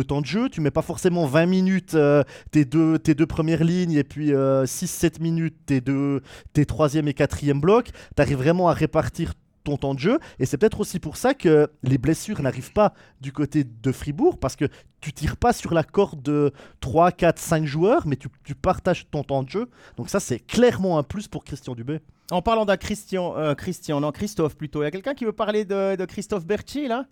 temps 0.06 0.22
de 0.22 0.26
jeu. 0.26 0.48
Tu 0.48 0.62
mets 0.62 0.72
pas 0.72 0.82
forcément 0.82 1.26
20 1.26 1.46
minutes 1.46 1.94
euh, 1.96 2.24
tes, 2.52 2.64
deux, 2.64 3.26
premières 3.28 3.66
lignes 3.66 3.92
et 3.92 4.06
puis 4.06 4.30
6-7 4.30 4.32
euh, 4.34 5.10
minutes 5.20 5.58
tes, 5.66 5.82
deux, 5.82 6.22
tes 6.54 6.66
troisième 6.66 7.10
et 7.10 7.14
quatrième 7.14 7.60
blocs. 7.60 7.90
Tu 8.16 8.22
arrives 8.22 8.38
vraiment 8.38 8.70
à 8.70 8.74
répartir 8.74 9.34
ton 9.66 9.76
temps 9.76 9.94
de 9.94 10.00
jeu. 10.00 10.20
Et 10.40 10.46
c'est 10.46 10.56
peut-être 10.56 10.80
aussi 10.80 11.00
pour 11.00 11.18
ça 11.18 11.34
que 11.34 11.70
les 11.84 11.98
blessures 11.98 12.42
n'arrivent 12.42 12.72
pas 12.72 12.94
du 13.20 13.34
côté 13.34 13.66
de 13.66 13.92
Fribourg, 13.92 14.40
parce 14.40 14.56
que 14.56 14.70
tu 15.02 15.12
tires 15.12 15.36
pas 15.36 15.52
sur 15.52 15.74
la 15.74 15.84
corde 15.84 16.22
de 16.22 16.54
3, 16.80 17.12
4, 17.12 17.38
5 17.38 17.66
joueurs, 17.66 18.08
mais 18.08 18.16
tu 18.16 18.56
partages 18.56 19.06
ton 19.12 19.26
temps 19.26 19.44
de 19.44 19.50
jeu. 19.50 19.70
Donc 19.98 20.10
ça, 20.10 20.22
c'est 20.22 20.40
clairement 20.40 20.98
un 20.98 21.04
plus 21.04 21.28
pour 21.28 21.44
Christian 21.44 21.76
Dubé. 21.76 22.00
En 22.32 22.42
parlant 22.42 22.66
d'un 22.66 22.78
Christian, 22.78 23.36
euh, 23.38 23.54
Christian, 23.54 24.00
non, 24.00 24.12
Christophe 24.12 24.56
plutôt, 24.56 24.82
il 24.82 24.86
y 24.86 24.88
a 24.88 24.92
quelqu'un 24.92 25.14
qui 25.14 25.26
veut 25.26 25.34
parler 25.34 25.66
de, 25.66 25.96
de 25.96 26.06
Christophe 26.06 26.46
Berchi, 26.46 26.88
là? 26.88 27.06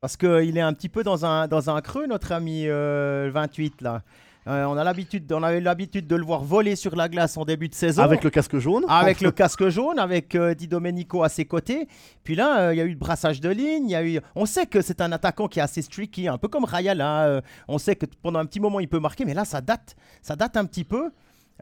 Parce 0.00 0.16
qu'il 0.16 0.56
est 0.56 0.60
un 0.60 0.72
petit 0.72 0.88
peu 0.88 1.02
dans 1.02 1.24
un, 1.24 1.48
dans 1.48 1.70
un 1.70 1.80
creux, 1.80 2.06
notre 2.06 2.32
ami 2.32 2.64
euh, 2.66 3.30
28, 3.32 3.82
là. 3.82 4.02
Euh, 4.48 4.64
on 4.66 4.76
a 4.76 4.84
l'habitude, 4.84 5.32
on 5.32 5.42
avait 5.42 5.60
l'habitude 5.60 6.06
de 6.06 6.14
le 6.14 6.24
voir 6.24 6.44
voler 6.44 6.76
sur 6.76 6.94
la 6.94 7.08
glace 7.08 7.36
en 7.36 7.44
début 7.44 7.68
de 7.68 7.74
saison. 7.74 8.02
Avec 8.02 8.22
le 8.22 8.30
casque 8.30 8.56
jaune. 8.58 8.84
Avec 8.88 9.20
le 9.20 9.32
casque 9.32 9.68
jaune, 9.68 9.98
avec 9.98 10.36
euh, 10.36 10.54
Di 10.54 10.68
Domenico 10.68 11.24
à 11.24 11.28
ses 11.28 11.46
côtés. 11.46 11.88
Puis 12.22 12.36
là, 12.36 12.60
euh, 12.60 12.74
il 12.74 12.76
y 12.76 12.80
a 12.80 12.84
eu 12.84 12.90
le 12.90 12.96
brassage 12.96 13.40
de 13.40 13.48
ligne. 13.48 13.88
Y 13.90 13.94
a 13.96 14.04
eu... 14.04 14.20
On 14.36 14.46
sait 14.46 14.66
que 14.66 14.82
c'est 14.82 15.00
un 15.00 15.10
attaquant 15.10 15.48
qui 15.48 15.58
est 15.58 15.62
assez 15.62 15.82
streaky, 15.82 16.28
un 16.28 16.38
peu 16.38 16.46
comme 16.46 16.64
Rayala. 16.64 17.24
euh, 17.26 17.40
on 17.66 17.78
sait 17.78 17.96
que 17.96 18.06
pendant 18.22 18.38
un 18.38 18.46
petit 18.46 18.60
moment, 18.60 18.78
il 18.78 18.88
peut 18.88 19.00
marquer, 19.00 19.24
mais 19.24 19.34
là, 19.34 19.44
ça 19.44 19.60
date, 19.60 19.96
ça 20.22 20.36
date 20.36 20.56
un 20.56 20.64
petit 20.64 20.84
peu. 20.84 21.10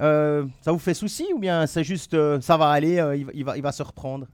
Euh, 0.00 0.44
ça 0.61 0.72
vous 0.72 0.78
fait 0.78 0.94
souci 0.94 1.26
ou 1.33 1.38
bien 1.38 1.66
c'est 1.66 1.85
juste 1.85 2.14
euh, 2.14 2.40
ça 2.40 2.57
va 2.57 2.68
aller, 2.70 2.98
euh, 2.98 3.16
il, 3.16 3.44
va- 3.44 3.57
il 3.57 3.62
va, 3.62 3.72
se 3.72 3.83
reprendre? 3.83 4.26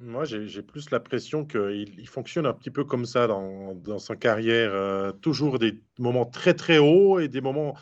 Moi, 0.00 0.24
j'ai 0.24 0.62
plus 0.62 0.90
l'impression 0.90 1.44
qu'il 1.44 1.94
il 1.98 2.08
fonctionne 2.08 2.46
un 2.46 2.52
petit 2.52 2.70
peu 2.70 2.84
comme 2.84 3.04
ça 3.04 3.26
dans, 3.26 3.74
dans 3.74 3.98
sa 3.98 4.16
carrière. 4.16 5.12
toujours 5.20 5.58
des 5.58 5.80
moments 5.98 6.24
très 6.26 6.54
très 6.54 6.78
hauts 6.78 7.18
et 7.18 7.28
des 7.28 7.40
moments, 7.40 7.76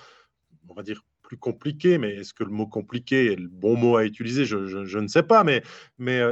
on 0.68 0.74
va 0.74 0.82
dire, 0.82 1.02
plus 1.22 1.36
compliqués. 1.36 1.98
Mais 1.98 2.14
est-ce 2.16 2.32
que 2.32 2.44
le 2.44 2.50
mot 2.50 2.66
compliqué 2.66 3.32
est 3.32 3.36
le 3.36 3.48
bon 3.48 3.76
mot 3.76 3.96
à 3.96 4.04
utiliser? 4.04 4.44
Je, 4.46 4.66
je- 4.66 4.98
ne 4.98 5.08
sais 5.08 5.22
pas. 5.22 5.44
Mais, 5.44 5.62
mais 5.98 6.22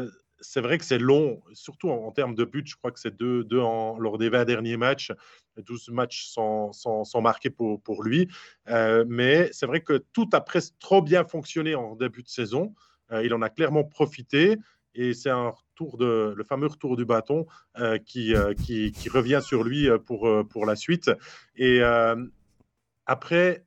c'est 0.40 0.60
vrai 0.60 0.78
que 0.78 0.84
c'est 0.84 0.98
long, 0.98 1.42
surtout 1.52 1.90
en, 1.90 2.10
termes 2.12 2.34
de 2.34 2.44
buts. 2.44 2.64
Je 2.66 2.76
crois 2.76 2.90
que 2.90 3.00
c'est 3.00 3.16
deux, 3.16 3.44
deux 3.44 3.58
lors 3.58 4.18
des 4.18 4.28
20 4.28 4.44
derniers 4.44 4.76
matchs, 4.76 5.12
12 5.62 5.90
matchs 5.90 6.26
sans, 6.26 6.72
sans, 6.72 7.20
marquer 7.20 7.50
pour, 7.50 7.80
pour 7.82 8.02
lui. 8.02 8.28
Euh, 8.68 9.04
mais 9.08 9.48
c'est 9.52 9.66
vrai 9.66 9.80
que 9.80 10.04
tout 10.12 10.28
a 10.32 10.40
presque 10.40 10.74
trop 10.78 11.02
bien 11.02 11.24
fonctionné 11.24 11.74
en 11.74 11.96
début 11.96 12.22
de 12.22 12.28
saison. 12.28 12.74
Euh, 13.12 13.24
il 13.24 13.34
en 13.34 13.42
a 13.42 13.48
clairement 13.48 13.84
profité. 13.84 14.56
Et 14.96 15.12
c'est 15.12 15.30
un 15.30 15.48
retour 15.48 15.96
de, 15.96 16.34
le 16.36 16.44
fameux 16.44 16.68
retour 16.68 16.96
du 16.96 17.04
bâton 17.04 17.46
euh, 17.78 17.98
qui, 17.98 18.32
qui, 18.64 19.08
revient 19.08 19.40
sur 19.42 19.64
lui 19.64 19.88
pour, 20.06 20.30
pour 20.48 20.66
la 20.66 20.76
suite. 20.76 21.10
Et 21.56 21.82
après, 23.06 23.64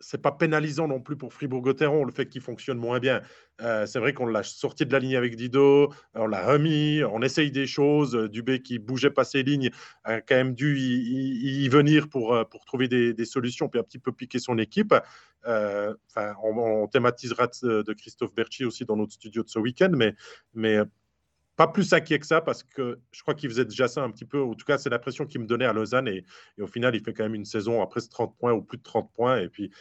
c'est 0.00 0.22
pas 0.22 0.32
pénalisant 0.32 0.88
non 0.88 1.00
plus 1.00 1.16
pour 1.16 1.32
Fribourg-Gotteron 1.32 2.04
le 2.04 2.12
fait 2.12 2.26
qu'il 2.26 2.40
fonctionne 2.40 2.78
moins 2.78 3.00
bien. 3.00 3.22
Euh, 3.60 3.86
c'est 3.86 3.98
vrai 3.98 4.12
qu'on 4.12 4.26
l'a 4.26 4.44
sorti 4.44 4.86
de 4.86 4.92
la 4.92 5.00
ligne 5.00 5.16
avec 5.16 5.34
Dido, 5.34 5.92
on 6.14 6.26
l'a 6.26 6.46
remis, 6.46 7.02
on 7.04 7.20
essaye 7.22 7.50
des 7.50 7.66
choses. 7.66 8.14
Dubé 8.30 8.62
qui 8.62 8.78
bougeait 8.78 9.10
pas 9.10 9.24
ses 9.24 9.42
lignes 9.42 9.70
a 10.04 10.20
quand 10.20 10.36
même 10.36 10.54
dû 10.54 10.78
y, 10.78 11.68
venir 11.68 12.08
pour, 12.08 12.34
euh, 12.34 12.44
pour 12.44 12.64
trouver 12.64 12.88
des, 12.88 13.24
solutions 13.24 13.68
puis 13.68 13.80
un 13.80 13.82
petit 13.82 13.98
peu 13.98 14.12
piquer 14.12 14.38
son 14.38 14.58
équipe. 14.58 14.94
Euh, 15.46 15.94
on, 16.42 16.86
thématisera 16.88 17.48
de, 17.62 17.92
Christophe 17.92 18.34
Berchi 18.34 18.64
aussi 18.64 18.84
dans 18.84 18.96
notre 18.96 19.12
studio 19.12 19.42
de 19.42 19.48
ce 19.48 19.58
week-end, 19.58 19.92
mais, 20.54 20.78
pas 21.58 21.66
plus 21.66 21.92
inquiet 21.92 22.20
que 22.20 22.26
ça 22.26 22.40
parce 22.40 22.62
que 22.62 23.00
je 23.10 23.20
crois 23.22 23.34
qu'il 23.34 23.50
faisait 23.50 23.64
déjà 23.64 23.88
ça 23.88 24.04
un 24.04 24.10
petit 24.12 24.24
peu. 24.24 24.40
En 24.40 24.54
tout 24.54 24.64
cas, 24.64 24.78
c'est 24.78 24.90
l'impression 24.90 25.26
qu'il 25.26 25.40
me 25.40 25.46
donnait 25.46 25.64
à 25.64 25.72
Lausanne 25.72 26.06
et, 26.06 26.24
au 26.60 26.68
final, 26.68 26.94
il 26.94 27.02
fait 27.02 27.12
quand 27.12 27.24
même 27.24 27.34
une 27.34 27.44
saison 27.44 27.84
presque 27.88 28.10
30 28.12 28.38
points 28.38 28.52
ou 28.52 28.62
plus 28.62 28.78
de 28.78 28.82
30 28.84 29.10
points. 29.12 29.40
Et 29.40 29.48
puis, 29.48 29.72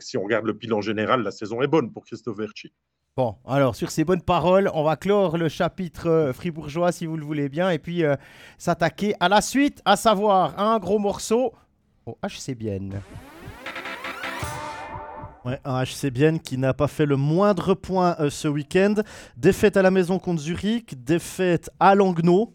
si 0.00 0.16
on 0.16 0.22
regarde 0.22 0.46
le 0.46 0.54
bilan 0.54 0.80
général, 0.80 1.22
la 1.22 1.30
saison 1.30 1.60
est 1.60 1.66
bonne 1.66 1.92
pour 1.92 2.06
Christophe 2.06 2.38
Berchi. 2.38 2.72
Bon, 3.14 3.36
alors 3.46 3.76
sur 3.76 3.90
ces 3.90 4.04
bonnes 4.04 4.22
paroles, 4.22 4.70
on 4.72 4.84
va 4.84 4.96
clore 4.96 5.36
le 5.36 5.50
chapitre 5.50 6.08
euh, 6.08 6.32
fribourgeois 6.32 6.92
si 6.92 7.04
vous 7.04 7.18
le 7.18 7.24
voulez 7.26 7.50
bien, 7.50 7.68
et 7.68 7.78
puis 7.78 8.04
euh, 8.04 8.16
s'attaquer 8.56 9.14
à 9.20 9.28
la 9.28 9.42
suite, 9.42 9.82
à 9.84 9.96
savoir 9.96 10.58
un 10.58 10.78
gros 10.78 10.98
morceau 10.98 11.52
au 12.06 12.16
HC 12.24 12.54
Bienne. 12.54 13.02
Ouais, 15.44 15.58
un 15.64 15.82
HC 15.82 16.10
Bienne 16.12 16.38
qui 16.38 16.56
n'a 16.56 16.72
pas 16.72 16.86
fait 16.86 17.04
le 17.06 17.16
moindre 17.16 17.74
point 17.74 18.14
euh, 18.20 18.30
ce 18.30 18.46
week-end. 18.46 18.94
Défaite 19.36 19.76
à 19.76 19.82
la 19.82 19.90
maison 19.90 20.18
contre 20.20 20.40
Zurich, 20.40 21.02
défaite 21.04 21.68
à 21.80 21.94
Langnau. 21.96 22.52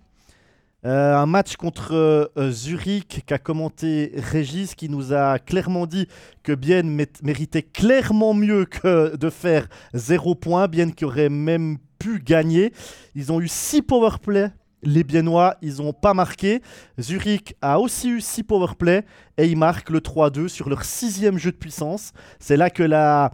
Euh, 0.85 1.15
un 1.15 1.25
match 1.25 1.57
contre 1.57 1.93
euh, 1.93 2.51
Zurich 2.51 3.23
qu'a 3.25 3.39
commenté 3.39 4.13
Régis 4.15 4.73
qui 4.73 4.87
nous 4.87 5.11
a 5.11 5.37
clairement 5.37 5.85
dit 5.85 6.07
que 6.43 6.53
Bienne 6.53 6.89
mé- 6.95 7.07
méritait 7.23 7.63
clairement 7.63 8.33
mieux 8.33 8.63
que 8.63 9.17
de 9.17 9.29
faire 9.29 9.67
zéro 9.93 10.33
point. 10.35 10.67
Bienne 10.69 10.93
qui 10.93 11.03
aurait 11.03 11.29
même 11.29 11.79
pu 11.99 12.19
gagner. 12.19 12.71
Ils 13.15 13.33
ont 13.33 13.41
eu 13.41 13.49
6 13.49 13.81
powerplay. 13.81 14.49
Les 14.83 15.03
Biennois, 15.03 15.55
ils 15.61 15.77
n'ont 15.77 15.93
pas 15.93 16.13
marqué. 16.13 16.61
Zurich 16.99 17.55
a 17.61 17.79
aussi 17.79 18.09
eu 18.09 18.21
6 18.21 18.43
powerplay 18.43 19.05
et 19.37 19.47
ils 19.47 19.57
marquent 19.57 19.89
le 19.89 19.99
3-2 19.99 20.47
sur 20.47 20.69
leur 20.69 20.83
sixième 20.83 21.37
jeu 21.37 21.51
de 21.51 21.57
puissance. 21.57 22.13
C'est 22.39 22.57
là 22.57 22.69
que 22.69 22.83
la 22.83 23.31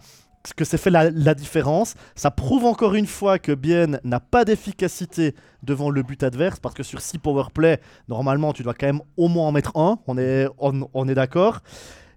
que 0.56 0.64
c'est 0.64 0.76
fait 0.76 0.90
la, 0.90 1.34
différence. 1.34 1.94
Ça 2.14 2.30
prouve 2.30 2.66
encore 2.66 2.94
une 2.94 3.06
fois 3.06 3.38
que 3.38 3.52
Bienne 3.52 3.98
n'a 4.04 4.20
pas 4.20 4.44
d'efficacité 4.44 5.34
devant 5.62 5.88
le 5.88 6.02
but 6.02 6.22
adverse 6.22 6.60
parce 6.60 6.74
que 6.74 6.82
sur 6.82 7.00
6 7.00 7.18
powerplay, 7.18 7.80
normalement, 8.08 8.52
tu 8.52 8.62
dois 8.62 8.74
quand 8.74 8.86
même 8.86 9.00
au 9.16 9.28
moins 9.28 9.48
en 9.48 9.52
mettre 9.52 9.76
un. 9.76 9.98
On 10.06 10.18
est, 10.18 10.46
on, 10.58 11.08
est 11.08 11.14
d'accord. 11.14 11.60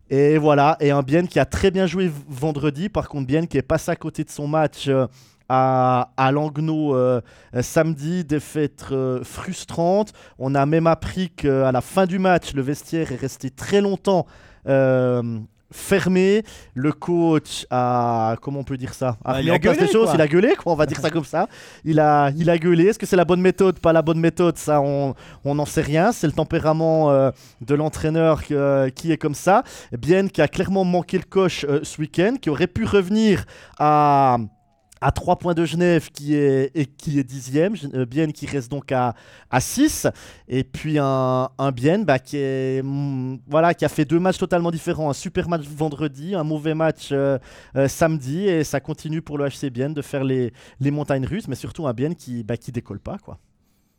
Et 0.09 0.37
voilà, 0.37 0.77
et 0.79 0.91
un 0.91 1.03
Bienne 1.03 1.27
qui 1.27 1.39
a 1.39 1.45
très 1.45 1.71
bien 1.71 1.87
joué 1.87 2.11
vendredi. 2.27 2.89
Par 2.89 3.07
contre, 3.07 3.27
Bienne 3.27 3.47
qui 3.47 3.57
est 3.57 3.61
passé 3.61 3.91
à 3.91 3.95
côté 3.95 4.23
de 4.23 4.29
son 4.29 4.47
match 4.47 4.87
euh, 4.87 5.07
à, 5.49 6.11
à 6.17 6.31
Langnau 6.31 6.95
euh, 6.95 7.21
samedi, 7.61 8.23
défaite 8.23 8.85
euh, 8.91 9.23
frustrante. 9.23 10.13
On 10.39 10.55
a 10.55 10.65
même 10.65 10.87
appris 10.87 11.29
qu'à 11.29 11.71
la 11.71 11.81
fin 11.81 12.05
du 12.05 12.19
match, 12.19 12.53
le 12.53 12.61
vestiaire 12.61 13.11
est 13.11 13.19
resté 13.19 13.49
très 13.49 13.81
longtemps 13.81 14.25
euh, 14.67 15.39
fermé. 15.71 16.43
Le 16.73 16.91
coach 16.91 17.65
a, 17.69 18.35
comment 18.41 18.59
on 18.59 18.63
peut 18.63 18.77
dire 18.77 18.93
ça, 18.93 19.17
a 19.23 19.33
Ah, 19.35 19.41
il 19.41 19.51
a 19.51 19.59
gueulé, 19.59 19.79
les 19.81 19.87
choses. 19.87 20.11
Il 20.13 20.21
a 20.21 20.27
gueulé, 20.27 20.55
quoi. 20.55 20.73
On 20.73 20.75
va 20.75 20.85
dire 20.85 20.99
ça 20.99 21.09
comme 21.09 21.25
ça. 21.25 21.47
Il 21.83 21.99
a, 21.99 22.31
il 22.37 22.49
a 22.49 22.57
gueulé. 22.57 22.85
Est-ce 22.85 22.99
que 22.99 23.05
c'est 23.05 23.15
la 23.15 23.25
bonne 23.25 23.41
méthode, 23.41 23.79
pas 23.79 23.93
la 23.93 24.01
bonne 24.01 24.19
méthode 24.19 24.57
Ça, 24.57 24.81
on, 24.81 25.13
on 25.43 25.55
n'en 25.55 25.65
sait 25.65 25.81
rien. 25.81 26.11
C'est 26.11 26.27
le 26.27 26.33
tempérament 26.33 27.09
euh, 27.11 27.31
de 27.61 27.75
l'entraîneur 27.75 28.41
euh, 28.51 28.89
qui 28.89 29.11
est 29.11 29.17
comme 29.17 29.35
ça. 29.35 29.63
Bien 29.97 30.27
qui 30.27 30.41
a 30.41 30.47
clairement 30.47 30.85
manqué 30.85 31.17
le 31.17 31.23
coche 31.23 31.65
euh, 31.67 31.79
ce 31.83 31.99
week-end, 32.01 32.35
qui 32.41 32.49
aurait 32.49 32.67
pu 32.67 32.85
revenir 32.85 33.45
à 33.79 34.37
à 35.01 35.11
3 35.11 35.37
points 35.37 35.53
de 35.53 35.65
Genève 35.65 36.09
qui 36.11 36.35
est, 36.35 36.71
et 36.75 36.85
qui 36.85 37.19
est 37.19 37.23
dixième, 37.23 37.75
euh, 37.93 38.05
Bienne 38.05 38.33
qui 38.33 38.45
reste 38.45 38.71
donc 38.71 38.91
à, 38.91 39.15
à 39.49 39.59
6, 39.59 40.07
et 40.47 40.63
puis 40.63 40.97
un, 40.99 41.49
un 41.57 41.71
Bienne 41.71 42.05
bah, 42.05 42.19
qui, 42.19 42.37
est, 42.37 42.81
mm, 42.83 43.39
voilà, 43.47 43.73
qui 43.73 43.85
a 43.85 43.89
fait 43.89 44.05
deux 44.05 44.19
matchs 44.19 44.37
totalement 44.37 44.71
différents, 44.71 45.09
un 45.09 45.13
super 45.13 45.49
match 45.49 45.65
vendredi, 45.65 46.35
un 46.35 46.43
mauvais 46.43 46.73
match 46.73 47.09
euh, 47.11 47.37
euh, 47.75 47.87
samedi, 47.87 48.47
et 48.47 48.63
ça 48.63 48.79
continue 48.79 49.21
pour 49.21 49.37
le 49.37 49.47
HC 49.47 49.69
Bienne 49.69 49.93
de 49.93 50.01
faire 50.01 50.23
les, 50.23 50.53
les 50.79 50.91
montagnes 50.91 51.25
russes, 51.25 51.47
mais 51.47 51.55
surtout 51.55 51.87
un 51.87 51.93
Bienne 51.93 52.15
qui, 52.15 52.43
bah, 52.43 52.57
qui 52.57 52.71
décolle 52.71 52.99
pas. 52.99 53.17
quoi. 53.17 53.39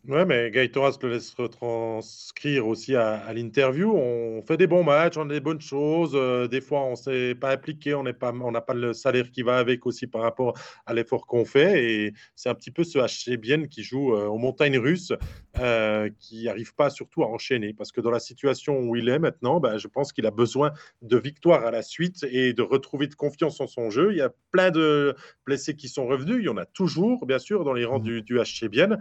Ouais, 0.09 0.25
mais 0.25 0.51
Gaëtoras 0.51 0.97
le 1.03 1.11
laisse 1.11 1.35
retranscrire 1.35 2.67
aussi 2.67 2.97
à, 2.97 3.17
à 3.17 3.35
l'interview. 3.35 3.93
On 3.95 4.41
fait 4.41 4.57
des 4.57 4.67
bons 4.67 4.83
matchs, 4.83 5.19
on 5.19 5.29
a 5.29 5.35
des 5.35 5.41
bonnes 5.41 5.61
choses. 5.61 6.13
euh, 6.15 6.49
des 6.49 6.63
fois, 6.63 6.81
on 6.85 6.93
ne 6.93 6.97
s'est 6.97 7.35
pas 7.35 7.51
appliqué, 7.51 7.93
on 7.93 8.05
n'est 8.05 8.15
pas, 8.15 8.33
on 8.33 8.51
n'a 8.51 8.63
pas 8.63 8.73
le 8.73 8.95
salaire 8.95 9.31
qui 9.31 9.43
va 9.43 9.59
avec 9.59 9.85
aussi 9.85 10.07
par 10.07 10.23
rapport 10.23 10.55
à 10.87 10.95
l'effort 10.95 11.27
qu'on 11.27 11.45
fait. 11.45 11.85
Et 11.85 12.13
c'est 12.37 12.49
un 12.49 12.55
petit 12.55 12.71
peu 12.71 12.85
ce 12.85 12.99
HC 12.99 13.37
Bienne 13.37 13.69
qui 13.69 13.83
joue 13.83 14.15
euh, 14.15 14.25
aux 14.29 14.39
montagnes 14.39 14.79
russes, 14.79 15.13
euh, 15.59 16.09
qui 16.19 16.45
n'arrive 16.45 16.75
pas 16.75 16.89
surtout 16.89 17.23
à 17.23 17.27
enchaîner. 17.27 17.75
Parce 17.75 17.93
que 17.93 18.01
dans 18.01 18.11
la 18.11 18.21
situation 18.21 18.79
où 18.81 18.97
il 18.97 19.11
est 19.11 19.19
maintenant, 19.19 19.61
bah, 19.61 19.77
je 19.77 19.89
pense 19.89 20.15
qu'il 20.15 20.25
a 20.25 20.31
besoin 20.31 20.73
de 21.03 21.19
victoires 21.19 21.67
à 21.67 21.71
la 21.71 21.83
suite 21.83 22.25
et 22.31 22.55
de 22.55 22.63
retrouver 22.63 23.09
de 23.09 23.15
confiance 23.15 23.61
en 23.61 23.67
son 23.67 23.91
jeu. 23.91 24.13
Il 24.13 24.17
y 24.17 24.23
a 24.23 24.33
plein 24.53 24.71
de 24.71 25.15
blessés 25.45 25.77
qui 25.77 25.89
sont 25.89 26.07
revenus. 26.07 26.37
Il 26.39 26.45
y 26.47 26.49
en 26.49 26.57
a 26.57 26.65
toujours, 26.65 27.27
bien 27.27 27.39
sûr, 27.39 27.63
dans 27.63 27.75
les 27.75 27.85
rangs 27.85 27.99
Mhm. 27.99 28.05
du, 28.05 28.23
du 28.23 28.39
HC 28.39 28.69
Bienne. 28.71 28.97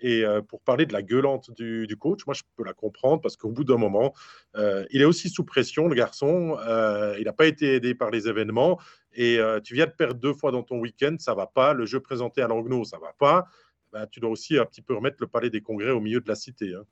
Et 0.00 0.24
euh, 0.24 0.42
pour 0.42 0.60
parler 0.60 0.86
de 0.86 0.92
la 0.92 1.02
gueulante 1.02 1.50
du, 1.56 1.86
du 1.86 1.96
coach, 1.96 2.24
moi 2.26 2.34
je 2.34 2.42
peux 2.56 2.64
la 2.64 2.72
comprendre 2.72 3.20
parce 3.20 3.36
qu'au 3.36 3.50
bout 3.50 3.64
d'un 3.64 3.76
moment, 3.78 4.12
euh, 4.56 4.84
il 4.90 5.02
est 5.02 5.04
aussi 5.06 5.28
sous 5.28 5.44
pression, 5.44 5.88
le 5.88 5.94
garçon. 5.94 6.56
Euh, 6.66 7.16
il 7.18 7.24
n'a 7.24 7.32
pas 7.32 7.46
été 7.46 7.74
aidé 7.74 7.94
par 7.94 8.10
les 8.10 8.28
événements. 8.28 8.78
Et 9.14 9.38
euh, 9.40 9.58
tu 9.60 9.74
viens 9.74 9.86
de 9.86 9.90
perdre 9.90 10.14
deux 10.20 10.34
fois 10.34 10.52
dans 10.52 10.62
ton 10.62 10.78
week-end, 10.78 11.16
ça 11.18 11.34
va 11.34 11.46
pas. 11.46 11.72
Le 11.72 11.84
jeu 11.86 11.98
présenté 12.00 12.42
à 12.42 12.46
Langnau, 12.48 12.84
ça 12.84 12.98
va 12.98 13.12
pas. 13.18 13.46
Ben, 13.92 14.06
tu 14.10 14.20
dois 14.20 14.28
aussi 14.30 14.58
un 14.58 14.66
petit 14.66 14.82
peu 14.82 14.94
remettre 14.94 15.16
le 15.18 15.26
palais 15.26 15.48
des 15.48 15.62
congrès 15.62 15.90
au 15.92 16.00
milieu 16.00 16.20
de 16.20 16.28
la 16.28 16.34
cité. 16.34 16.74
hein. 16.74 16.84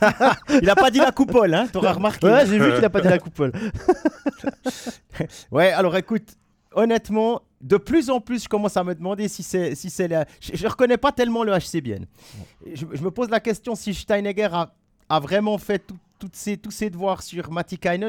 Il 0.62 0.70
a 0.70 0.74
pas 0.74 0.90
dit 0.90 0.98
la 0.98 1.12
coupole, 1.12 1.52
hein 1.52 1.66
T'auras 1.70 1.92
remarqué. 1.92 2.26
Ouais, 2.26 2.46
j'ai 2.46 2.58
vu 2.58 2.74
qu'il 2.74 2.84
a 2.84 2.88
pas 2.90 3.02
dit 3.02 3.08
la 3.08 3.18
coupole. 3.20 3.52
Ouais, 5.50 5.70
alors 5.70 5.96
écoute, 5.96 6.36
honnêtement, 6.72 7.42
de 7.60 7.76
plus 7.76 8.08
en 8.10 8.20
plus, 8.20 8.44
je 8.44 8.48
commence 8.48 8.76
à 8.76 8.84
me 8.84 8.94
demander 8.94 9.28
si 9.28 9.42
c'est 9.42 9.74
si 9.74 9.90
c'est 9.90 10.08
la... 10.08 10.24
Je, 10.40 10.56
je 10.56 10.66
reconnais 10.66 10.96
pas 10.96 11.12
tellement 11.12 11.44
le 11.44 11.52
HC 11.52 11.80
Bienne. 11.82 12.06
Je, 12.72 12.86
je 12.92 13.02
me 13.02 13.10
pose 13.10 13.28
la 13.30 13.40
question 13.40 13.74
si 13.74 13.92
Steinegger 13.94 14.48
a, 14.52 14.74
a 15.08 15.20
vraiment 15.20 15.58
fait 15.58 15.78
tout- 15.78 15.98
toutes 16.18 16.36
ses, 16.36 16.56
tous 16.58 16.70
ses 16.70 16.90
devoirs 16.90 17.22
sur 17.22 17.50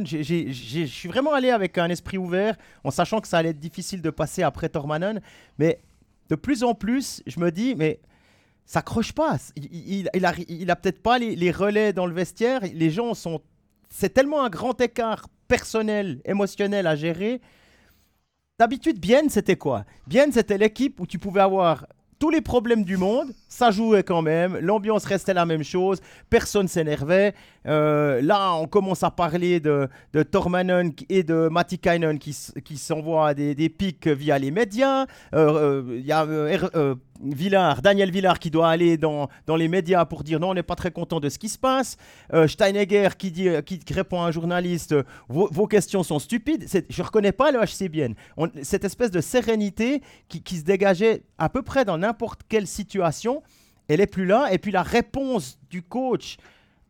j'ai- 0.03 0.51
j'ai- 0.51 0.85
Je 0.85 0.93
suis 0.93 1.07
vraiment 1.09 1.33
allé 1.33 1.49
avec 1.49 1.77
un 1.77 1.89
esprit 1.89 2.17
ouvert, 2.17 2.55
en 2.83 2.91
sachant 2.91 3.21
que 3.21 3.27
ça 3.27 3.37
allait 3.37 3.49
être 3.49 3.59
difficile 3.59 4.01
de 4.01 4.09
passer 4.09 4.43
après 4.43 4.67
Tormanen, 4.69 5.21
mais 5.57 5.79
de 6.29 6.35
plus 6.35 6.63
en 6.63 6.73
plus, 6.73 7.21
je 7.27 7.39
me 7.39 7.51
dis, 7.51 7.75
mais 7.75 7.99
ça 8.65 8.81
croche 8.81 9.11
pas. 9.13 9.37
Il, 9.57 10.09
il, 10.13 10.25
a, 10.25 10.33
il 10.47 10.71
a 10.71 10.75
peut-être 10.77 11.01
pas 11.01 11.19
les, 11.19 11.35
les, 11.35 11.51
relais 11.51 11.91
dans 11.93 12.05
le 12.05 12.13
vestiaire. 12.13 12.61
Les 12.73 12.89
gens 12.89 13.13
sont. 13.13 13.41
C'est 13.89 14.13
tellement 14.13 14.43
un 14.45 14.49
grand 14.49 14.79
écart 14.79 15.27
personnel, 15.49 16.21
émotionnel 16.23 16.87
à 16.87 16.95
gérer. 16.95 17.41
D'habitude, 18.61 18.99
Bien, 18.99 19.27
c'était 19.27 19.55
quoi? 19.55 19.85
Bien, 20.05 20.31
c'était 20.31 20.59
l'équipe 20.59 20.99
où 20.99 21.07
tu 21.07 21.17
pouvais 21.17 21.41
avoir 21.41 21.87
tous 22.19 22.29
les 22.29 22.41
problèmes 22.41 22.83
du 22.83 22.95
monde, 22.95 23.33
ça 23.51 23.69
jouait 23.69 24.01
quand 24.01 24.21
même, 24.21 24.57
l'ambiance 24.59 25.03
restait 25.03 25.33
la 25.33 25.45
même 25.45 25.63
chose, 25.63 25.99
personne 26.29 26.69
s'énervait. 26.69 27.33
Euh, 27.67 28.21
là, 28.21 28.53
on 28.55 28.65
commence 28.65 29.03
à 29.03 29.11
parler 29.11 29.59
de, 29.59 29.89
de 30.13 30.23
Tormanen 30.23 30.93
et 31.09 31.23
de 31.23 31.49
Matikainen 31.49 32.17
qui, 32.17 32.35
qui 32.63 32.77
s'envoient 32.77 33.33
des, 33.33 33.53
des 33.53 33.67
pics 33.67 34.07
via 34.07 34.39
les 34.39 34.51
médias. 34.51 35.05
Il 35.33 35.37
euh, 35.37 35.83
euh, 35.83 35.99
y 35.99 36.13
a 36.13 36.25
Villard, 37.23 37.83
Daniel 37.83 38.09
Villard 38.09 38.39
qui 38.39 38.49
doit 38.49 38.69
aller 38.69 38.97
dans, 38.97 39.27
dans 39.45 39.55
les 39.55 39.67
médias 39.67 40.05
pour 40.05 40.23
dire 40.23 40.39
non, 40.39 40.49
on 40.49 40.53
n'est 40.55 40.63
pas 40.63 40.75
très 40.75 40.89
content 40.89 41.19
de 41.19 41.29
ce 41.29 41.37
qui 41.37 41.49
se 41.49 41.59
passe. 41.59 41.97
Steinegger 42.47 43.09
qui, 43.15 43.31
qui, 43.31 43.93
répond 43.93 44.23
à 44.23 44.25
un 44.25 44.31
journaliste 44.31 44.95
vos, 45.29 45.47
vos 45.51 45.67
questions 45.67 46.01
sont 46.01 46.17
stupides. 46.17 46.65
Je 46.67 47.01
ne 47.01 47.05
reconnais 47.05 47.31
pas 47.31 47.51
le 47.51 47.59
HCBN. 47.59 48.15
cette 48.63 48.85
espèce 48.85 49.11
de 49.11 49.21
sérénité 49.21 50.01
qui, 50.29 50.41
qui 50.41 50.57
se 50.57 50.63
dégageait 50.63 51.21
à 51.37 51.49
peu 51.49 51.61
près 51.61 51.85
dans 51.85 51.99
n'importe 51.99 52.41
quelle 52.49 52.65
situation, 52.65 53.40
elle 53.93 54.01
est 54.01 54.07
plus 54.07 54.25
là. 54.25 54.51
Et 54.51 54.57
puis 54.57 54.71
la 54.71 54.83
réponse 54.83 55.59
du 55.69 55.81
coach 55.81 56.37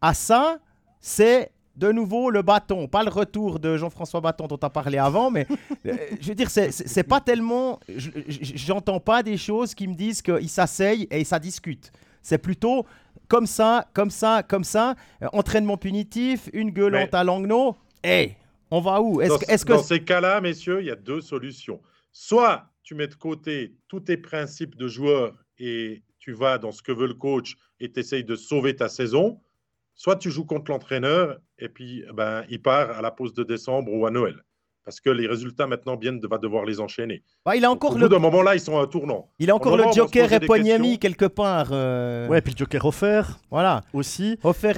à 0.02 0.14
ça, 0.14 0.58
c'est 1.00 1.52
de 1.76 1.92
nouveau 1.92 2.30
le 2.30 2.42
bâton, 2.42 2.88
pas 2.88 3.04
le 3.04 3.10
retour 3.10 3.60
de 3.60 3.78
Jean-François 3.78 4.22
Bâton 4.22 4.48
dont 4.48 4.58
tu 4.58 4.66
as 4.66 4.70
parlé 4.70 4.98
avant, 4.98 5.32
mais 5.32 5.48
euh, 5.86 5.96
je 6.20 6.28
veux 6.30 6.36
dire, 6.36 6.50
c'est 6.50 7.04
pas 7.04 7.22
tellement. 7.22 7.80
J'entends 7.88 9.00
pas 9.00 9.24
des 9.24 9.38
choses 9.38 9.74
qui 9.74 9.88
me 9.88 9.96
disent 9.96 10.22
qu'ils 10.22 10.50
s'asseyent 10.50 11.08
et 11.10 11.24
ça 11.24 11.40
discute. 11.40 11.92
C'est 12.22 12.38
plutôt 12.38 12.86
comme 13.28 13.48
ça, 13.48 13.88
comme 13.94 14.12
ça, 14.12 14.44
comme 14.44 14.64
ça, 14.64 14.96
euh, 15.24 15.28
entraînement 15.34 15.78
punitif, 15.78 16.50
une 16.54 16.72
gueulante 16.72 17.14
à 17.14 17.24
Langnau. 17.24 17.78
Hé, 18.04 18.36
on 18.70 18.82
va 18.82 19.02
où? 19.02 19.22
Est-ce, 19.22 19.34
est 19.52 19.66
que... 19.66 19.74
Dans 19.74 19.84
ces 19.84 20.04
cas-là, 20.04 20.42
messieurs, 20.42 20.82
il 20.82 20.88
y 20.88 20.92
a 20.92 20.96
deux 20.96 21.22
solutions. 21.22 21.82
Soit 22.12 22.66
tu 22.84 22.94
mets 22.94 23.08
de 23.08 23.16
côté 23.16 23.76
tous 23.88 24.02
tes 24.02 24.18
principes 24.18 24.76
de 24.76 24.88
joueur 24.88 25.34
et 25.58 26.04
tu 26.22 26.32
vas 26.32 26.58
dans 26.58 26.72
ce 26.72 26.82
que 26.82 26.94
veut 26.94 27.08
le 27.08 27.16
coach 27.16 27.56
et 27.82 27.92
tu 27.92 28.00
essayes 28.00 28.24
de 28.24 28.36
sauver 28.36 28.78
ta 28.78 28.88
saison 28.88 29.42
soit 29.96 30.16
tu 30.16 30.32
joues 30.32 30.46
contre 30.46 30.72
l'entraîneur 30.72 31.38
et 31.60 31.70
puis 31.70 32.04
ben, 32.14 32.44
il 32.50 32.62
part 32.62 32.92
à 32.92 33.02
la 33.02 33.12
pause 33.12 33.34
de 33.34 33.44
décembre 33.44 33.94
ou 33.94 34.06
à 34.06 34.12
Noël. 34.12 34.36
Parce 34.84 35.00
que 35.00 35.12
les 35.12 35.28
résultats 35.28 35.68
maintenant 35.68 35.96
bien 35.96 36.18
va 36.24 36.40
devoir 36.40 36.66
les 36.66 36.80
enchaîner. 36.80 37.22
Bah, 37.46 37.56
il 37.56 37.64
a 37.66 37.70
encore 37.70 37.96
le... 38.00 38.08
moment 38.18 38.42
là, 38.42 38.56
ils 38.56 38.60
sont 38.60 38.80
à 38.80 38.82
un 38.82 38.88
tournant. 38.88 39.30
Il 39.38 39.52
a 39.52 39.56
encore 39.56 39.78
le 39.78 39.84
Joker 39.94 40.34
et 40.34 40.40
Pognami 40.40 40.98
quelque 40.98 41.26
part. 41.26 41.70
Euh... 41.72 42.28
Ouais, 42.28 42.42
puis 42.42 42.54
le 42.54 42.58
Joker 42.58 42.84
offert. 42.84 43.40
Voilà. 43.52 43.82
Aussi. 43.94 44.40
Offert 44.44 44.76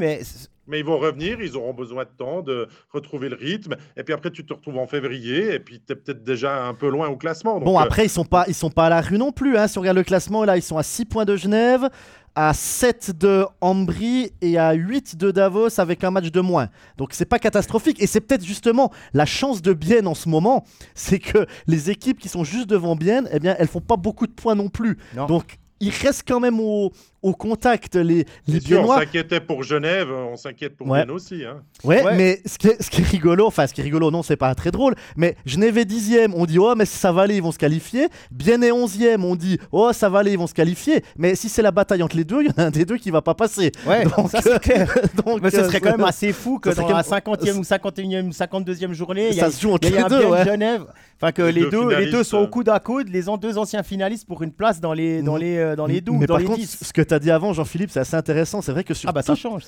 mais 0.00 0.22
mais 0.66 0.80
ils 0.80 0.84
vont 0.84 0.98
revenir, 0.98 1.40
ils 1.40 1.56
auront 1.56 1.74
besoin 1.74 2.04
de 2.04 2.10
temps 2.16 2.42
de 2.42 2.68
retrouver 2.92 3.28
le 3.28 3.36
rythme. 3.36 3.76
Et 3.96 4.02
puis 4.02 4.14
après, 4.14 4.30
tu 4.30 4.44
te 4.44 4.52
retrouves 4.52 4.78
en 4.78 4.86
février, 4.86 5.54
et 5.54 5.58
puis 5.58 5.80
tu 5.84 5.92
es 5.92 5.96
peut-être 5.96 6.22
déjà 6.22 6.64
un 6.64 6.74
peu 6.74 6.88
loin 6.88 7.08
au 7.08 7.16
classement. 7.16 7.60
bon, 7.60 7.78
après, 7.78 8.02
euh, 8.02 8.06
ils 8.06 8.10
sont 8.10 8.24
pas, 8.24 8.44
ils 8.48 8.54
sont 8.54 8.70
pas 8.70 8.86
à 8.86 8.90
la 8.90 9.00
rue 9.00 9.18
non 9.18 9.32
plus. 9.32 9.56
Hein. 9.56 9.68
Si 9.68 9.78
on 9.78 9.80
regarde 9.80 9.98
le 9.98 10.04
classement, 10.04 10.44
là, 10.44 10.56
ils 10.56 10.62
sont 10.62 10.78
à 10.78 10.82
6 10.82 11.04
points 11.06 11.24
de 11.24 11.36
Genève, 11.36 11.88
à 12.34 12.52
7 12.52 13.16
de 13.16 13.46
Ambry 13.60 14.32
et 14.40 14.58
à 14.58 14.72
8 14.72 15.16
de 15.16 15.30
Davos 15.30 15.78
avec 15.78 16.02
un 16.04 16.10
match 16.10 16.30
de 16.30 16.40
moins. 16.40 16.68
Donc 16.96 17.10
c'est 17.12 17.24
pas 17.24 17.38
catastrophique 17.38 18.02
et 18.02 18.06
c'est 18.06 18.20
peut-être 18.20 18.44
justement 18.44 18.90
la 19.12 19.26
chance 19.26 19.62
de 19.62 19.72
Bienne 19.72 20.06
en 20.06 20.14
ce 20.14 20.28
moment, 20.28 20.64
c'est 20.94 21.20
que 21.20 21.46
les 21.66 21.90
équipes 21.90 22.18
qui 22.18 22.28
sont 22.28 22.44
juste 22.44 22.68
devant 22.68 22.96
Bienne, 22.96 23.28
eh 23.32 23.38
bien 23.38 23.54
elles 23.58 23.68
font 23.68 23.80
pas 23.80 23.96
beaucoup 23.96 24.26
de 24.26 24.32
points 24.32 24.54
non 24.54 24.68
plus. 24.68 24.98
Donc 25.28 25.58
ils 25.80 25.90
restent 25.90 26.26
quand 26.26 26.40
même 26.40 26.60
au, 26.60 26.92
au 27.24 27.32
contact 27.32 27.96
les, 27.96 28.26
les 28.46 28.60
Biennois. 28.60 28.96
on 28.96 28.98
s'inquiétait 29.00 29.40
pour 29.40 29.62
Genève, 29.62 30.08
on 30.12 30.36
s'inquiète 30.36 30.76
pour 30.76 30.86
ouais. 30.88 31.08
aussi. 31.08 31.42
Hein. 31.44 31.62
Ouais, 31.82 32.04
mais 32.14 32.42
ce 32.44 32.58
qui, 32.58 32.68
est, 32.68 32.80
ce 32.82 32.90
qui, 32.90 33.00
est, 33.00 33.04
rigolo, 33.04 33.46
enfin 33.46 33.66
ce 33.66 33.72
qui 33.72 33.80
est 33.80 33.84
rigolo, 33.84 34.10
non, 34.10 34.22
c'est 34.22 34.36
pas 34.36 34.54
très 34.54 34.70
drôle, 34.70 34.94
mais 35.16 35.34
Genève 35.46 35.78
est 35.78 35.86
dixième, 35.86 36.34
on 36.34 36.44
dit 36.44 36.58
oh 36.58 36.74
mais 36.76 36.84
ça 36.84 37.12
va 37.12 37.22
aller, 37.22 37.36
ils 37.36 37.42
vont 37.42 37.50
se 37.50 37.58
qualifier. 37.58 38.08
Bien 38.30 38.60
est 38.60 38.72
onzième, 38.72 39.24
on 39.24 39.36
dit 39.36 39.58
oh 39.72 39.90
ça 39.94 40.10
va 40.10 40.18
aller, 40.18 40.32
ils 40.32 40.38
vont 40.38 40.46
se 40.46 40.52
qualifier. 40.52 41.02
Mais 41.16 41.34
si 41.34 41.48
c'est 41.48 41.62
la 41.62 41.70
bataille 41.70 42.02
entre 42.02 42.16
les 42.16 42.24
deux, 42.24 42.42
il 42.42 42.48
y 42.48 42.50
en 42.50 42.62
a 42.62 42.66
un 42.66 42.70
des 42.70 42.84
deux 42.84 42.98
qui 42.98 43.10
va 43.10 43.22
pas 43.22 43.34
passer. 43.34 43.72
Ouais, 43.86 44.04
donc, 44.04 44.30
ça 44.30 44.42
c'est 44.42 44.60
clair. 44.60 44.94
donc, 45.24 45.40
mais 45.40 45.50
ce 45.50 45.64
serait 45.64 45.80
quand 45.80 45.92
même 45.92 46.04
assez 46.04 46.34
fou 46.34 46.58
que 46.58 46.68
dans 46.74 46.88
la 46.88 47.02
50e 47.02 47.54
ou 47.56 47.62
51e 47.62 48.26
ou 48.26 48.30
52e 48.30 48.92
journée, 48.92 49.30
il 49.30 49.36
y, 49.36 49.40
a, 49.40 49.50
se 49.50 49.62
joue 49.62 49.72
entre 49.72 49.88
les 49.88 50.04
deux, 50.04 50.26
ouais. 50.26 50.44
Genève, 50.44 50.84
enfin 51.16 51.32
que 51.32 51.40
les, 51.40 51.70
deux, 51.70 51.88
les 51.88 52.10
deux 52.10 52.22
sont 52.22 52.38
au 52.38 52.48
coude 52.48 52.68
à 52.68 52.78
coude, 52.80 53.08
les 53.08 53.24
deux 53.40 53.56
anciens 53.56 53.82
finalistes 53.82 54.26
pour 54.26 54.42
une 54.42 54.52
place 54.52 54.78
dans 54.78 54.92
les 54.92 55.22
dans 55.22 55.38
les 55.38 55.74
dans 55.74 55.86
les 55.86 56.02
12, 56.02 56.18
mais 56.20 56.26
dans 56.26 56.34
par 56.34 56.40
les 56.40 56.46
contre, 56.46 56.58
10. 56.58 56.78
Ce 56.82 56.92
que 56.92 57.13
tu 57.14 57.16
as 57.16 57.18
dit 57.20 57.30
avant, 57.30 57.52
Jean-Philippe, 57.52 57.90
c'est 57.90 58.00
assez 58.00 58.16
intéressant. 58.16 58.60
C'est 58.60 58.72
vrai 58.72 58.82
que 58.82 58.94
sur 58.94 59.08
ah 59.08 59.12
bah 59.12 59.22
ça 59.22 59.34
change. 59.34 59.64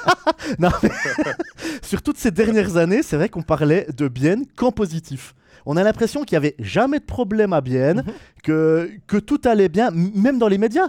non, 0.58 0.70
mais 0.82 0.90
sur 1.82 2.00
toutes 2.02 2.18
ces 2.18 2.30
dernières 2.30 2.76
années, 2.76 3.02
c'est 3.02 3.16
vrai 3.16 3.28
qu'on 3.28 3.42
parlait 3.42 3.86
de 3.96 4.06
Bienne 4.08 4.44
qu'en 4.54 4.70
positif. 4.70 5.34
On 5.64 5.76
a 5.76 5.82
l'impression 5.82 6.22
qu'il 6.22 6.38
n'y 6.38 6.46
avait 6.46 6.54
jamais 6.60 7.00
de 7.00 7.04
problème 7.04 7.52
à 7.52 7.60
Bienne, 7.60 8.04
mhm. 8.06 8.12
que, 8.44 8.90
que 9.08 9.16
tout 9.16 9.40
allait 9.44 9.68
bien, 9.68 9.90
même 9.90 10.38
dans 10.38 10.48
les 10.48 10.58
médias. 10.58 10.88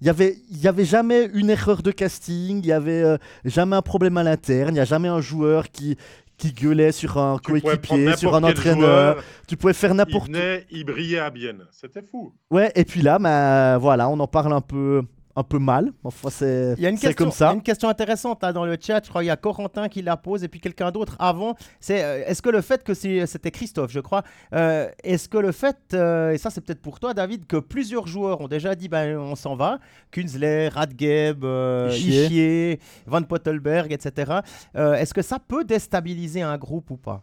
Il 0.00 0.04
n'y 0.04 0.10
avait, 0.10 0.36
y 0.50 0.66
avait 0.66 0.84
jamais 0.84 1.28
une 1.34 1.50
erreur 1.50 1.82
de 1.82 1.90
casting, 1.90 2.58
il 2.58 2.66
n'y 2.66 2.72
avait 2.72 3.02
euh, 3.02 3.16
jamais 3.44 3.76
un 3.76 3.82
problème 3.82 4.16
à 4.16 4.22
l'interne, 4.22 4.70
il 4.70 4.74
n'y 4.74 4.80
a 4.80 4.84
jamais 4.84 5.08
un 5.08 5.20
joueur 5.20 5.70
qui, 5.70 5.96
qui 6.36 6.52
gueulait 6.52 6.92
sur 6.92 7.18
un 7.18 7.38
coéquipier, 7.38 8.16
sur 8.16 8.34
un 8.34 8.44
entraîneur. 8.44 9.22
tu 9.46 9.56
pouvais 9.56 9.72
faire 9.72 9.94
n'importe 9.94 10.30
quoi. 10.30 10.40
Il, 10.70 10.78
il 10.78 10.84
brillait 10.84 11.18
à 11.18 11.30
Bienne. 11.30 11.64
C'était 11.72 12.02
fou. 12.02 12.32
Ouais, 12.50 12.72
et 12.76 12.84
puis 12.84 13.02
là, 13.02 13.18
bah, 13.18 13.78
voilà, 13.78 14.08
on 14.08 14.18
en 14.20 14.28
parle 14.28 14.52
un 14.52 14.60
peu 14.60 15.02
un 15.38 15.44
peu 15.44 15.58
mal. 15.60 15.92
Enfin, 16.02 16.30
c'est 16.30 16.74
comme 17.14 17.30
ça. 17.30 17.46
Il 17.46 17.48
y 17.48 17.50
a 17.50 17.54
une 17.54 17.62
question 17.62 17.88
intéressante 17.88 18.42
là, 18.42 18.52
dans 18.52 18.64
le 18.64 18.76
chat. 18.80 19.04
Je 19.04 19.08
crois 19.08 19.22
qu'il 19.22 19.28
y 19.28 19.30
a 19.30 19.36
Corentin 19.36 19.88
qui 19.88 20.02
la 20.02 20.16
pose 20.16 20.42
et 20.42 20.48
puis 20.48 20.60
quelqu'un 20.60 20.90
d'autre 20.90 21.14
avant. 21.20 21.54
C'est 21.78 22.02
euh, 22.02 22.24
est-ce 22.26 22.42
que 22.42 22.50
le 22.50 22.60
fait 22.60 22.82
que 22.82 22.92
c'était 22.92 23.52
Christophe, 23.52 23.92
je 23.92 24.00
crois. 24.00 24.24
Euh, 24.52 24.90
est-ce 25.04 25.28
que 25.28 25.38
le 25.38 25.52
fait 25.52 25.76
euh, 25.94 26.32
et 26.32 26.38
ça 26.38 26.50
c'est 26.50 26.60
peut-être 26.60 26.82
pour 26.82 26.98
toi, 26.98 27.14
David, 27.14 27.46
que 27.46 27.56
plusieurs 27.56 28.08
joueurs 28.08 28.40
ont 28.40 28.48
déjà 28.48 28.74
dit 28.74 28.88
ben 28.88 29.16
on 29.16 29.36
s'en 29.36 29.54
va. 29.54 29.78
Kunzler, 30.10 30.68
Radgeb, 30.68 31.44
Ischier, 31.90 32.80
Van 33.06 33.22
Pottelberg, 33.22 33.92
etc. 33.92 34.40
est-ce 34.74 35.14
que 35.14 35.22
ça 35.22 35.38
peut 35.38 35.62
déstabiliser 35.64 36.42
un 36.42 36.58
groupe 36.58 36.90
ou 36.90 36.96
pas? 36.96 37.22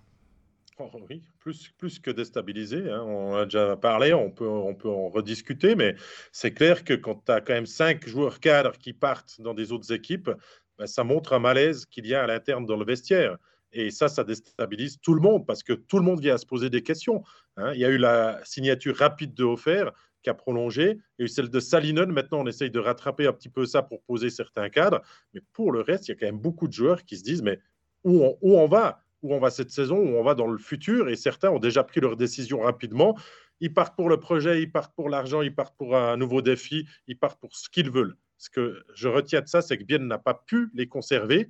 Oui, 1.09 1.23
plus, 1.39 1.69
plus 1.77 1.99
que 1.99 2.11
déstabilisé. 2.11 2.89
Hein. 2.89 3.01
On 3.03 3.35
a 3.35 3.45
déjà 3.45 3.77
parlé, 3.77 4.13
on 4.13 4.31
peut, 4.31 4.47
on 4.47 4.75
peut 4.75 4.89
en 4.89 5.09
rediscuter, 5.09 5.75
mais 5.75 5.95
c'est 6.31 6.51
clair 6.51 6.83
que 6.83 6.93
quand 6.93 7.25
tu 7.25 7.31
as 7.31 7.41
quand 7.41 7.53
même 7.53 7.65
cinq 7.65 8.07
joueurs 8.07 8.39
cadres 8.39 8.77
qui 8.77 8.93
partent 8.93 9.39
dans 9.41 9.53
des 9.53 9.71
autres 9.71 9.93
équipes, 9.93 10.29
ben, 10.77 10.87
ça 10.87 11.03
montre 11.03 11.33
un 11.33 11.39
malaise 11.39 11.85
qu'il 11.85 12.05
y 12.05 12.13
a 12.13 12.23
à 12.23 12.27
l'interne 12.27 12.65
dans 12.65 12.77
le 12.77 12.85
vestiaire. 12.85 13.37
Et 13.71 13.91
ça, 13.91 14.07
ça 14.07 14.23
déstabilise 14.23 14.99
tout 15.01 15.13
le 15.13 15.21
monde 15.21 15.45
parce 15.45 15.63
que 15.63 15.73
tout 15.73 15.97
le 15.97 16.03
monde 16.03 16.21
vient 16.21 16.35
à 16.35 16.37
se 16.37 16.45
poser 16.45 16.69
des 16.69 16.81
questions. 16.81 17.23
Hein. 17.57 17.73
Il 17.73 17.79
y 17.79 17.85
a 17.85 17.89
eu 17.89 17.97
la 17.97 18.39
signature 18.43 18.95
rapide 18.97 19.33
de 19.33 19.43
Offert 19.43 19.91
qui 20.23 20.29
a 20.29 20.33
prolongé, 20.33 20.97
et 21.19 21.27
celle 21.27 21.49
de 21.49 21.59
Salinen. 21.59 22.11
Maintenant, 22.11 22.41
on 22.41 22.47
essaye 22.47 22.71
de 22.71 22.79
rattraper 22.79 23.27
un 23.27 23.33
petit 23.33 23.49
peu 23.49 23.65
ça 23.65 23.83
pour 23.83 24.01
poser 24.01 24.31
certains 24.31 24.69
cadres. 24.69 25.01
Mais 25.33 25.41
pour 25.53 25.71
le 25.71 25.81
reste, 25.81 26.07
il 26.07 26.11
y 26.11 26.13
a 26.13 26.15
quand 26.15 26.25
même 26.25 26.39
beaucoup 26.39 26.67
de 26.67 26.73
joueurs 26.73 27.03
qui 27.05 27.17
se 27.17 27.23
disent, 27.23 27.43
mais 27.43 27.59
où 28.03 28.25
où 28.41 28.57
on 28.57 28.67
va? 28.67 29.04
Où 29.21 29.33
on 29.33 29.39
va 29.39 29.49
cette 29.49 29.71
saison, 29.71 29.97
où 29.97 30.17
on 30.17 30.23
va 30.23 30.35
dans 30.35 30.47
le 30.47 30.57
futur, 30.57 31.09
et 31.09 31.15
certains 31.15 31.49
ont 31.49 31.59
déjà 31.59 31.83
pris 31.83 31.99
leurs 31.99 32.17
décisions 32.17 32.61
rapidement. 32.61 33.17
Ils 33.59 33.73
partent 33.73 33.95
pour 33.95 34.09
le 34.09 34.19
projet, 34.19 34.61
ils 34.61 34.71
partent 34.71 34.95
pour 34.95 35.09
l'argent, 35.09 35.41
ils 35.41 35.53
partent 35.53 35.77
pour 35.77 35.95
un 35.95 36.17
nouveau 36.17 36.41
défi, 36.41 36.87
ils 37.07 37.17
partent 37.17 37.39
pour 37.39 37.55
ce 37.55 37.69
qu'ils 37.69 37.89
veulent. 37.89 38.15
Ce 38.37 38.49
que 38.49 38.83
je 38.93 39.07
retiens 39.07 39.41
de 39.41 39.47
ça, 39.47 39.61
c'est 39.61 39.77
que 39.77 39.83
Bien 39.83 39.99
n'a 39.99 40.17
pas 40.17 40.33
pu 40.33 40.69
les 40.73 40.87
conserver 40.87 41.49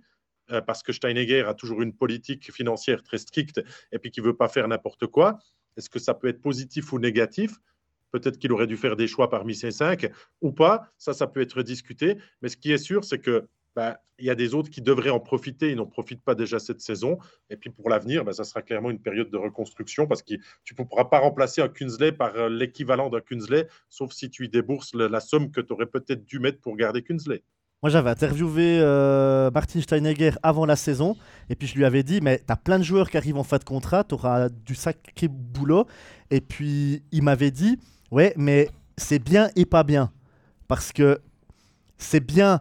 euh, 0.52 0.62
parce 0.62 0.84
que 0.84 0.94
Steinegger 0.94 1.42
a 1.42 1.54
toujours 1.54 1.82
une 1.82 1.94
politique 1.94 2.54
financière 2.54 3.02
très 3.02 3.18
stricte 3.18 3.64
et 3.92 4.00
puis 4.00 4.12
qui 4.12 4.22
ne 4.22 4.26
veut 4.28 4.36
pas 4.36 4.48
faire 4.48 4.68
n'importe 4.68 5.08
quoi. 5.08 5.40
Est-ce 5.78 5.90
que 5.90 6.00
ça 6.00 6.14
peut 6.14 6.28
être 6.28 6.42
positif 6.42 6.94
ou 6.94 7.00
négatif? 7.00 7.58
Peut-être 8.12 8.38
qu'il 8.38 8.52
aurait 8.54 8.68
dû 8.68 8.78
faire 8.78 8.96
des 8.96 9.08
choix 9.08 9.30
parmi 9.30 9.56
ces 9.56 9.72
cinq 9.72 10.10
ou 10.42 10.52
pas. 10.52 10.90
Ça, 10.98 11.14
ça 11.14 11.28
peut 11.28 11.42
être 11.42 11.64
discuté. 11.64 12.18
Mais 12.42 12.50
ce 12.50 12.56
qui 12.56 12.72
est 12.72 12.78
sûr, 12.78 13.04
c'est 13.04 13.20
que 13.20 13.48
bah, 13.76 14.00
il 14.18 14.26
y 14.26 14.30
a 14.30 14.36
des 14.36 14.54
autres 14.54 14.70
qui 14.70 14.82
devraient 14.82 15.10
en 15.10 15.20
profiter, 15.20 15.72
ils 15.72 15.76
n'en 15.76 15.86
profitent 15.86 16.24
pas 16.24 16.36
déjà 16.36 16.60
cette 16.60 16.82
saison. 16.82 17.18
Et 17.50 17.58
puis 17.58 17.70
pour 17.70 17.90
l'avenir, 17.90 18.24
bah, 18.24 18.34
ça 18.34 18.44
sera 18.44 18.62
clairement 18.62 18.90
une 18.90 19.02
période 19.02 19.30
de 19.30 19.38
reconstruction 19.38 20.08
parce 20.08 20.22
que 20.24 20.36
tu 20.64 20.76
ne 20.78 20.86
pourras 20.86 21.06
pas 21.06 21.20
remplacer 21.20 21.62
un 21.62 21.68
Kunsley 21.68 22.12
par 22.12 22.36
euh, 22.36 22.50
l'équivalent 22.50 23.10
d'un 23.10 23.22
Kunsley, 23.22 23.68
sauf 23.90 24.14
si 24.14 24.30
tu 24.30 24.46
y 24.46 24.50
débourses 24.50 24.94
la 24.94 25.20
somme 25.20 25.52
que 25.52 25.62
tu 25.62 25.74
aurais 25.74 25.86
peut-être 25.86 26.26
dû 26.26 26.40
mettre 26.40 26.60
pour 26.62 26.76
garder 26.78 27.02
Kunsley. 27.02 27.44
Moi, 27.84 27.90
j'avais 27.92 28.10
interviewé 28.10 28.80
euh, 28.80 29.52
Martin 29.52 29.82
Steinegger 29.82 30.32
avant 30.42 30.66
la 30.66 30.76
saison, 30.76 31.16
et 31.50 31.56
puis 31.56 31.68
je 31.68 31.76
lui 31.76 31.86
avais 31.86 32.02
dit, 32.02 32.20
mais 32.22 32.40
tu 32.40 32.52
as 32.52 32.56
plein 32.56 32.80
de 32.80 32.84
joueurs 32.84 33.10
qui 33.12 33.18
arrivent 33.18 33.38
en 33.38 33.44
fin 33.44 33.58
de 33.58 33.64
contrat, 33.64 34.04
tu 34.04 34.16
auras 34.16 34.50
du 34.50 34.74
sacré 34.74 35.28
boulot. 35.28 35.86
Et 36.32 36.42
puis, 36.42 37.04
il 37.12 37.22
m'avait 37.22 37.52
dit, 37.52 37.78
ouais, 38.10 38.34
mais 38.38 38.70
c'est 38.98 39.20
bien 39.20 39.50
et 39.56 39.66
pas 39.66 39.84
bien. 39.84 40.12
Parce 40.68 40.92
que 40.92 41.20
c'est 41.98 42.26
bien 42.26 42.60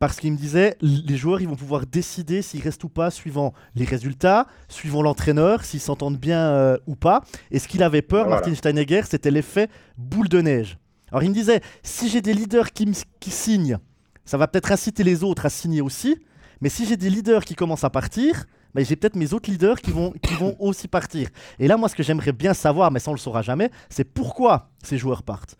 parce 0.00 0.18
qu'il 0.18 0.32
me 0.32 0.36
disait 0.36 0.76
les 0.80 1.16
joueurs 1.16 1.42
ils 1.42 1.48
vont 1.48 1.54
pouvoir 1.54 1.86
décider 1.86 2.42
s'ils 2.42 2.62
restent 2.62 2.82
ou 2.82 2.88
pas 2.88 3.10
suivant 3.10 3.52
les 3.76 3.84
résultats, 3.84 4.46
suivant 4.68 5.02
l'entraîneur, 5.02 5.64
s'ils 5.64 5.80
s'entendent 5.80 6.16
bien 6.16 6.40
euh, 6.40 6.78
ou 6.86 6.96
pas. 6.96 7.22
Et 7.50 7.58
ce 7.58 7.68
qu'il 7.68 7.82
avait 7.82 8.02
peur, 8.02 8.28
Martin 8.28 8.54
Steinegger, 8.54 9.02
c'était 9.08 9.30
l'effet 9.30 9.68
boule 9.98 10.28
de 10.28 10.40
neige. 10.40 10.78
Alors 11.12 11.22
il 11.22 11.28
me 11.28 11.34
disait 11.34 11.60
si 11.82 12.08
j'ai 12.08 12.22
des 12.22 12.32
leaders 12.32 12.72
qui, 12.72 12.90
qui 13.20 13.30
signent, 13.30 13.78
ça 14.24 14.38
va 14.38 14.48
peut-être 14.48 14.72
inciter 14.72 15.04
les 15.04 15.22
autres 15.22 15.44
à 15.46 15.50
signer 15.50 15.82
aussi. 15.82 16.16
Mais 16.62 16.70
si 16.70 16.86
j'ai 16.86 16.96
des 16.96 17.10
leaders 17.10 17.44
qui 17.44 17.54
commencent 17.54 17.84
à 17.84 17.90
partir, 17.90 18.46
ben, 18.74 18.84
j'ai 18.84 18.96
peut-être 18.96 19.16
mes 19.16 19.34
autres 19.34 19.50
leaders 19.50 19.80
qui 19.80 19.90
vont, 19.90 20.12
qui 20.22 20.34
vont 20.34 20.56
aussi 20.60 20.88
partir. 20.88 21.28
Et 21.58 21.68
là, 21.68 21.76
moi, 21.76 21.88
ce 21.88 21.94
que 21.94 22.02
j'aimerais 22.02 22.32
bien 22.32 22.54
savoir, 22.54 22.90
mais 22.90 23.00
ça 23.00 23.10
on 23.10 23.14
le 23.14 23.18
saura 23.18 23.42
jamais, 23.42 23.70
c'est 23.88 24.04
pourquoi 24.04 24.70
ces 24.82 24.96
joueurs 24.96 25.22
partent. 25.22 25.56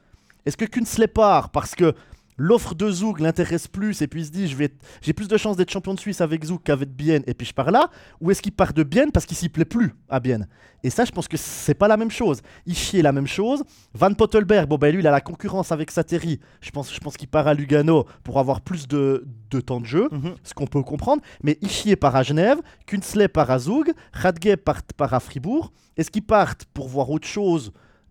Est-ce 0.47 0.57
que 0.57 0.64
Kunsley 0.64 1.09
part 1.09 1.51
parce 1.51 1.74
que 1.74 1.95
l'offre 2.41 2.74
de 2.74 2.91
Zouk 2.91 3.20
l'intéresse 3.20 3.68
plus 3.68 4.01
et 4.01 4.07
puis 4.07 4.22
il 4.22 4.26
se 4.26 4.30
dit 4.30 4.49
je 4.49 4.57
vais 4.57 4.72
j'ai 5.03 5.12
plus 5.12 5.28
de 5.28 5.36
chances 5.36 5.59
d'être 5.59 5.70
champion 5.70 5.93
de 5.93 6.01
Suisse 6.01 6.22
avec 6.22 6.43
Zouk 6.43 6.62
qu'avec 6.64 6.88
Bienne. 6.91 7.22
Et 7.26 7.34
puis 7.34 7.47
je 7.47 7.53
pars 7.53 7.70
là. 7.70 7.91
Ou 8.22 8.30
est-ce 8.30 8.41
qu'il 8.41 8.53
part 8.53 8.72
de 8.72 8.82
Bienne 8.82 9.12
parce 9.12 9.26
qu'il 9.26 9.36
s'y 9.36 9.51
plaît 9.51 9.66
plus 9.66 9.95
à 10.09 10.20
Bienne? 10.20 10.49
Et 10.82 10.88
ça 10.88 11.05
je 11.05 11.11
pense 11.12 11.28
que 11.28 11.36
c'est 11.36 11.74
pas 11.74 11.86
la 11.86 11.99
même 11.99 12.11
chose. 12.11 12.41
Ishii 12.66 13.01
est 13.01 13.03
la 13.03 13.12
même 13.12 13.26
chose. 13.26 13.62
Van 13.93 14.14
Pottelberg 14.14 14.66
bon 14.68 14.78
ben 14.78 14.91
lui 14.91 15.03
il 15.03 15.07
a 15.07 15.11
la 15.11 15.20
concurrence 15.20 15.70
avec 15.70 15.91
Sateri 15.91 16.41
je 16.62 16.70
pense 16.70 16.95
je 16.95 16.99
pense 16.99 17.18
qu'il 17.18 17.28
part 17.28 17.47
à 17.47 17.53
Lugano 17.53 18.07
pour 18.24 18.38
avoir 18.38 18.62
plus 18.62 18.88
de, 18.88 19.26
temps 19.66 19.80
de 19.80 19.86
jeu 19.86 20.09
mhm. 20.11 20.34
ce 20.43 20.55
qu'on 20.55 20.66
peut 20.66 20.82
comprendre. 20.82 21.22
Mais 21.43 21.59
Ishii 21.61 21.95
part 21.97 22.16
à 22.16 22.22
Genève 22.22 22.59
Kunsley 22.86 23.28
part 23.28 23.51
à 23.51 23.59
Zoug 23.59 23.93
Radge 24.14 24.57
part, 24.64 24.82
part 24.97 25.12
à 25.12 25.20
Fribourg. 25.20 25.72
Est-ce 25.99 26.11
qu'ils 26.11 26.24
partent 26.24 26.64
pour 26.72 26.88
voir 26.88 27.11
autre 27.11 27.28
chose 27.28 27.70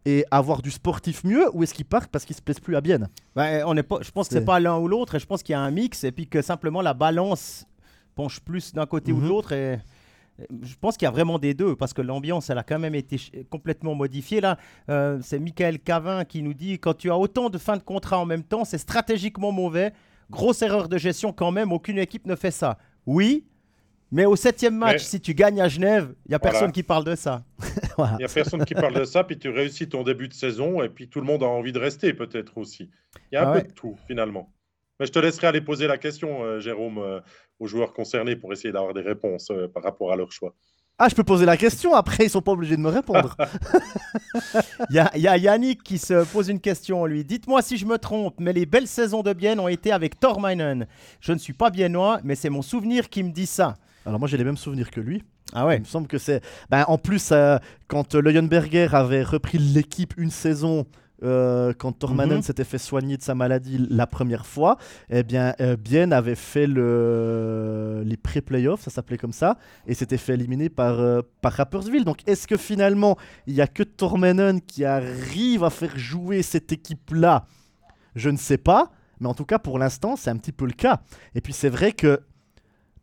et 0.09 0.25
avoir 0.31 0.61
du 0.61 0.71
sportif 0.71 1.23
mieux 1.23 1.45
ou 1.53 1.63
est-ce 1.63 1.73
qu'ils 1.73 1.85
partent 1.85 2.09
parce 2.11 2.25
qu'ils 2.25 2.35
se 2.35 2.41
plaisent 2.41 2.59
plus 2.59 2.75
à 2.75 2.81
Bienne? 2.81 3.07
Bah, 3.35 3.47
on 3.65 3.75
est 3.77 3.83
pas, 3.83 3.97
Je 4.01 4.11
pense 4.11 4.27
que 4.27 4.33
c'est 4.33 4.45
pas 4.45 4.59
l'un 4.59 4.77
ou 4.77 4.87
l'autre 4.87 5.15
et 5.15 5.19
je 5.19 5.25
pense 5.25 5.43
qu'il 5.43 5.53
y 5.53 5.55
a 5.55 5.61
un 5.61 5.71
mix 5.71 6.03
et 6.03 6.11
puis 6.11 6.27
que 6.27 6.41
simplement 6.41 6.81
la 6.81 6.93
balance 6.93 7.65
penche 8.15 8.39
plus 8.39 8.73
d'un 8.73 8.85
côté 8.85 9.11
ou 9.11 9.17
de 9.17 9.23
mhm. 9.23 9.29
l'autre 9.29 9.51
et 9.53 9.79
je 10.61 10.75
pense 10.79 10.95
qu'il 10.95 11.05
y 11.05 11.07
a 11.07 11.11
vraiment 11.11 11.37
des 11.37 11.53
deux 11.53 11.75
parce 11.75 11.93
que 11.93 12.01
l'ambiance 12.01 12.49
elle 12.49 12.57
a 12.57 12.63
quand 12.63 12.79
même 12.79 12.95
été 12.95 13.17
complètement 13.49 13.93
modifiée 13.93 14.41
là. 14.41 14.57
Euh, 14.89 15.19
c'est 15.21 15.39
Michael 15.39 15.79
Cavin 15.79 16.25
qui 16.25 16.41
nous 16.41 16.53
dit 16.53 16.79
quand 16.79 16.97
tu 16.97 17.11
as 17.11 17.17
autant 17.17 17.49
de 17.49 17.57
fins 17.57 17.77
de 17.77 17.83
contrat 17.83 18.19
en 18.19 18.25
même 18.25 18.43
temps 18.43 18.65
c'est 18.65 18.77
stratégiquement 18.77 19.51
mauvais. 19.51 19.93
Grosse 20.31 20.61
erreur 20.61 20.89
de 20.89 20.97
gestion 20.97 21.33
quand 21.33 21.51
même, 21.51 21.71
aucune 21.71 21.97
équipe 21.97 22.27
ne 22.27 22.35
fait 22.35 22.51
ça. 22.51 22.77
Oui, 23.07 23.45
mais 24.11 24.25
au 24.25 24.35
septième 24.35 24.75
match, 24.75 25.03
si 25.03 25.21
tu 25.21 25.33
gagnes 25.33 25.61
à 25.61 25.67
Genève, 25.67 26.13
il 26.25 26.29
n'y 26.29 26.35
a 26.35 26.39
personne 26.39 26.71
qui 26.71 26.83
parle 26.83 27.03
de 27.03 27.15
ça. 27.15 27.43
Il 27.99 28.17
n'y 28.19 28.23
a 28.23 28.29
personne 28.29 28.63
qui 28.63 28.75
parle 28.75 28.93
de 28.93 29.03
ça, 29.03 29.25
puis 29.25 29.37
tu 29.37 29.49
réussis 29.49 29.89
ton 29.89 30.03
début 30.03 30.29
de 30.29 30.33
saison, 30.33 30.81
et 30.81 30.87
puis 30.87 31.09
tout 31.09 31.19
le 31.19 31.25
monde 31.25 31.43
a 31.43 31.47
envie 31.47 31.73
de 31.73 31.79
rester 31.79 32.13
peut-être 32.13 32.57
aussi. 32.57 32.89
Il 33.31 33.35
y 33.35 33.37
a 33.37 33.47
un 33.47 33.51
ah 33.51 33.59
peu 33.59 33.67
de 33.67 33.73
tout 33.73 33.97
finalement. 34.07 34.53
Mais 34.99 35.05
je 35.05 35.11
te 35.11 35.19
laisserai 35.19 35.47
aller 35.47 35.61
poser 35.61 35.87
la 35.87 35.97
question, 35.97 36.43
euh, 36.43 36.59
Jérôme, 36.59 36.97
euh, 36.97 37.19
aux 37.59 37.67
joueurs 37.67 37.93
concernés 37.93 38.35
pour 38.35 38.53
essayer 38.53 38.71
d'avoir 38.71 38.93
des 38.93 39.01
réponses 39.01 39.49
euh, 39.51 39.67
par 39.67 39.83
rapport 39.83 40.11
à 40.11 40.15
leur 40.15 40.31
choix. 40.31 40.53
Ah, 40.97 41.07
je 41.07 41.15
peux 41.15 41.23
poser 41.23 41.45
la 41.45 41.55
question, 41.55 41.93
après 41.93 42.25
ils 42.25 42.29
sont 42.29 42.41
pas 42.41 42.51
obligés 42.51 42.75
de 42.75 42.81
me 42.81 42.89
répondre. 42.89 43.37
Il 44.89 44.95
y, 45.15 45.19
y, 45.19 45.27
a 45.27 45.37
Yannick 45.37 45.81
qui 45.83 45.97
se 45.97 46.25
pose 46.25 46.49
une 46.49 46.59
question, 46.59 47.05
lui. 47.05 47.23
Dites-moi 47.23 47.61
si 47.61 47.77
je 47.77 47.85
me 47.85 47.97
trompe, 47.97 48.35
mais 48.39 48.51
les 48.51 48.65
belles 48.65 48.87
saisons 48.87 49.23
de 49.23 49.31
Bienne 49.31 49.61
ont 49.61 49.69
été 49.69 49.93
avec 49.93 50.19
Tormainen. 50.19 50.87
Je 51.21 51.31
ne 51.31 51.37
suis 51.37 51.53
pas 51.53 51.69
biennois, 51.69 52.19
mais 52.23 52.35
c'est 52.35 52.49
mon 52.49 52.61
souvenir 52.61 53.09
qui 53.09 53.23
me 53.23 53.31
dit 53.31 53.45
ça. 53.45 53.75
Alors 54.05 54.19
moi 54.19 54.27
j'ai 54.27 54.37
les 54.37 54.43
mêmes 54.43 54.57
souvenirs 54.57 54.91
que 54.91 55.01
lui. 55.01 55.23
Ah 55.53 55.65
ouais. 55.65 55.77
Il 55.77 55.81
me 55.81 55.85
semble 55.85 56.07
que 56.07 56.17
c'est. 56.17 56.41
Ben, 56.69 56.85
en 56.87 56.97
plus, 56.97 57.29
euh, 57.31 57.57
quand 57.87 58.15
Leuenberger 58.15 58.89
avait 58.93 59.23
repris 59.23 59.57
l'équipe 59.57 60.13
une 60.17 60.31
saison. 60.31 60.85
Euh, 61.21 61.73
quand 61.77 61.91
Tormanen 61.91 62.37
mhm. 62.37 62.43
s'était 62.43 62.63
fait 62.63 62.77
soigner 62.77 63.17
de 63.17 63.21
sa 63.21 63.35
maladie 63.35 63.77
la 63.89 64.07
première 64.07 64.45
fois, 64.45 64.77
eh 65.09 65.21
bien, 65.21 65.53
euh, 65.59 65.75
Bien 65.75 66.13
avait 66.13 66.33
fait 66.33 66.65
le... 66.65 68.03
les 68.05 68.15
pré-playoffs, 68.15 68.79
ça 68.79 68.89
s'appelait 68.89 69.17
comme 69.17 69.33
ça, 69.33 69.57
et 69.85 69.95
s'était 69.95 70.15
fait 70.15 70.35
éliminer 70.35 70.69
par, 70.69 71.21
par 71.41 71.51
Rappersville. 71.51 72.05
Donc, 72.05 72.25
est-ce 72.25 72.47
que 72.47 72.55
finalement, 72.55 73.17
il 73.47 73.53
n'y 73.53 73.59
a 73.59 73.67
que 73.67 73.83
Tormanen 73.83 74.61
qui 74.61 74.85
arrive 74.85 75.65
à 75.65 75.69
faire 75.69 75.99
jouer 75.99 76.41
cette 76.41 76.71
équipe-là? 76.71 77.47
Je 78.15 78.29
ne 78.29 78.37
sais 78.37 78.57
pas, 78.57 78.89
mais 79.19 79.27
en 79.27 79.33
tout 79.33 79.43
cas, 79.43 79.59
pour 79.59 79.77
l'instant, 79.77 80.15
c'est 80.15 80.29
un 80.29 80.37
petit 80.37 80.53
peu 80.53 80.65
le 80.65 80.71
cas. 80.71 81.01
Et 81.35 81.41
puis, 81.41 81.51
c'est 81.51 81.67
vrai 81.67 81.91
que 81.91 82.21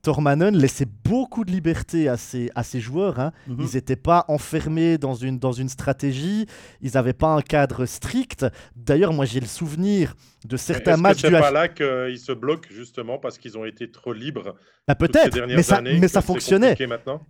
Tormanen 0.06 0.56
laissait 0.56 0.86
beaucoup 1.04 1.44
de 1.44 1.50
liberté 1.50 2.08
à 2.08 2.16
ses, 2.16 2.48
à 2.54 2.62
ses 2.62 2.78
joueurs. 2.78 3.18
Hein. 3.18 3.32
Mhm. 3.48 3.56
Ils 3.58 3.74
n'étaient 3.74 3.96
pas 3.96 4.24
enfermés 4.28 4.98
dans 4.98 5.14
une, 5.14 5.40
dans 5.40 5.50
une 5.50 5.68
stratégie. 5.68 6.46
Ils 6.80 6.92
n'avaient 6.94 7.12
pas 7.12 7.34
un 7.34 7.42
cadre 7.42 7.86
strict. 7.86 8.46
D'ailleurs, 8.76 9.12
moi, 9.12 9.24
j'ai 9.24 9.40
le 9.40 9.46
souvenir 9.46 10.14
de 10.44 10.56
certains 10.56 10.96
matchs. 10.96 11.22
C'est 11.22 11.30
pas 11.32 11.50
là 11.50 11.66
qu'ils 11.66 12.20
se 12.20 12.30
bloquent 12.30 12.68
justement 12.70 13.18
parce 13.18 13.36
qu'ils 13.36 13.58
ont 13.58 13.64
été 13.64 13.90
trop 13.90 14.12
libres. 14.12 14.54
Bah, 14.86 14.94
peut-être, 14.94 15.36
mais 15.48 15.64
ça, 15.64 15.80
mais 15.82 16.06
ça 16.06 16.22
fonctionnait. 16.22 16.76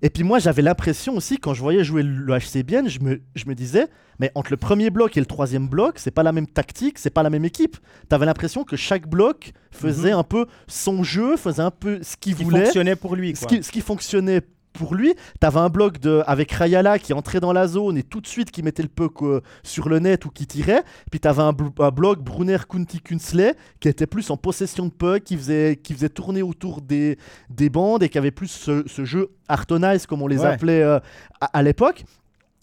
Et 0.03 0.11
puis 0.11 0.23
moi, 0.23 0.39
j'avais 0.39 0.61
l'impression 0.61 1.17
aussi, 1.17 1.39
quand 1.39 1.55
je 1.55 1.63
voyais 1.63 1.83
jouer 1.83 2.03
le 2.03 2.37
HC 2.37 2.63
bien, 2.63 2.87
je 2.87 3.01
me, 3.01 3.23
je 3.35 3.47
me 3.47 3.55
disais, 3.55 3.87
mais 4.19 4.31
entre 4.35 4.51
le 4.51 4.59
premier 4.59 4.91
bloc 4.91 5.17
et 5.17 5.21
le 5.21 5.27
troisième 5.27 5.67
bloc, 5.67 5.99
c'est 5.99 6.11
pas 6.11 6.23
la 6.23 6.33
même 6.33 6.47
tactique, 6.47 6.99
c'est 6.99 7.11
pas 7.11 7.23
la 7.23 7.31
même 7.31 7.47
équipe. 7.47 7.79
Tu 8.09 8.15
avais 8.15 8.27
l'impression 8.27 8.65
que 8.65 8.77
chaque 8.77 9.09
bloc 9.09 9.53
faisait 9.71 10.13
mhm. 10.13 10.19
un 10.19 10.23
peu 10.23 10.47
son 10.67 11.03
jeu, 11.03 11.39
faisait 11.39 11.63
un 11.63 11.71
peu 11.71 12.01
ce 12.03 12.17
qu'il 12.19 12.35
voulait. 12.35 12.66
Ce 12.67 12.73
qui 12.73 12.75
fonctionnait 12.75 12.97
pour 12.97 13.17
lui. 13.17 13.37
Ce, 13.37 13.47
qui, 13.47 13.63
ce 13.63 13.71
qui 13.71 13.81
fonctionnait 13.81 14.43
pour 14.77 14.95
lui. 14.95 15.15
Tu 15.41 15.47
avais 15.47 15.59
un 15.59 15.69
bloc 15.69 15.99
de, 15.99 16.23
avec 16.27 16.53
Rayala 16.53 16.99
qui 16.99 17.13
entrait 17.13 17.41
dans 17.41 17.53
la 17.53 17.67
zone 17.67 17.99
et 17.99 18.03
tout 18.03 18.21
de 18.21 18.27
suite 18.27 18.51
qui 18.51 18.63
mettait 18.63 18.83
le 18.83 18.89
puck 18.89 19.23
euh, 19.23 19.41
sur 19.65 19.89
le 19.89 19.99
net 19.99 20.25
ou 20.25 20.31
qui 20.31 20.47
tirait. 20.47 20.85
Puis 21.11 21.19
tu 21.19 21.27
avais 21.27 21.43
un, 21.43 21.53
bloc 21.53 22.23
Brunner 22.23 22.59
Kunti 22.69 23.01
Kunsley 23.01 23.55
qui 23.81 23.89
était 23.89 24.07
plus 24.07 24.31
en 24.31 24.37
possession 24.37 24.87
de 24.87 24.93
puck, 24.93 25.25
qui 25.25 25.37
faisait, 25.37 25.77
qui 25.83 25.95
faisait 25.95 26.09
tourner 26.09 26.43
autour 26.43 26.81
des, 26.81 27.19
des 27.51 27.71
bandes 27.71 28.03
et 28.03 28.09
qui 28.09 28.19
avait 28.19 28.31
plus 28.31 28.49
ce, 28.49 29.05
jeu 29.05 29.31
Artonize 29.49 30.07
comme 30.07 30.23
on 30.23 30.27
les 30.27 30.45
appelait 30.45 30.83
euh, 30.83 31.01
à, 31.41 31.63
l'époque. 31.63 32.05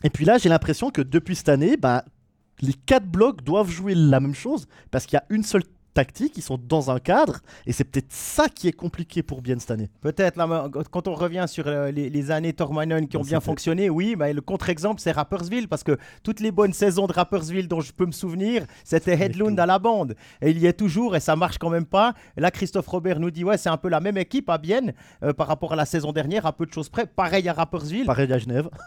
Et 0.04 0.10
puis 0.10 0.26
là, 0.26 0.38
j'ai 0.38 0.50
l'impression 0.50 0.92
que 0.92 1.02
depuis 1.02 1.36
cette 1.36 1.50
année, 1.50 1.78
bah, 1.78 2.04
les 2.62 2.74
quatre 2.74 3.06
blocs 3.06 3.42
doivent 3.44 3.70
jouer 3.70 3.96
la 3.96 4.20
même 4.20 4.36
chose 4.36 4.68
parce 4.92 5.06
qu'il 5.06 5.16
y 5.16 5.20
a 5.20 5.26
une 5.30 5.44
seule 5.44 5.64
tactiques, 5.94 6.38
ils 6.38 6.44
sont 6.44 6.58
dans 6.58 6.92
un 6.92 7.00
cadre, 7.00 7.40
et 7.66 7.72
c'est 7.72 7.84
peut-être 7.84 8.12
ça 8.12 8.50
qui 8.50 8.68
est 8.68 8.74
compliqué 8.74 9.24
pour 9.24 9.42
bien 9.42 9.58
cette 9.60 9.72
année. 9.72 9.90
Peut-être, 10.02 10.38
là, 10.38 10.70
quand 10.92 11.08
on 11.08 11.14
revient 11.14 11.46
sur 11.48 11.68
euh, 11.68 11.92
les, 11.92 12.32
années 12.32 12.54
Tormanen 12.54 13.08
qui 13.08 13.18
ont 13.18 13.22
bien 13.22 13.40
fonctionné, 13.40 13.90
oui, 13.90 14.16
mais 14.18 14.34
le 14.34 14.42
contre-exemple, 14.42 15.02
c'est 15.02 15.12
Rappersville, 15.12 15.68
parce 15.68 15.84
que 15.84 15.98
toutes 16.24 16.40
les 16.40 16.52
bonnes 16.52 16.74
saisons 16.74 17.08
de 17.08 17.14
Rappersville 17.14 17.68
dont 17.68 17.82
je 17.82 17.92
peux 17.92 18.06
me 18.06 18.12
souvenir, 18.12 18.66
c'était 18.84 19.14
Headlund 19.14 19.60
à 19.60 19.66
la 19.66 19.80
bande, 19.80 20.16
et 20.42 20.52
il 20.52 20.60
y 20.60 20.66
est 20.66 20.74
toujours, 20.74 21.16
et 21.16 21.20
ça 21.20 21.36
marche 21.36 21.58
quand 21.58 21.70
même 21.70 21.86
pas. 21.86 22.14
là, 22.38 22.52
Christophe 22.52 22.88
Robert 22.88 23.20
nous 23.20 23.32
dit, 23.32 23.44
ouais, 23.44 23.58
c'est 23.58 23.70
un 23.70 23.78
peu 23.78 23.90
la 23.90 24.00
même 24.00 24.18
équipe 24.18 24.50
à 24.50 24.58
Bienne, 24.58 24.94
euh, 25.24 25.34
par 25.34 25.48
rapport 25.48 25.74
à 25.74 25.76
la 25.76 25.86
saison 25.86 26.12
dernière, 26.12 26.46
à 26.46 26.54
peu 26.54 26.66
de 26.66 26.74
choses 26.74 26.90
près, 26.90 27.06
pareil 27.06 27.48
à 27.48 27.54
Rappersville. 27.54 28.06
Pareil 28.06 28.32
à 28.32 28.38
Genève. 28.38 28.70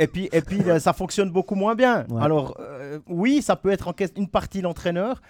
Et 0.00 0.08
puis, 0.08 0.28
et 0.32 0.40
puis 0.40 0.60
euh, 0.68 0.80
ça 0.80 0.92
fonctionne 0.92 1.30
beaucoup 1.30 1.54
moins 1.54 1.76
bien. 1.76 2.04
Alors, 2.20 2.60
oui, 3.06 3.42
ça 3.42 3.54
peut 3.54 3.70
être 3.70 3.86
en 3.86 3.94
une 4.16 4.26
partie 4.26 4.60
l'entraîneur, 4.60 5.20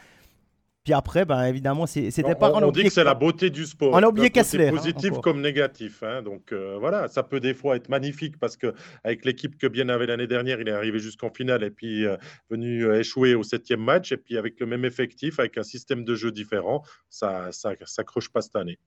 puis 0.85 0.93
après, 0.93 1.25
ben, 1.25 1.45
évidemment, 1.45 1.87
c'était 1.87 2.35
pas. 2.35 2.53
On, 2.53 2.63
on 2.63 2.71
dit 2.71 2.85
que 2.85 2.91
c'est 2.91 3.05
la 3.05 3.15
beauté 3.15 3.49
du 3.49 3.65
sport. 3.65 3.95
On 3.95 4.03
a 4.03 4.07
oublié 4.07 4.29
Kessler. 4.29 4.69
Hein, 4.69 4.73
positif 4.73 5.13
comme 5.23 5.41
négatif. 5.41 6.03
Hein. 6.03 6.23
donc 6.23 6.53
euh, 6.53 6.77
voilà, 6.79 7.09
ça 7.09 7.23
peut 7.23 7.41
des 7.41 7.55
fois 7.55 7.77
être 7.77 7.89
magnifique 7.89 8.39
parce 8.39 8.59
que 8.59 8.75
avec 9.03 9.25
l'équipe 9.25 9.57
que 9.57 9.67
Bien 9.67 9.89
avait 9.89 10.05
l'année 10.05 10.27
dernière, 10.27 10.61
il 10.61 10.69
est 10.69 10.73
arrivé 10.73 10.99
jusqu'en 10.99 11.31
finale 11.31 11.65
et 11.65 11.71
puis 11.71 12.05
euh, 12.05 12.19
venu 12.51 12.85
euh, 12.85 13.01
échouer 13.01 13.35
au 13.35 13.43
septième 13.43 13.81
match. 13.81 14.13
Et 14.13 14.19
puis 14.19 14.37
avec 14.37 14.61
le 14.61 14.67
même 14.67 14.85
effectif, 14.85 15.41
avec 15.41 15.57
un 15.57 15.63
système 15.63 16.05
de 16.05 16.15
jeu 16.15 16.31
différent, 16.31 16.83
ça 17.09 17.47
ne 17.49 17.87
s'accroche 17.87 18.29
pas 18.29 18.43
cette 18.43 18.57
année. 18.57 18.79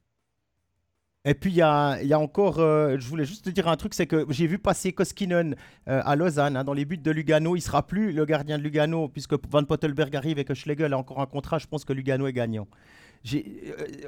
Et 1.28 1.34
puis, 1.34 1.52
il 1.52 1.58
y 1.58 1.62
a, 1.62 2.20
encore, 2.20 2.60
euh, 2.60 2.96
je 2.98 3.06
voulais 3.06 3.26
juste 3.26 3.44
te 3.44 3.50
dire 3.50 3.68
un 3.68 3.76
truc, 3.76 3.94
c'est 3.94 4.08
que 4.08 4.26
j'ai 4.30 4.48
vu 4.48 4.58
passer 4.58 4.94
Koskinen 4.94 5.58
euh, 5.90 6.02
à 6.06 6.16
Lausanne, 6.16 6.56
hein, 6.56 6.64
dans 6.64 6.72
les 6.72 6.86
buts 6.86 6.98
de 6.98 7.12
Lugano. 7.12 7.58
Il 7.58 7.62
sera 7.62 7.86
plus 7.86 8.14
le 8.14 8.24
gardien 8.24 8.58
de 8.58 8.64
Lugano, 8.64 9.10
puisque 9.10 9.34
Van 9.50 9.66
Pottelberg 9.66 10.16
arrive 10.16 10.40
et 10.40 10.46
que 10.46 10.54
Schlegel 10.54 10.94
a 10.94 10.98
encore 10.98 11.20
un 11.20 11.26
contrat. 11.26 11.60
Je 11.60 11.68
pense 11.68 11.84
que 11.84 11.92
Lugano 11.92 12.28
est 12.28 12.34
gagnant. 12.34 12.66
Euh, 13.34 13.42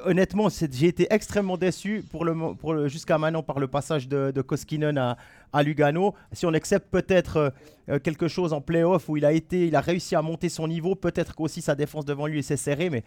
honnêtement, 0.05 0.47
j'ai 0.47 0.87
été 0.87 1.07
extrêmement 1.09 1.57
déçu 1.57 2.05
pour 2.09 2.87
jusqu'à 2.87 3.17
maintenant 3.17 3.43
par 3.43 3.59
le 3.59 3.67
passage 3.67 4.07
de, 4.07 4.31
de 4.31 4.41
Koskinen 4.41 4.97
à, 4.97 5.17
à, 5.51 5.61
Lugano. 5.61 6.15
Si 6.31 6.45
on 6.45 6.53
accepte 6.53 6.87
peut-être 6.89 7.53
quelque 8.01 8.29
chose 8.29 8.53
en 8.53 8.61
playoff 8.61 9.09
où 9.09 9.17
il 9.17 9.25
a 9.25 9.33
été, 9.33 9.67
il 9.67 9.75
a 9.75 9.81
réussi 9.81 10.15
à 10.15 10.21
monter 10.21 10.47
son 10.47 10.69
niveau, 10.69 10.95
peut-être 10.95 11.35
qu'aussi 11.35 11.61
sa 11.61 11.75
défense 11.75 12.05
devant 12.05 12.27
lui 12.27 12.41
s'est 12.43 12.55
serrée, 12.55 12.89
mais 12.89 13.03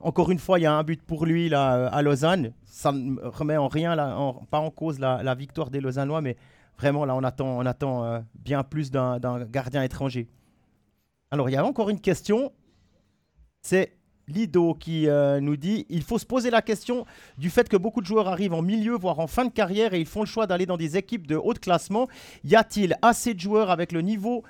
encore 0.00 0.30
une 0.30 0.38
fois, 0.38 0.58
il 0.58 0.62
y 0.62 0.66
a 0.66 0.72
un 0.72 0.82
but 0.82 1.00
pour 1.02 1.26
lui 1.26 1.48
là, 1.48 1.88
à 1.88 2.02
Lausanne. 2.02 2.52
Ça 2.64 2.92
ne 2.92 3.20
remet 3.20 3.56
en 3.56 3.68
rien, 3.68 3.96
pas 4.50 4.58
en 4.58 4.70
cause 4.70 4.98
la, 4.98 5.34
victoire 5.34 5.70
des 5.70 5.80
Lausannois, 5.80 6.20
mais 6.20 6.36
vraiment, 6.78 7.04
là, 7.04 7.14
on 7.14 7.22
attend, 7.66 8.04
euh, 8.04 8.20
bien 8.34 8.64
plus 8.64 8.90
d'un 8.90 9.18
gardien 9.46 9.82
étranger. 9.82 10.28
Alors, 11.30 11.48
il 11.48 11.52
y 11.52 11.56
a 11.56 11.64
encore 11.64 11.88
une 11.88 12.00
question. 12.00 12.52
C'est 13.62 13.96
Lido 14.28 14.74
qui 14.74 15.08
euh, 15.08 15.40
nous 15.40 15.56
dit 15.56 15.86
il 15.88 16.02
faut 16.02 16.18
se 16.18 16.26
poser 16.26 16.50
la 16.50 16.62
question 16.62 17.06
du 17.38 17.50
fait 17.50 17.68
que 17.68 17.76
beaucoup 17.76 18.00
de 18.00 18.06
joueurs 18.06 18.28
arrivent 18.28 18.54
en 18.54 18.62
milieu, 18.62 18.94
voire 18.94 19.18
en 19.18 19.26
fin 19.26 19.44
de 19.44 19.50
carrière, 19.50 19.94
et 19.94 20.00
ils 20.00 20.06
font 20.06 20.20
le 20.20 20.26
choix 20.26 20.46
d'aller 20.46 20.66
dans 20.66 20.76
des 20.76 20.96
équipes 20.96 21.26
de 21.26 21.36
haut 21.36 21.54
classement. 21.54 22.08
Y 22.44 22.56
a-t-il 22.56 22.96
assez 23.02 23.34
de 23.34 23.40
joueurs 23.40 23.70
avec 23.70 23.92
le 23.92 24.00
niveau 24.00 24.42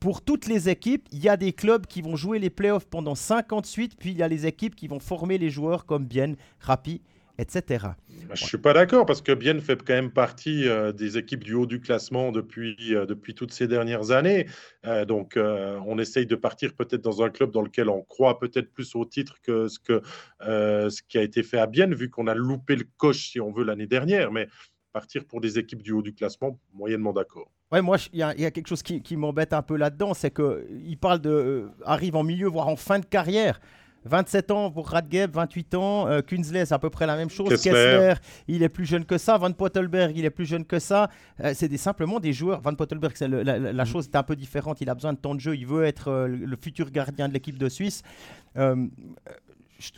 pour 0.00 0.22
toutes 0.22 0.46
les 0.46 0.68
équipes, 0.68 1.06
il 1.12 1.22
y 1.22 1.28
a 1.28 1.36
des 1.36 1.52
clubs 1.52 1.86
qui 1.86 2.02
vont 2.02 2.16
jouer 2.16 2.38
les 2.38 2.50
playoffs 2.50 2.86
pendant 2.86 3.14
58, 3.14 3.96
puis 3.98 4.10
il 4.10 4.18
y 4.18 4.22
a 4.22 4.28
les 4.28 4.46
équipes 4.46 4.74
qui 4.74 4.88
vont 4.88 5.00
former 5.00 5.38
les 5.38 5.50
joueurs 5.50 5.86
comme 5.86 6.04
Bien, 6.06 6.34
Rapi 6.60 7.02
etc. 7.38 7.62
Bah, 7.80 8.34
je 8.34 8.44
ne 8.44 8.48
suis 8.48 8.58
pas 8.58 8.72
d'accord 8.72 9.06
parce 9.06 9.20
que 9.20 9.32
Bienne 9.32 9.60
fait 9.60 9.82
quand 9.82 9.94
même 9.94 10.10
partie 10.10 10.68
euh, 10.68 10.92
des 10.92 11.18
équipes 11.18 11.44
du 11.44 11.54
haut 11.54 11.66
du 11.66 11.80
classement 11.80 12.32
depuis, 12.32 12.76
euh, 12.94 13.06
depuis 13.06 13.34
toutes 13.34 13.52
ces 13.52 13.66
dernières 13.66 14.10
années. 14.10 14.46
Euh, 14.86 15.04
donc, 15.04 15.36
on 15.36 15.98
essaye 15.98 16.26
de 16.26 16.36
partir 16.36 16.74
peut-être 16.74 17.02
dans 17.02 17.22
un 17.22 17.30
club 17.30 17.50
dans 17.50 17.62
lequel 17.62 17.88
on 17.88 18.02
croit 18.02 18.38
peut-être 18.38 18.72
plus 18.72 18.94
au 18.94 19.04
titre 19.04 19.36
que 19.42 19.68
ce, 19.68 19.78
que, 19.78 20.02
ce 20.40 21.02
qui 21.08 21.18
a 21.18 21.22
été 21.22 21.42
fait 21.42 21.58
à 21.58 21.66
Bienne, 21.66 21.94
vu 21.94 22.10
qu'on 22.10 22.26
a 22.26 22.34
loupé 22.34 22.76
le 22.76 22.84
coche, 22.96 23.30
si 23.30 23.40
on 23.40 23.52
veut, 23.52 23.64
l'année 23.64 23.86
dernière. 23.86 24.32
Mais 24.32 24.48
partir 24.96 25.26
pour 25.26 25.42
des 25.42 25.58
équipes 25.58 25.82
du 25.82 25.92
haut 25.92 26.00
du 26.00 26.14
classement, 26.14 26.58
moyennement 26.72 27.12
d'accord. 27.12 27.50
Ouais, 27.70 27.82
moi, 27.82 27.98
il 28.14 28.18
y, 28.18 28.22
a 28.22 28.50
quelque 28.50 28.66
chose 28.66 28.82
qui, 28.82 29.02
qui 29.02 29.14
m'embête 29.14 29.52
un 29.52 29.60
peu 29.60 29.76
là-dedans, 29.76 30.14
c'est 30.14 30.32
qu'il 30.34 30.96
parle 30.98 31.20
de. 31.20 31.68
arrive 31.84 32.16
en 32.16 32.22
milieu, 32.22 32.48
voire 32.48 32.68
en 32.68 32.76
fin 32.76 32.98
de 32.98 33.04
carrière. 33.04 33.60
27 34.06 34.50
ans 34.52 34.70
pour 34.70 34.88
Radgeb, 34.88 35.32
28 35.34 35.74
ans. 35.74 36.08
Euh, 36.08 36.22
c'est 36.42 36.72
à 36.72 36.78
peu 36.78 36.88
près 36.88 37.06
la 37.06 37.16
même 37.16 37.28
chose. 37.28 37.50
Kessler. 37.50 38.14
il 38.48 38.62
est 38.62 38.68
plus 38.70 38.86
jeune 38.86 39.04
que 39.04 39.18
ça. 39.18 39.36
Van 39.36 39.52
Pottelberg, 39.52 40.16
il 40.16 40.24
est 40.24 40.30
plus 40.30 40.46
jeune 40.46 40.64
que 40.64 40.78
ça. 40.78 41.10
Euh, 41.40 41.52
c'est 41.54 41.68
des, 41.68 41.76
simplement 41.76 42.20
des 42.20 42.32
joueurs. 42.32 42.60
Van 42.62 42.74
Pottelberg, 42.74 43.12
la, 43.20 43.58
la, 43.58 43.82
mm. 43.82 43.86
chose 43.86 44.06
est 44.06 44.16
un 44.16 44.22
peu 44.22 44.36
différente. 44.36 44.80
Il 44.80 44.88
a 44.88 44.94
besoin 44.94 45.12
de 45.12 45.18
temps 45.18 45.34
de 45.34 45.40
jeu. 45.40 45.56
Il 45.56 45.66
veut 45.66 45.84
être 45.84 46.08
euh, 46.08 46.28
le 46.28 46.56
futur 46.56 46.90
gardien 46.90 47.28
de 47.28 47.34
l'équipe 47.34 47.58
de 47.58 47.68
Suisse. 47.68 48.02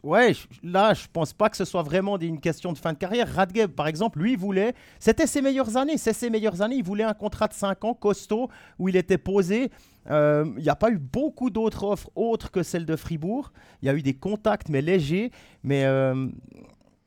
Ouais, 0.03 0.33
là, 0.63 0.95
je 0.95 1.07
pense 1.13 1.33
pas 1.33 1.49
que 1.49 1.57
ce 1.57 1.65
soit 1.65 1.83
vraiment 1.83 2.19
une 2.19 2.41
question 2.41 2.73
de 2.73 2.79
fin 2.79 2.93
de 2.93 2.99
carrière. 2.99 3.33
Radgeb, 3.33 3.71
par 3.71 3.87
exemple, 3.87 4.21
lui, 4.21 4.37
voulait, 4.37 4.75
c'était 4.99 5.27
ses 5.27 5.43
meilleures 5.43 5.77
années, 5.77 5.99
c'est 5.99 6.13
ses 6.13 6.31
meilleures 6.31 6.63
années. 6.63 6.77
Il 6.77 6.85
voulait 6.85 7.05
un 7.05 7.15
contrat 7.15 7.49
de 7.49 7.55
5 7.55 7.85
ans 7.85 7.95
costaud 7.95 8.49
où 8.79 8.89
il 8.89 8.97
était 8.97 9.19
posé. 9.19 9.71
Euh, 10.11 10.47
il 10.57 10.63
n'y 10.63 10.69
a 10.69 10.77
pas 10.77 10.91
eu 10.91 10.99
beaucoup 10.99 11.51
d'autres 11.51 11.85
offres 11.85 12.11
autres 12.15 12.51
que 12.51 12.63
celle 12.63 12.87
de 12.87 12.97
Fribourg. 12.97 13.53
Il 13.83 13.87
y 13.87 13.89
a 13.89 13.95
eu 13.95 14.03
des 14.03 14.15
contacts, 14.15 14.69
mais 14.69 14.83
légers. 14.83 15.31
Mais 15.63 15.85
euh, 15.85 16.27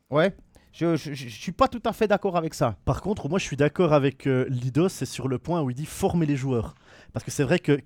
ouais, 0.10 0.36
je 0.72 0.86
ne 0.88 0.96
suis 0.96 1.52
pas 1.52 1.68
tout 1.68 1.82
à 1.86 1.94
fait 1.94 2.08
d'accord 2.08 2.38
avec 2.38 2.54
ça. 2.54 2.78
Par 2.86 3.02
contre, 3.02 3.28
moi, 3.28 3.40
je 3.40 3.46
suis 3.46 3.58
d'accord 3.58 3.94
avec 3.94 4.28
euh, 4.28 4.46
Lidos, 4.50 4.90
c'est 4.90 5.06
sur 5.06 5.28
le 5.28 5.38
point 5.38 5.62
où 5.62 5.70
il 5.70 5.76
dit 5.76 5.86
former 5.86 6.26
les 6.26 6.38
joueurs. 6.38 6.76
Parce 7.14 7.26
que 7.26 7.32
c'est 7.32 7.44
vrai 7.44 7.60
que 7.60 7.80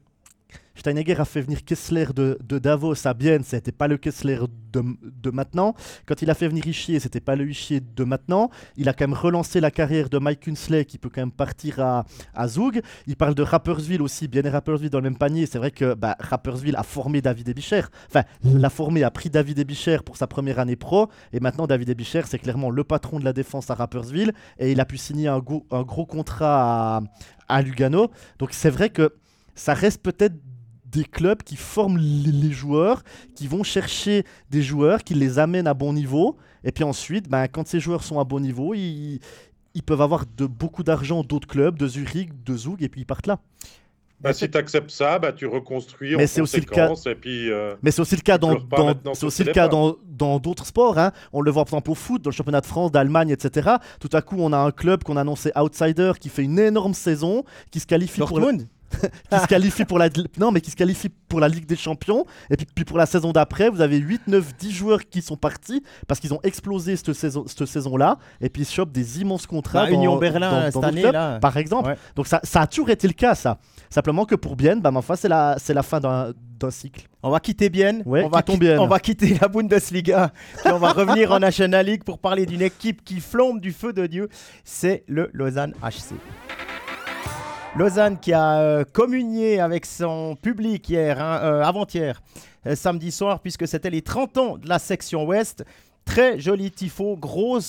Steinegger 0.76 1.20
a 1.20 1.26
fait 1.26 1.42
venir 1.42 1.64
Kessler 1.64 2.08
de, 2.14 2.38
Davos 2.60 3.08
à 3.08 3.14
Bienne, 3.14 3.44
c'était 3.44 3.72
pas 3.72 3.88
le 3.88 3.98
Kessler 3.98 4.40
de, 4.72 5.30
maintenant. 5.32 5.74
Quand 6.06 6.22
il 6.22 6.30
a 6.30 6.34
fait 6.34 6.48
venir 6.48 6.68
Ischier, 6.68 7.00
c'était 7.00 7.22
pas 7.22 7.36
le 7.36 7.50
Ischier 7.50 7.80
de 7.80 8.04
maintenant. 8.04 8.50
Il 8.76 8.90
a 8.90 8.94
quand 8.94 9.08
même 9.08 9.18
relancé 9.18 9.62
la 9.62 9.72
carrière 9.72 10.10
de 10.10 10.20
Mike 10.20 10.42
Kunsley 10.42 10.86
qui 10.86 10.98
peut 10.98 11.10
quand 11.10 11.22
même 11.22 11.32
partir 11.32 11.80
à, 11.80 12.48
Zug. 12.48 12.82
Il 13.08 13.16
parle 13.16 13.36
de 13.36 13.42
Rappersville 13.42 14.02
aussi, 14.02 14.28
bien 14.28 14.44
et 14.44 14.50
Rappersville 14.50 14.90
dans 14.90 15.00
le 15.00 15.10
même 15.10 15.18
panier. 15.18 15.46
C'est 15.46 15.58
vrai 15.58 15.72
que 15.72 15.94
bah, 15.94 16.18
Rappersville 16.20 16.76
a 16.76 16.84
formé 16.84 17.22
David 17.22 17.50
Ebicher. 17.50 17.84
Enfin, 18.10 18.24
l'a 18.44 18.70
formé, 18.70 19.04
a 19.04 19.12
pris 19.12 19.30
David 19.30 19.60
Ebicher 19.60 20.00
pour 20.06 20.18
sa 20.18 20.28
première 20.28 20.60
année 20.60 20.76
pro. 20.76 21.10
Et 21.32 21.40
maintenant, 21.40 21.68
David 21.68 21.90
Ebicher, 21.90 22.24
c'est 22.26 22.40
clairement 22.40 22.70
le 22.70 22.84
patron 22.84 23.20
de 23.20 23.26
la 23.26 23.34
défense 23.34 23.70
à 23.70 23.76
Rappersville. 23.76 24.34
Et 24.60 24.74
il 24.74 24.80
a 24.80 24.86
pu 24.86 24.98
signer 24.98 25.30
un, 25.30 25.40
gros 25.40 26.06
contrat 26.06 27.02
à 27.48 27.62
Lugano. 27.62 28.12
Donc 28.40 28.50
c'est 28.52 28.70
vrai 28.70 28.90
que 28.90 29.14
ça 29.56 29.74
reste 29.74 30.02
peut-être 30.02 30.36
des 30.86 31.04
clubs 31.04 31.44
qui 31.44 31.56
forment 31.56 31.98
les, 31.98 32.52
joueurs, 32.52 33.04
qui 33.36 33.48
vont 33.48 33.64
chercher 33.64 34.24
des 34.50 34.62
joueurs, 34.62 35.04
qui 35.04 35.14
les 35.14 35.40
amènent 35.40 35.68
à 35.68 35.74
bon 35.74 35.94
niveau. 35.94 36.38
Et 36.64 36.72
puis 36.72 36.84
ensuite, 36.84 37.30
ben, 37.30 37.48
quand 37.48 37.68
ces 37.68 37.80
joueurs 37.80 38.04
sont 38.04 38.20
à 38.20 38.24
bon 38.24 38.40
niveau, 38.40 38.74
ils, 38.74 39.20
peuvent 39.86 40.02
avoir 40.02 40.26
de, 40.38 40.46
beaucoup 40.46 40.84
d'argent 40.84 41.24
d'autres 41.24 41.48
clubs, 41.48 41.78
de 41.78 41.88
Zurich, 41.88 42.44
de 42.44 42.56
Zug, 42.56 42.82
et 42.82 42.90
puis 42.90 43.02
ils 43.02 43.06
partent 43.06 43.28
là. 43.28 43.40
Bah, 44.22 44.32
si 44.34 44.50
tu 44.50 44.58
acceptes 44.58 44.92
ça, 44.92 45.20
bah, 45.20 45.34
tu 45.34 45.46
reconstruis 45.46 46.16
mais 46.16 46.40
en 46.40 46.44
Aussi 46.44 46.62
le 46.62 46.66
cas... 46.66 46.94
et 46.94 47.16
puis, 47.16 47.52
euh, 47.52 47.76
mais 47.84 47.92
c'est 47.92 48.00
aussi 48.02 48.16
le 48.16 48.22
cas 48.22 48.38
dans, 48.38 48.58
aussi 49.24 49.44
le 49.44 49.52
cas 49.52 49.68
dans, 49.68 49.98
dans 50.08 50.40
d'autres 50.40 50.66
sports. 50.66 50.98
Hein. 50.98 51.12
On 51.34 51.42
le 51.42 51.52
voit 51.52 51.66
par 51.66 51.74
exemple 51.74 51.92
au 51.92 51.96
foot, 51.96 52.22
dans 52.22 52.30
le 52.30 52.36
championnat 52.36 52.62
de 52.62 52.66
France, 52.66 52.92
d'Allemagne, 52.92 53.30
etc. 53.30 53.72
Tout 54.00 54.10
à 54.14 54.22
coup, 54.22 54.38
on 54.40 54.54
a 54.54 54.58
un 54.58 54.72
club 54.72 55.04
qu'on 55.04 55.18
annonçait 55.18 55.52
outsider 55.60 56.14
qui 56.20 56.30
fait 56.30 56.44
une 56.44 56.58
énorme 56.58 56.94
saison, 56.94 57.44
qui 57.72 57.82
se 57.82 57.86
qualifie 57.86 58.20
Dortmund. 58.20 58.62
pour 58.62 58.68
qui 59.32 59.40
se 59.40 59.48
qualifie 59.48 59.86
pour 59.86 60.00
la 60.00 60.10
non 60.38 60.52
mais 60.52 60.62
qui 60.62 60.72
se 60.72 60.76
qualifie 60.76 61.10
pour 61.10 61.40
la 61.40 61.48
Ligue 61.48 61.66
des 61.66 61.76
Champions. 61.76 62.26
Et 62.50 62.58
puis, 62.58 62.68
puis 62.74 62.86
pour 62.86 62.98
la 62.98 63.06
saison 63.06 63.32
d'après 63.32 63.70
vous 63.70 63.82
avez 63.82 63.98
8 63.98 64.28
9 64.28 64.56
10 64.58 64.72
joueurs 64.72 65.00
qui 65.10 65.22
sont 65.22 65.38
partis 65.38 65.84
parce 66.08 66.20
qu'ils 66.20 66.34
ont 66.34 66.40
explosé 66.44 66.96
cette 66.96 67.14
saison 67.14 67.46
cette 67.48 67.66
saison 67.66 67.98
là 67.98 68.18
et 68.42 68.50
puis 68.50 68.64
ils 68.64 68.70
chopent 68.70 68.92
des 68.92 69.22
immenses 69.22 69.48
contrats 69.48 69.86
bah, 69.86 69.92
Union 69.92 70.18
Berlin 70.18 70.72
cette 70.72 70.84
année 70.84 71.12
là. 71.12 71.40
par 71.40 71.58
exemple. 71.58 71.96
Donc 72.16 72.28
ça, 72.28 72.40
ça 72.44 72.62
a 72.62 72.68
toujours 72.68 72.90
été 72.90 73.08
le 73.08 73.14
cas 73.14 73.36
ça. 73.36 73.58
Simplement 73.90 74.26
que 74.26 74.36
pour 74.36 74.56
Bienne 74.56 74.82
bah 74.82 74.92
enfin 74.94 75.16
c'est 75.16 75.30
la 75.30 75.56
c'est 75.58 75.74
la 75.74 75.84
fin 75.84 76.00
d'un 76.00 76.34
cycle. 76.72 77.08
On 77.22 77.30
va 77.30 77.40
quitter 77.40 77.70
Bienne, 77.70 78.04
ouais, 78.06 78.24
on, 78.24 78.30
va 78.30 78.44
on 78.80 78.88
va 78.88 79.00
quitter 79.00 79.38
la 79.42 79.48
Bundesliga, 79.48 80.32
puis 80.64 80.72
on 80.72 80.78
va 80.78 80.94
revenir 80.94 81.32
en 81.32 81.40
National 81.40 81.86
League 81.86 82.04
pour 82.04 82.20
parler 82.20 82.46
d'une 82.46 82.62
équipe 82.62 83.04
qui 83.04 83.20
flambe 83.20 83.60
du 83.60 83.72
feu 83.72 83.94
de 83.94 84.06
Dieu, 84.06 84.30
c'est 84.64 85.04
le 85.08 85.30
Lausanne 85.34 85.74
HC. 85.82 86.16
Lausanne 87.78 88.18
qui 88.18 88.32
a 88.32 88.60
euh, 88.60 88.86
communié 88.86 89.60
avec 89.60 89.86
son 89.86 90.38
public 90.42 90.88
hier, 90.88 91.22
hein, 91.22 91.42
euh, 91.44 91.62
avant-hier, 91.62 92.22
euh, 92.68 92.74
samedi 92.74 93.12
soir, 93.12 93.42
puisque 93.42 93.68
c'était 93.68 93.90
les 93.90 94.02
30 94.02 94.38
ans 94.38 94.58
de 94.58 94.70
la 94.70 94.80
section 94.80 95.26
ouest. 95.26 95.66
Très 96.06 96.40
joli 96.40 96.70
tifo, 96.70 97.20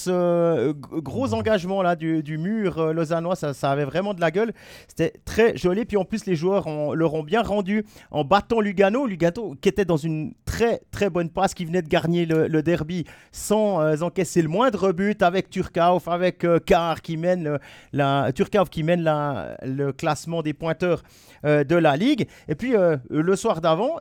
euh, 0.09 0.75
gros 0.75 1.33
engagement 1.33 1.83
là 1.83 1.97
du, 1.97 2.39
mur 2.39 2.79
euh, 2.79 2.93
lausannois, 2.93 3.35
ça, 3.35 3.71
avait 3.71 3.87
vraiment 3.87 4.13
de 4.13 4.21
la 4.21 4.31
gueule. 4.31 4.53
C'était 4.87 5.15
très 5.25 5.57
joli. 5.57 5.87
Puis 5.87 5.97
en 5.97 6.05
plus, 6.05 6.27
les 6.27 6.37
joueurs 6.37 6.69
leur 6.95 7.15
ont 7.15 7.23
bien 7.23 7.43
rendu 7.43 7.85
en 8.11 8.25
battant 8.25 8.61
Lugano. 8.61 9.07
Lugano 9.07 9.57
qui 9.61 9.69
était 9.71 9.87
dans 9.87 9.97
une 9.97 10.35
très 10.45 10.83
très 10.91 11.09
bonne 11.09 11.31
passe, 11.31 11.55
qui 11.55 11.65
venait 11.65 11.81
de 11.81 11.89
gagner 11.89 12.27
le, 12.27 12.63
derby 12.63 13.05
sans 13.33 13.81
euh, 13.81 14.03
encaisser 14.03 14.43
le 14.43 14.49
moindre 14.49 14.93
but 14.93 15.23
avec 15.23 15.49
Turkauf, 15.49 16.07
avec 16.07 16.47
Car 16.67 17.01
qui 17.01 17.17
mène, 17.17 17.59
la, 17.95 18.31
Turkauf 18.35 18.69
qui 18.69 18.83
mène 18.83 19.01
la, 19.01 19.57
le 19.63 19.93
classement 19.93 20.43
des 20.43 20.53
pointeurs 20.53 21.03
de 21.43 21.77
la 21.77 21.97
ligue. 21.97 22.29
Et 22.49 22.55
puis 22.55 22.75
le 23.09 23.37
soir 23.37 23.61
d'avant, 23.61 23.97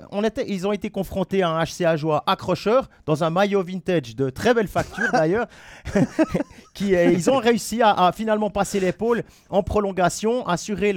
ils 0.47 0.67
ont 0.67 0.71
été 0.71 0.89
confrontés 0.89 1.41
à 1.41 1.51
un 1.51 1.63
HCA 1.63 1.95
joie 1.95 2.23
accrocheur 2.27 2.89
dans 3.05 3.23
un 3.23 3.29
maillot 3.29 3.63
vintage 3.63 4.15
de 4.15 4.24
très 4.29 4.53
belle 4.53 4.67
facture 4.67 5.11
d'ailleurs, 5.11 5.47
qui 6.73 6.95
euh, 6.95 7.11
ils 7.11 7.29
ont 7.29 7.37
réussi 7.37 7.81
à, 7.81 8.11
finalement 8.13 8.49
passer 8.49 8.79
l'épaule 8.79 9.23
en 9.49 9.63
prolongation, 9.63 10.45
assurer, 10.47 10.93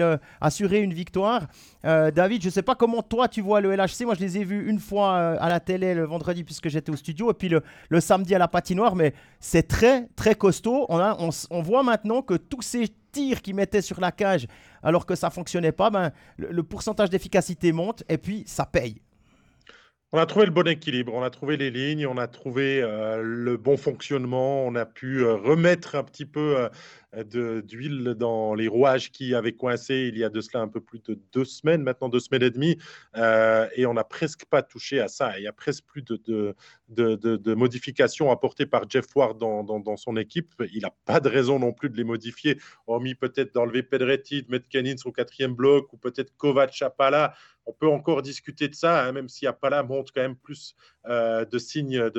une 0.80 0.94
victoire. 0.94 1.42
Euh, 1.84 2.10
David, 2.10 2.42
je 2.42 2.48
ne 2.48 2.52
sais 2.52 2.62
pas 2.62 2.74
comment 2.74 3.02
toi 3.02 3.28
tu 3.28 3.40
vois 3.40 3.60
le 3.60 3.74
LHC. 3.74 4.02
Moi, 4.04 4.14
je 4.14 4.20
les 4.20 4.38
ai 4.38 4.44
vus 4.44 4.68
une 4.68 4.78
fois 4.78 5.14
euh, 5.14 5.36
à 5.40 5.48
la 5.48 5.60
télé 5.60 5.94
le 5.94 6.04
vendredi 6.04 6.44
puisque 6.44 6.68
j'étais 6.68 6.90
au 6.90 6.96
studio, 6.96 7.30
et 7.30 7.34
puis 7.34 7.48
le, 7.48 8.00
samedi 8.00 8.34
à 8.34 8.38
la 8.38 8.48
patinoire. 8.48 8.96
Mais 8.96 9.14
c'est 9.40 9.66
très 9.66 10.08
très 10.16 10.34
costaud. 10.34 10.86
On, 10.88 11.62
voit 11.62 11.82
maintenant 11.82 12.22
que 12.22 12.34
tous 12.34 12.62
ces 12.62 12.88
tirs 13.12 13.42
qu'ils 13.42 13.54
mettaient 13.54 13.82
sur 13.82 14.00
la 14.00 14.12
cage 14.12 14.46
alors 14.82 15.06
que 15.06 15.14
ça 15.14 15.30
fonctionnait 15.30 15.72
pas, 15.72 15.90
ben, 15.90 16.12
le 16.36 16.62
pourcentage 16.62 17.10
d'efficacité 17.10 17.72
monte 17.72 18.04
et 18.08 18.18
puis 18.18 18.44
ça 18.46 18.64
paye. 18.64 19.00
On 20.12 20.18
a 20.18 20.24
trouvé 20.24 20.46
le 20.46 20.52
bon 20.52 20.66
équilibre, 20.66 21.12
on 21.14 21.22
a 21.22 21.28
trouvé 21.28 21.58
les 21.58 21.70
lignes, 21.70 22.06
on 22.06 22.16
a 22.16 22.28
trouvé 22.28 22.80
euh, 22.82 23.20
le 23.22 23.58
bon 23.58 23.76
fonctionnement, 23.76 24.64
on 24.64 24.74
a 24.74 24.86
pu 24.86 25.18
euh, 25.22 25.34
remettre 25.34 25.96
un 25.96 26.02
petit 26.02 26.24
peu 26.24 26.56
euh, 26.58 26.68
d'huile 27.24 28.14
dans 28.16 28.54
les 28.54 28.68
rouages 28.68 29.10
qui 29.10 29.34
avaient 29.34 29.54
coincé 29.54 30.10
il 30.12 30.18
y 30.18 30.24
a 30.24 30.28
de 30.28 30.40
cela 30.40 30.62
un 30.62 30.68
peu 30.68 30.80
plus 30.80 31.02
de 31.02 31.18
deux 31.32 31.44
semaines, 31.44 31.82
maintenant 31.82 32.08
deux 32.08 32.20
semaines 32.20 32.42
et 32.42 32.50
demie, 32.50 32.78
et 33.16 33.86
on 33.86 33.94
n'a 33.94 34.04
presque 34.04 34.44
pas 34.44 34.62
touché 34.62 35.00
à 35.00 35.08
ça. 35.08 35.38
Il 35.38 35.44
y 35.44 35.46
a 35.46 35.52
presque 35.52 35.84
plus 35.84 36.02
de, 36.02 37.54
modifications 37.54 38.30
apportées 38.30 38.66
par 38.66 38.88
Jeff 38.88 39.06
Ward 39.16 39.38
dans, 39.38 39.96
son 39.96 40.16
équipe. 40.16 40.54
Il 40.72 40.82
n'a 40.82 40.94
pas 41.06 41.20
de 41.20 41.28
raison 41.28 41.58
non 41.58 41.72
plus 41.72 41.88
de 41.88 41.96
les 41.96 42.04
modifier, 42.04 42.58
hormis 42.86 43.14
peut-être 43.14 43.54
d'enlever 43.54 43.82
Pedretti, 43.82 44.42
de 44.42 44.50
mettre 44.50 44.68
Kenin 44.68 44.96
au 45.04 45.12
quatrième 45.12 45.54
bloc, 45.54 45.92
ou 45.92 45.96
peut-être 45.96 46.36
Kovac 46.36 46.82
à 46.82 46.90
on 47.68 47.72
peut 47.72 47.88
encore 47.88 48.22
discuter 48.22 48.68
de 48.68 48.74
ça, 48.74 49.04
hein, 49.04 49.12
même 49.12 49.28
si 49.28 49.46
Apala 49.46 49.82
montre 49.82 50.10
quand 50.14 50.22
même 50.22 50.36
plus 50.36 50.74
euh, 51.08 51.44
de 51.44 51.58
signes 51.58 52.10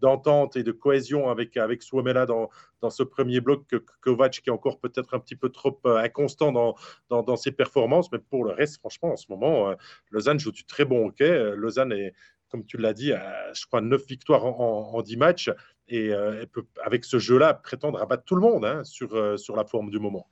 d'entente 0.00 0.56
et 0.56 0.62
de 0.62 0.72
cohésion 0.72 1.28
avec, 1.28 1.56
avec 1.56 1.82
Suomela 1.82 2.24
dans, 2.24 2.48
dans 2.80 2.88
ce 2.88 3.02
premier 3.02 3.40
bloc 3.40 3.66
que, 3.66 3.76
Kovac, 4.00 4.32
qui 4.32 4.48
est 4.48 4.52
encore 4.52 4.80
peut-être 4.80 5.14
un 5.14 5.18
petit 5.18 5.36
peu 5.36 5.50
trop 5.50 5.78
euh, 5.84 5.96
inconstant 5.96 6.50
dans, 6.50 6.74
dans, 7.10 7.36
ses 7.36 7.52
performances. 7.52 8.10
Mais 8.12 8.18
pour 8.18 8.44
le 8.44 8.52
reste, 8.52 8.78
franchement, 8.78 9.12
en 9.12 9.16
ce 9.16 9.26
moment, 9.28 9.70
euh, 9.70 9.74
Lausanne 10.10 10.40
joue 10.40 10.52
du 10.52 10.64
très 10.64 10.84
bon 10.84 11.08
hockey. 11.08 11.54
Lausanne 11.54 11.92
est, 11.92 12.14
comme 12.48 12.64
tu 12.64 12.78
l'as 12.78 12.94
dit, 12.94 13.12
à, 13.12 13.52
je 13.52 13.66
crois, 13.66 13.82
9 13.82 14.06
victoires 14.06 14.46
en, 14.46 14.92
en, 14.94 15.02
10 15.02 15.16
matchs. 15.18 15.50
Et 15.88 16.06
elle 16.06 16.46
peut, 16.46 16.64
avec 16.82 17.04
ce 17.04 17.18
jeu-là, 17.18 17.52
prétendre 17.52 18.00
abattre 18.00 18.24
tout 18.24 18.36
le 18.36 18.42
monde 18.42 18.64
hein, 18.64 18.84
sur, 18.84 19.38
sur 19.38 19.56
la 19.56 19.64
forme 19.64 19.90
du 19.90 19.98
moment. 19.98 20.28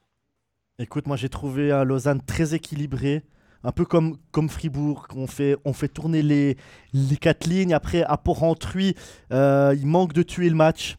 Écoute, 0.78 1.08
moi 1.08 1.16
j'ai 1.16 1.28
trouvé 1.28 1.82
Lausanne 1.84 2.22
très 2.24 2.54
équilibré 2.54 3.24
un 3.64 3.72
peu 3.72 3.84
comme, 3.84 4.16
comme 4.30 4.48
Fribourg, 4.48 5.06
on 5.14 5.26
fait, 5.26 5.56
on 5.64 5.72
fait 5.72 5.88
tourner 5.88 6.22
les, 6.22 6.56
les 6.92 7.16
quatre 7.16 7.46
lignes. 7.46 7.74
Après, 7.74 8.02
à 8.02 8.16
Port-Rentruy, 8.16 8.94
euh, 9.32 9.74
il 9.78 9.86
manque 9.86 10.12
de 10.12 10.22
tuer 10.22 10.48
le 10.48 10.54
match. 10.54 10.96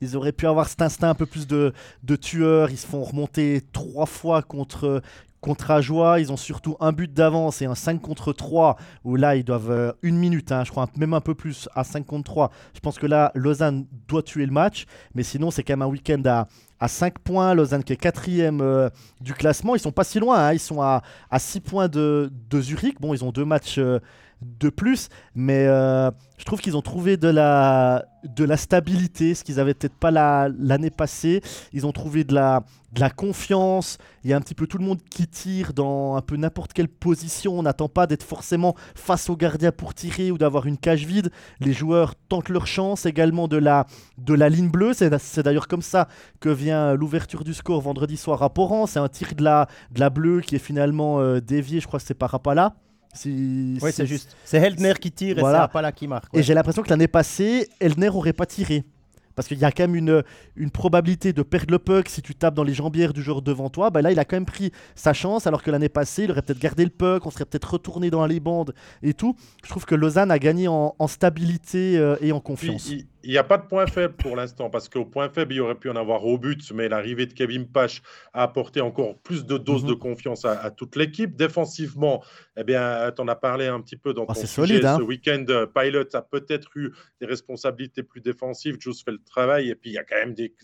Ils 0.00 0.16
auraient 0.16 0.32
pu 0.32 0.46
avoir 0.46 0.68
cet 0.68 0.82
instinct 0.82 1.10
un 1.10 1.14
peu 1.14 1.26
plus 1.26 1.46
de, 1.46 1.72
de 2.02 2.16
tueurs. 2.16 2.70
Ils 2.70 2.78
se 2.78 2.86
font 2.86 3.02
remonter 3.02 3.62
trois 3.72 4.06
fois 4.06 4.42
contre, 4.42 5.02
Contre 5.40 5.70
Ajoie, 5.70 6.20
ils 6.20 6.30
ont 6.30 6.36
surtout 6.36 6.76
un 6.80 6.92
but 6.92 7.10
d'avance 7.12 7.62
et 7.62 7.64
un 7.64 7.74
5 7.74 8.02
contre 8.02 8.34
3, 8.34 8.76
où 9.04 9.16
là, 9.16 9.36
ils 9.36 9.44
doivent 9.44 9.70
euh, 9.70 9.92
une 10.02 10.18
minute, 10.18 10.52
hein, 10.52 10.64
je 10.64 10.70
crois 10.70 10.86
même 10.96 11.14
un 11.14 11.22
peu 11.22 11.34
plus, 11.34 11.66
à 11.74 11.82
5 11.82 12.04
contre 12.04 12.24
3. 12.24 12.50
Je 12.74 12.80
pense 12.80 12.98
que 12.98 13.06
là, 13.06 13.32
Lausanne 13.34 13.86
doit 14.06 14.22
tuer 14.22 14.44
le 14.44 14.52
match, 14.52 14.84
mais 15.14 15.22
sinon, 15.22 15.50
c'est 15.50 15.62
quand 15.62 15.72
même 15.72 15.82
un 15.82 15.86
week-end 15.86 16.20
à, 16.26 16.46
à 16.80 16.88
5 16.88 17.18
points. 17.18 17.54
Lausanne 17.54 17.84
qui 17.84 17.92
est 17.92 17.96
quatrième 17.96 18.60
euh, 18.60 18.88
du 19.20 19.34
classement. 19.34 19.76
Ils 19.76 19.80
sont 19.80 19.92
pas 19.92 20.04
si 20.04 20.18
loin, 20.18 20.38
hein. 20.38 20.52
ils 20.52 20.58
sont 20.58 20.80
à, 20.80 21.02
à 21.30 21.38
6 21.38 21.60
points 21.60 21.88
de, 21.88 22.32
de, 22.50 22.60
Zurich. 22.60 23.00
Bon, 23.00 23.14
ils 23.14 23.24
ont 23.24 23.30
deux 23.30 23.44
matchs 23.44 23.78
euh, 23.78 24.00
de 24.42 24.70
plus, 24.70 25.08
mais 25.34 25.66
je 25.66 26.44
trouve 26.44 26.60
qu'ils 26.60 26.76
ont 26.76 26.82
trouvé 26.82 27.16
de 27.16 27.28
la, 27.28 28.06
de 28.24 28.44
la 28.44 28.56
stabilité, 28.56 29.34
ce 29.34 29.44
qu'ils 29.44 29.56
n'avaient 29.56 29.74
peut-être 29.74 29.96
pas 29.96 30.10
l'année 30.48 30.90
passée. 30.90 31.42
Ils 31.72 31.86
ont 31.86 31.92
trouvé 31.92 32.24
de 32.24 32.34
la, 32.34 32.64
de 32.92 33.00
la 33.00 33.10
confiance. 33.10 33.98
Il 34.24 34.30
y 34.30 34.32
a 34.32 34.36
un 34.36 34.40
petit 34.40 34.54
peu 34.54 34.66
tout 34.66 34.78
le 34.78 34.84
monde 34.84 35.00
qui 35.10 35.26
tire 35.26 35.72
dans 35.74 36.16
un 36.16 36.22
peu 36.22 36.36
n'importe 36.36 36.72
quelle 36.72 36.88
position. 36.88 37.58
On 37.58 37.62
n'attend 37.62 37.88
pas 37.88 38.06
d'être 38.06 38.22
forcément 38.22 38.74
face 38.94 39.28
au 39.28 39.36
gardien 39.36 39.70
pour 39.72 39.94
tirer 39.94 40.30
ou 40.30 40.38
d'avoir 40.38 40.66
une 40.66 40.78
cage 40.78 41.04
vide. 41.04 41.30
Les 41.60 41.72
joueurs 41.72 42.14
tentent 42.28 42.48
leur 42.48 42.66
chance 42.66 43.06
également 43.06 43.48
de 43.48 43.58
la, 43.58 43.86
de 44.18 44.34
la 44.34 44.48
ligne 44.48 44.70
bleue. 44.70 44.92
C'est 44.94 45.42
d'ailleurs 45.42 45.68
comme 45.68 45.82
ça 45.82 46.08
que 46.40 46.48
vient 46.48 46.94
l'ouverture 46.94 47.44
du 47.44 47.54
score 47.54 47.80
vendredi 47.80 48.16
soir 48.16 48.42
à 48.42 48.48
Poran. 48.48 48.86
C'est 48.86 48.98
un 48.98 49.08
tir 49.08 49.34
de 49.34 49.44
la, 49.44 49.68
de 49.92 50.00
la 50.00 50.10
bleue 50.10 50.40
qui 50.40 50.56
est 50.56 50.58
finalement 50.58 51.20
euh, 51.20 51.40
dévié. 51.40 51.80
Je 51.80 51.86
crois 51.86 52.00
que 52.00 52.06
c'est 52.06 52.14
par 52.14 52.30
Oui, 53.24 53.78
c'est 53.92 54.06
juste. 54.06 54.36
C'est 54.44 54.58
Heldner 54.58 54.94
qui 55.00 55.10
tire 55.10 55.38
et 55.38 55.40
c'est 55.40 55.46
Rapala 55.46 55.92
qui 55.92 56.06
marque. 56.06 56.34
Et 56.34 56.42
j'ai 56.42 56.54
l'impression 56.54 56.82
que 56.82 56.90
l'année 56.90 57.08
passée, 57.08 57.68
Heldner 57.80 58.08
aurait 58.08 58.32
pas 58.32 58.46
tiré. 58.46 58.84
Parce 59.36 59.48
qu'il 59.48 59.58
y 59.58 59.64
a 59.64 59.72
quand 59.72 59.84
même 59.84 59.94
une, 59.94 60.22
une 60.56 60.70
probabilité 60.70 61.32
de 61.32 61.42
perdre 61.42 61.70
le 61.70 61.78
puck 61.78 62.08
si 62.08 62.20
tu 62.20 62.34
tapes 62.34 62.54
dans 62.54 62.64
les 62.64 62.74
jambières 62.74 63.12
du 63.12 63.22
joueur 63.22 63.42
devant 63.42 63.70
toi. 63.70 63.90
Bah 63.90 64.02
là, 64.02 64.12
il 64.12 64.18
a 64.18 64.24
quand 64.24 64.36
même 64.36 64.44
pris 64.44 64.70
sa 64.94 65.12
chance, 65.12 65.46
alors 65.46 65.62
que 65.62 65.70
l'année 65.70 65.88
passée, 65.88 66.24
il 66.24 66.30
aurait 66.30 66.42
peut-être 66.42 66.58
gardé 66.58 66.84
le 66.84 66.90
puck, 66.90 67.24
on 67.24 67.30
serait 67.30 67.46
peut-être 67.46 67.72
retourné 67.72 68.10
dans 68.10 68.26
les 68.26 68.40
bandes 68.40 68.74
et 69.02 69.14
tout. 69.14 69.36
Je 69.64 69.70
trouve 69.70 69.86
que 69.86 69.94
Lausanne 69.94 70.30
a 70.30 70.38
gagné 70.38 70.68
en, 70.68 70.94
stabilité 71.06 71.96
euh, 71.96 72.16
et 72.20 72.32
en 72.32 72.40
confiance. 72.40 72.90
Il 72.90 73.06
n'y 73.24 73.38
a 73.38 73.44
pas 73.44 73.58
de 73.58 73.66
point 73.66 73.86
faible 73.86 74.14
pour 74.14 74.36
l'instant, 74.36 74.70
parce 74.70 74.88
qu'au 74.88 75.04
point 75.04 75.28
faible, 75.28 75.52
il 75.52 75.56
y 75.56 75.60
aurait 75.60 75.74
pu 75.74 75.90
en 75.90 75.96
avoir 75.96 76.24
au 76.24 76.38
but, 76.38 76.72
mais 76.72 76.88
l'arrivée 76.88 77.26
de 77.26 77.32
Kevin 77.32 77.66
Pache 77.66 78.02
a 78.32 78.42
apporté 78.42 78.80
encore 78.80 79.18
plus 79.18 79.44
de 79.44 79.58
doses 79.58 79.84
de 79.84 79.92
mhm. 79.92 79.98
confiance 79.98 80.44
à, 80.44 80.70
toute 80.70 80.96
l'équipe. 80.96 81.36
Défensivement, 81.36 82.22
eh 82.56 82.64
bien, 82.64 83.12
tu 83.14 83.20
en 83.22 83.28
as 83.28 83.36
parlé 83.36 83.66
un 83.66 83.80
petit 83.80 83.96
peu 83.96 84.14
dans 84.14 84.24
ah, 84.28 84.34
ton 84.34 84.46
sujet. 84.46 84.84
Hein. 84.84 84.96
Ce 84.98 85.02
week-end, 85.02 85.44
Pilot 85.74 86.14
a 86.14 86.22
peut-être 86.22 86.76
eu 86.76 86.92
des 87.20 87.26
responsabilités 87.26 88.02
plus 88.02 88.20
défensives. 88.20 88.76
Jules 88.80 88.94
fait 89.04 89.12
le 89.12 89.22
travail, 89.22 89.70
et 89.70 89.74
puis 89.74 89.90
il 89.90 89.94
y 89.94 89.98
a 89.98 90.04
quand 90.04 90.16
même 90.16 90.34
des, 90.34 90.54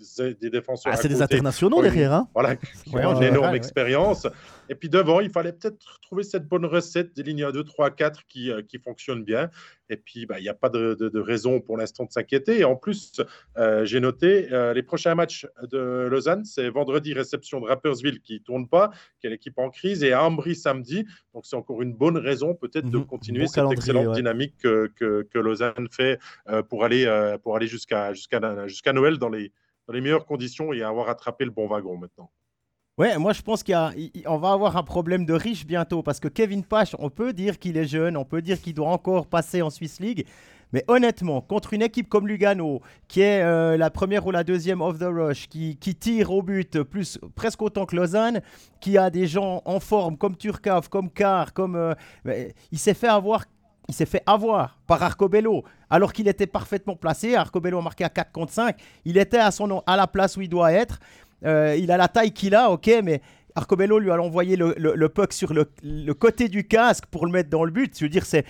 des 0.40 0.50
défenseurs. 0.50 0.92
Ah, 0.94 0.96
c'est 0.96 1.08
des 1.08 1.22
internationaux 1.22 1.82
derrière. 1.82 2.12
Hein 2.12 2.28
voilà, 2.34 2.56
qui 2.56 2.94
ont 2.94 3.16
une 3.16 3.22
énorme 3.22 3.54
expérience. 3.54 4.26
Et 4.68 4.74
puis 4.74 4.88
devant, 4.88 5.20
il 5.20 5.30
fallait 5.30 5.52
peut-être 5.52 6.00
trouver 6.00 6.22
cette 6.22 6.46
bonne 6.46 6.66
recette 6.66 7.14
des 7.14 7.22
lignes 7.22 7.50
2, 7.50 7.64
3, 7.64 7.90
4 7.90 8.26
qui, 8.26 8.50
euh, 8.50 8.62
qui 8.62 8.78
fonctionnent 8.78 9.24
bien. 9.24 9.50
Et 9.88 9.96
puis, 9.96 10.26
bah, 10.26 10.38
il 10.38 10.42
n'y 10.42 10.48
a 10.48 10.54
pas 10.54 10.68
de, 10.68 11.18
raison 11.18 11.60
pour 11.60 11.76
l'instant 11.76 12.04
de 12.04 12.12
s'inquiéter. 12.12 12.60
Et 12.60 12.64
en 12.64 12.76
plus, 12.76 13.20
euh, 13.56 13.84
j'ai 13.84 14.00
noté 14.00 14.52
euh, 14.52 14.74
les 14.74 14.82
prochains 14.82 15.14
matchs 15.14 15.46
de 15.70 16.08
Lausanne, 16.10 16.44
c'est 16.44 16.68
vendredi 16.68 17.12
réception 17.12 17.60
de 17.60 17.66
Rappersville 17.66 18.20
qui 18.20 18.34
ne 18.34 18.38
tourne 18.38 18.68
pas, 18.68 18.90
qui 19.20 19.26
est 19.26 19.30
l'équipe 19.30 19.58
en 19.58 19.70
crise, 19.70 20.02
et 20.02 20.14
Ambry 20.14 20.56
samedi. 20.56 21.06
Donc, 21.34 21.46
c'est 21.46 21.56
encore 21.56 21.82
une 21.82 21.94
bonne 21.94 22.16
raison 22.16 22.54
peut-être 22.54 22.90
de 22.90 22.98
mhm. 22.98 23.06
continuer 23.06 23.46
cette 23.46 23.70
excellente 23.70 24.14
dynamique 24.14 24.54
que, 24.58 24.90
que, 24.96 25.38
Lausanne 25.38 25.88
fait 25.90 26.18
pour 26.68 26.84
aller, 26.84 27.06
pour 27.42 27.56
aller 27.56 27.66
jusqu'à 27.66 28.12
jusqu'à 28.14 28.66
jusqu'à 28.66 28.92
Noël 28.92 29.18
dans 29.18 29.28
les, 29.28 29.52
dans 29.86 29.92
les 29.92 30.00
meilleures 30.00 30.26
conditions 30.26 30.72
et 30.72 30.82
avoir 30.82 31.08
attrapé 31.08 31.44
le 31.44 31.50
bon 31.50 31.66
wagon 31.66 31.96
maintenant. 31.96 32.30
Ouais, 32.98 33.18
moi 33.18 33.34
je 33.34 33.42
pense 33.42 33.62
qu'on 33.62 34.38
va 34.38 34.52
avoir 34.52 34.78
un 34.78 34.82
problème 34.82 35.26
de 35.26 35.34
riche 35.34 35.66
bientôt 35.66 36.02
parce 36.02 36.18
que 36.18 36.28
Kevin 36.28 36.64
Pache, 36.64 36.96
on 36.98 37.10
peut 37.10 37.34
dire 37.34 37.58
qu'il 37.58 37.76
est 37.76 37.84
jeune, 37.84 38.16
on 38.16 38.24
peut 38.24 38.40
dire 38.40 38.58
qu'il 38.58 38.72
doit 38.72 38.88
encore 38.88 39.26
passer 39.26 39.60
en 39.60 39.68
Swiss 39.68 40.00
League, 40.00 40.26
mais 40.72 40.82
honnêtement, 40.88 41.42
contre 41.42 41.74
une 41.74 41.82
équipe 41.82 42.08
comme 42.08 42.26
Lugano, 42.26 42.80
qui 43.06 43.20
est 43.20 43.42
euh, 43.42 43.76
la 43.76 43.90
première 43.90 44.26
ou 44.26 44.30
la 44.30 44.44
deuxième 44.44 44.80
off 44.80 44.98
the 44.98 45.04
rush, 45.04 45.46
qui, 45.46 45.76
tire 45.76 46.30
au 46.30 46.40
but 46.40 46.82
plus, 46.84 47.18
presque 47.34 47.60
autant 47.60 47.84
que 47.84 47.94
Lausanne, 47.94 48.40
qui 48.80 48.96
a 48.96 49.10
des 49.10 49.26
gens 49.26 49.60
en 49.66 49.78
forme 49.78 50.16
comme 50.16 50.34
Turkov, 50.34 50.88
comme 50.88 51.10
Carr, 51.10 51.52
comme. 51.52 51.76
Euh, 51.76 51.94
il 52.72 52.78
s'est 52.78 52.94
fait 52.94 53.08
avoir. 53.08 53.44
Il 53.88 53.94
s'est 53.94 54.06
fait 54.06 54.24
avoir 54.26 54.78
par 54.88 55.00
Arcobello, 55.00 55.62
alors 55.88 56.12
qu'il 56.12 56.26
était 56.26 56.48
parfaitement 56.48 56.96
placé. 56.96 57.36
Arcobello 57.36 57.78
a 57.78 57.82
marqué 57.82 58.02
à 58.02 58.08
4 58.08 58.32
contre 58.32 58.52
5. 58.52 58.76
Il 59.04 59.16
était 59.16 59.38
à, 59.38 59.52
son, 59.52 59.80
à 59.86 59.96
la 59.96 60.08
place 60.08 60.36
où 60.36 60.42
il 60.42 60.48
doit 60.48 60.72
être. 60.72 60.98
Euh, 61.44 61.76
il 61.78 61.90
a 61.90 61.96
la 61.96 62.08
taille 62.08 62.32
qu'il 62.32 62.54
a, 62.54 62.70
ok, 62.70 62.90
mais 63.04 63.20
Arcobello 63.54 63.98
lui 63.98 64.10
a 64.10 64.20
envoyé 64.20 64.56
le, 64.56 65.08
puck 65.08 65.32
sur 65.32 65.52
le, 65.52 66.12
côté 66.14 66.48
du 66.48 66.66
casque 66.66 67.06
pour 67.06 67.26
le 67.26 67.32
mettre 67.32 67.50
dans 67.50 67.64
le 67.64 67.70
but. 67.70 67.98
Je 67.98 68.04
veux 68.04 68.10
dire, 68.10 68.26
c'est. 68.26 68.44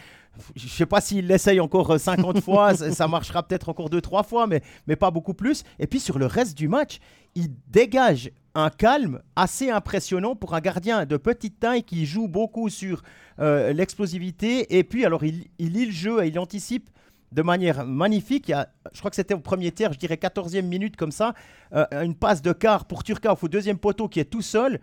Je 0.55 0.69
sais 0.69 0.85
pas 0.85 1.01
s'il 1.01 1.29
l'essaye 1.29 1.61
encore 1.61 1.99
50 1.99 2.43
fois, 2.43 2.75
ça 2.75 3.09
marchera 3.09 3.43
peut-être 3.43 3.71
encore 3.71 3.89
2-3 3.89 4.23
fois, 4.27 4.47
mais, 4.47 4.61
mais 4.87 4.95
pas 4.95 5.11
beaucoup 5.11 5.33
plus. 5.33 5.65
Et 5.79 5.87
puis 5.87 5.99
sur 5.99 6.19
le 6.19 6.27
reste 6.27 6.59
du 6.59 6.69
match, 6.69 6.99
il 7.35 7.49
dégage 7.69 8.31
un 8.55 8.69
calme 8.69 9.21
assez 9.35 9.71
impressionnant 9.71 10.37
pour 10.37 10.55
un 10.55 10.61
gardien 10.61 11.07
de 11.07 11.17
petite 11.17 11.59
taille 11.59 11.85
qui 11.85 12.05
joue 12.05 12.29
beaucoup 12.29 12.69
sur 12.69 13.03
euh, 13.39 13.73
l'explosivité. 13.73 14.77
Et 14.77 14.85
puis, 14.85 15.05
alors, 15.05 15.25
il, 15.25 15.47
il, 15.59 15.73
lit 15.73 15.87
le 15.87 15.93
jeu 15.93 16.25
et 16.25 16.29
il 16.29 16.39
anticipe 16.39 16.91
de 17.33 17.43
manière 17.43 17.85
magnifique. 17.85 18.53
je 18.93 18.99
crois 18.99 19.11
que 19.11 19.17
c'était 19.17 19.35
au 19.35 19.41
premier 19.41 19.73
tiers, 19.73 19.93
je 19.93 19.99
dirais 19.99 20.17
14e 20.17 20.63
minute 20.63 20.97
comme 20.97 21.13
ça, 21.13 21.35
euh, 21.75 21.85
une 22.03 22.15
passe 22.15 22.43
de 22.43 22.53
quart 22.53 22.87
pour 22.87 23.05
Turkov 23.05 23.43
au 23.43 23.49
deuxième 23.49 23.79
poteau 23.79 24.09
qui 24.09 24.21
est 24.21 24.31
tout 24.31 24.43
seul. 24.43 24.81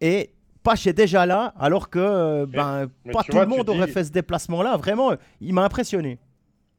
Et 0.00 0.30
Pache 0.62 0.86
est 0.86 0.94
déjà 0.94 1.26
là, 1.26 1.52
alors 1.58 1.90
que 1.90 1.98
euh, 1.98 2.46
ben, 2.46 2.88
pas 3.12 3.22
tout 3.22 3.38
le 3.38 3.46
monde 3.46 3.68
aurait 3.68 3.86
fait 3.86 4.04
ce 4.04 4.10
déplacement-là. 4.10 4.76
Vraiment, 4.78 5.14
il 5.40 5.52
m'a 5.52 5.62
impressionné. 5.62 6.18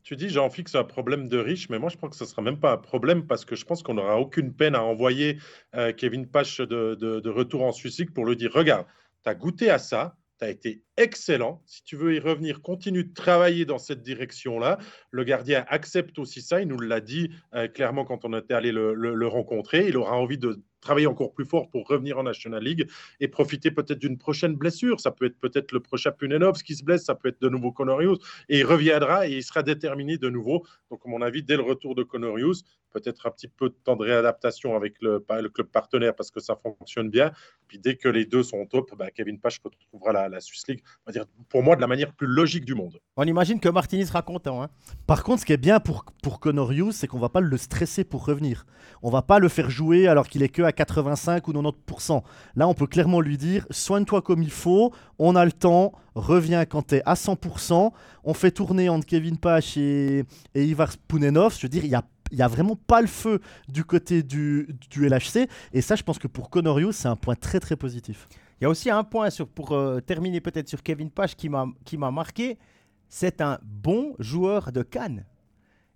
Tu 0.02 0.16
dis, 0.16 0.30
j'en 0.30 0.52
fixe 0.52 0.76
un 0.76 0.84
problème 0.84 1.28
de 1.28 1.38
riche, 1.38 1.70
mais 1.70 1.80
moi 1.80 1.90
je 1.90 1.98
pense 1.98 2.12
que 2.12 2.16
ce 2.16 2.24
ne 2.24 2.30
sera 2.30 2.42
même 2.42 2.60
pas 2.60 2.74
un 2.74 2.78
problème 2.78 3.26
parce 3.26 3.44
que 3.44 3.56
je 3.56 3.66
pense 3.66 3.82
qu'on 3.82 3.96
n'aura 3.96 4.20
aucune 4.20 4.54
peine 4.54 4.76
à 4.76 4.84
envoyer 4.84 5.40
euh, 5.76 5.94
Kevin 5.94 6.28
Pache 6.28 6.62
de, 6.62 6.94
de, 6.96 7.30
retour 7.30 7.64
en 7.64 7.72
Suisse 7.72 8.02
pour 8.14 8.26
lui 8.26 8.36
dire 8.36 8.52
regarde, 8.54 8.86
tu 9.24 9.30
as 9.30 9.34
goûté 9.34 9.72
à 9.72 9.80
ça, 9.80 10.16
tu 10.40 10.46
as 10.46 10.50
été 10.50 10.84
excellent. 10.98 11.62
Si 11.66 11.84
tu 11.84 11.96
veux 11.96 12.16
y 12.16 12.20
revenir, 12.20 12.62
continue 12.62 13.04
de 13.04 13.14
travailler 13.14 13.66
dans 13.66 13.78
cette 13.78 14.02
direction-là. 14.02 14.78
Le 15.12 15.24
gardien 15.24 15.66
accepte 15.68 16.18
aussi 16.20 16.42
ça. 16.42 16.62
Il 16.62 16.68
nous 16.68 16.80
l'a 16.80 17.02
dit 17.02 17.32
euh, 17.54 17.68
clairement 17.68 18.06
quand 18.06 18.26
on 18.26 18.38
était 18.38 18.54
allé 18.54 18.72
le, 18.72 19.28
rencontrer. 19.28 19.88
Il 19.88 19.98
aura 19.98 20.18
envie 20.18 20.38
de 20.38 20.62
travailler 20.82 21.08
encore 21.08 21.34
plus 21.34 21.46
fort 21.46 21.70
pour 21.70 21.88
revenir 21.88 22.20
en 22.20 22.24
National 22.24 22.64
League 22.64 22.88
et 23.20 23.28
profiter 23.28 23.72
peut-être 23.72 23.98
d'une 23.98 24.18
prochaine 24.18 24.56
blessure. 24.56 25.00
Ça 25.00 25.12
peut 25.12 25.26
être 25.26 25.40
peut-être 25.40 25.72
le 25.72 25.80
prochain 25.80 26.12
Punenovs 26.12 26.62
qui 26.62 26.76
se 26.76 26.84
blesse, 26.84 27.06
ça 27.06 27.16
peut 27.16 27.30
être 27.30 27.42
de 27.42 27.50
nouveau 27.50 27.72
Conorius. 27.72 28.20
Et 28.50 28.60
il 28.60 28.66
reviendra 28.66 29.28
et 29.28 29.32
il 29.32 29.44
sera 29.44 29.64
déterminé 29.64 30.18
de 30.18 30.30
nouveau. 30.30 30.66
Donc, 30.92 31.02
à 31.04 31.10
mon 31.10 31.22
avis, 31.22 31.42
dès 31.42 31.58
le 31.58 31.64
retour 31.64 31.96
de 31.96 32.04
Conorius, 32.04 32.64
peut-être 32.92 33.26
un 33.26 33.32
petit 33.32 33.48
peu 33.48 33.70
de 33.70 33.76
temps 33.84 33.96
de 33.96 34.04
réadaptation 34.04 34.76
avec 34.76 35.02
le, 35.02 35.20
club 35.50 35.68
partenaire 35.68 36.16
parce 36.16 36.32
que 36.32 36.40
ça 36.40 36.56
fonctionne 36.56 37.10
bien. 37.10 37.32
Puis 37.68 37.80
dès 37.80 37.96
que 37.96 38.08
les 38.08 38.26
deux 38.26 38.44
sont 38.44 38.66
top, 38.68 38.96
bah, 38.96 39.10
Kevin 39.12 39.40
Pache 39.40 39.60
retrouvera 39.64 40.14
la, 40.14 40.30
la 40.30 40.40
League 40.68 40.84
pour 41.50 41.64
moi, 41.64 41.76
de 41.76 41.82
la 41.82 41.88
manière 41.88 42.12
plus 42.14 42.28
logique 42.28 42.66
du 42.66 42.76
monde. 42.76 43.00
On 43.18 43.24
imagine 43.24 43.60
que 43.60 43.70
Martinez 43.70 44.06
sera 44.06 44.22
content. 44.22 44.64
Hein. 44.64 44.70
Par 45.08 45.24
contre, 45.24 45.42
ce 45.42 45.46
qui 45.46 45.54
est 45.54 45.58
bien 45.58 45.80
pour, 45.80 46.06
pour 46.24 46.40
Connor 46.40 46.72
Hughes, 46.72 46.92
c'est 46.92 47.08
qu'on 47.08 47.20
va 47.20 47.30
pas 47.30 47.42
le 47.42 47.58
stresser 47.58 48.04
pour 48.04 48.26
revenir. 48.26 48.66
On 49.02 49.10
va 49.10 49.22
pas 49.22 49.40
le 49.40 49.50
faire 49.50 49.70
jouer 49.70 50.08
alors 50.08 50.28
qu'il 50.28 50.44
est 50.44 50.50
que 50.50 50.62
à 50.62 50.72
85 50.72 51.48
ou 51.48 51.54
90%. 51.54 52.24
Là, 52.56 52.68
on 52.68 52.74
peut 52.74 52.88
clairement 52.88 53.22
lui 53.22 53.38
dire 53.38 53.66
soigne-toi 53.70 54.22
comme 54.22 54.42
il 54.42 54.52
faut, 54.52 54.94
on 55.20 55.36
a 55.36 55.46
le 55.46 55.52
temps, 55.52 55.94
reviens 56.16 56.66
quand 56.66 56.88
tu 56.88 56.96
es 56.96 57.02
à 57.06 57.14
100%. 57.14 57.92
On 58.24 58.34
fait 58.34 58.52
tourner 58.52 58.90
entre 58.90 59.06
Kevin 59.06 59.38
Pache 59.38 59.78
et, 59.78 60.26
et 60.56 60.66
Ivar 60.66 60.92
Spounenov. 60.92 61.56
Je 61.58 61.64
veux 61.64 61.70
dire, 61.70 61.86
il 61.86 61.92
y 61.92 61.96
a 61.96 62.04
il 62.32 62.38
n'y 62.38 62.44
a 62.44 62.48
vraiment 62.48 62.76
pas 62.76 63.02
le 63.02 63.08
feu 63.08 63.40
du 63.68 63.84
côté 63.84 64.24
du, 64.24 64.68
du 64.90 65.08
LHC. 65.08 65.48
Et 65.74 65.82
ça, 65.82 65.96
je 65.96 66.04
pense 66.04 66.20
que 66.20 66.28
pour 66.28 66.50
Hughes, 66.54 66.92
c'est 66.92 67.08
un 67.08 67.16
point 67.16 67.36
très 67.36 67.60
très 67.60 67.76
positif. 67.76 68.28
Il 68.60 68.64
y 68.64 68.68
a 68.68 68.70
aussi 68.70 68.90
un 68.90 69.04
point 69.04 69.30
sur, 69.30 69.48
pour 69.48 69.74
euh, 69.74 70.00
terminer 70.00 70.42
peut-être 70.42 70.70
sur 70.70 70.82
Kevin 70.82 71.10
Page 71.10 71.36
qui 71.36 71.50
m'a 71.50 72.12
marqué. 72.12 72.58
C'est 73.08 73.42
un 73.42 73.60
bon 73.64 74.16
joueur 74.20 74.72
de 74.72 74.82
Cannes. 74.82 75.26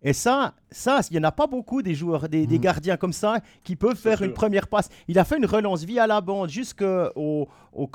Et 0.01 0.13
ça, 0.13 0.53
ça, 0.71 1.01
il 1.09 1.13
n'y 1.13 1.19
en 1.19 1.27
a 1.27 1.31
pas 1.31 1.47
beaucoup 1.47 1.81
des 1.81 1.93
joueurs, 1.93 2.29
des, 2.29 2.47
mhm. 2.47 2.57
gardiens 2.57 2.97
comme 2.97 3.11
ça 3.11 3.41
qui 3.63 3.75
peuvent 3.75 3.97
faire 3.97 4.21
une 4.21 4.33
première 4.33 4.67
passe. 4.67 4.89
Il 5.07 5.19
a 5.19 5.25
fait 5.25 5.37
une 5.37 5.45
relance 5.45 5.83
via 5.83 6.07
la 6.07 6.21
bande 6.21 6.49
jusqu'au 6.49 7.09
au, 7.15 7.47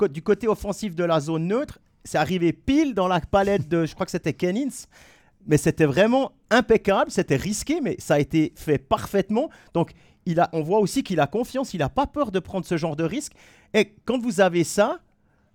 du 0.09 0.21
côté 0.21 0.47
offensif 0.47 0.95
de 0.95 1.03
la 1.03 1.19
zone 1.19 1.47
neutre. 1.47 1.79
C'est 2.03 2.19
arrivé 2.19 2.53
pile 2.53 2.93
dans 2.93 3.07
la 3.07 3.19
palette 3.19 3.67
de, 3.67 3.85
je 3.85 3.93
crois 3.95 4.05
que 4.05 4.11
c'était 4.11 4.33
Kennins. 4.33 4.85
Mais 5.47 5.57
c'était 5.57 5.85
vraiment 5.85 6.31
impeccable, 6.49 7.11
c'était 7.11 7.35
risqué, 7.35 7.79
mais 7.81 7.95
ça 7.99 8.15
a 8.15 8.19
été 8.19 8.51
fait 8.55 8.79
parfaitement. 8.79 9.49
Donc, 9.73 9.91
il 10.25 10.39
a, 10.39 10.49
on 10.53 10.61
voit 10.61 10.79
aussi 10.79 11.03
qu'il 11.03 11.19
a 11.19 11.27
confiance, 11.27 11.73
il 11.73 11.79
n'a 11.79 11.89
pas 11.89 12.07
peur 12.07 12.31
de 12.31 12.39
prendre 12.39 12.65
ce 12.65 12.77
genre 12.77 12.95
de 12.95 13.03
risque. 13.03 13.33
Et 13.73 13.93
quand 14.05 14.19
vous 14.19 14.41
avez 14.41 14.63
ça, 14.63 14.99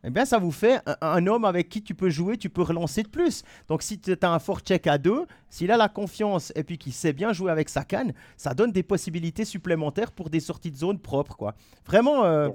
eh 0.03 0.11
bien, 0.11 0.25
ça 0.25 0.39
vous 0.39 0.51
fait 0.51 0.81
un, 1.03 1.27
homme 1.27 1.45
avec 1.45 1.69
qui 1.69 1.83
tu 1.83 1.95
peux 1.95 2.09
jouer, 2.09 2.39
tu 2.39 2.49
peux 2.49 2.63
relancer 2.63 3.03
de 3.03 3.09
plus. 3.09 3.43
Donc, 3.69 3.83
si 3.83 3.99
tu 3.99 4.17
as 4.21 4.33
un 4.33 4.39
fort 4.39 4.61
check 4.61 4.87
à 4.87 4.97
deux, 4.97 5.27
s'il 5.51 5.71
a 5.71 5.77
la 5.77 5.89
confiance 5.89 6.53
et 6.57 6.65
puis 6.65 6.79
qu'il 6.79 6.93
sait 6.93 7.13
bien 7.13 7.33
jouer 7.33 7.51
avec 7.51 7.69
sa 7.69 7.85
canne, 7.85 8.15
ça 8.37 8.55
donne 8.55 8.73
des 8.73 8.83
possibilités 8.83 9.45
supplémentaires 9.45 10.13
pour 10.13 10.31
des 10.31 10.41
sorties 10.41 10.71
de 10.71 10.77
zone 10.77 10.99
propres. 10.99 11.37
Quoi. 11.37 11.55
Vraiment, 11.85 12.25
euh, 12.25 12.49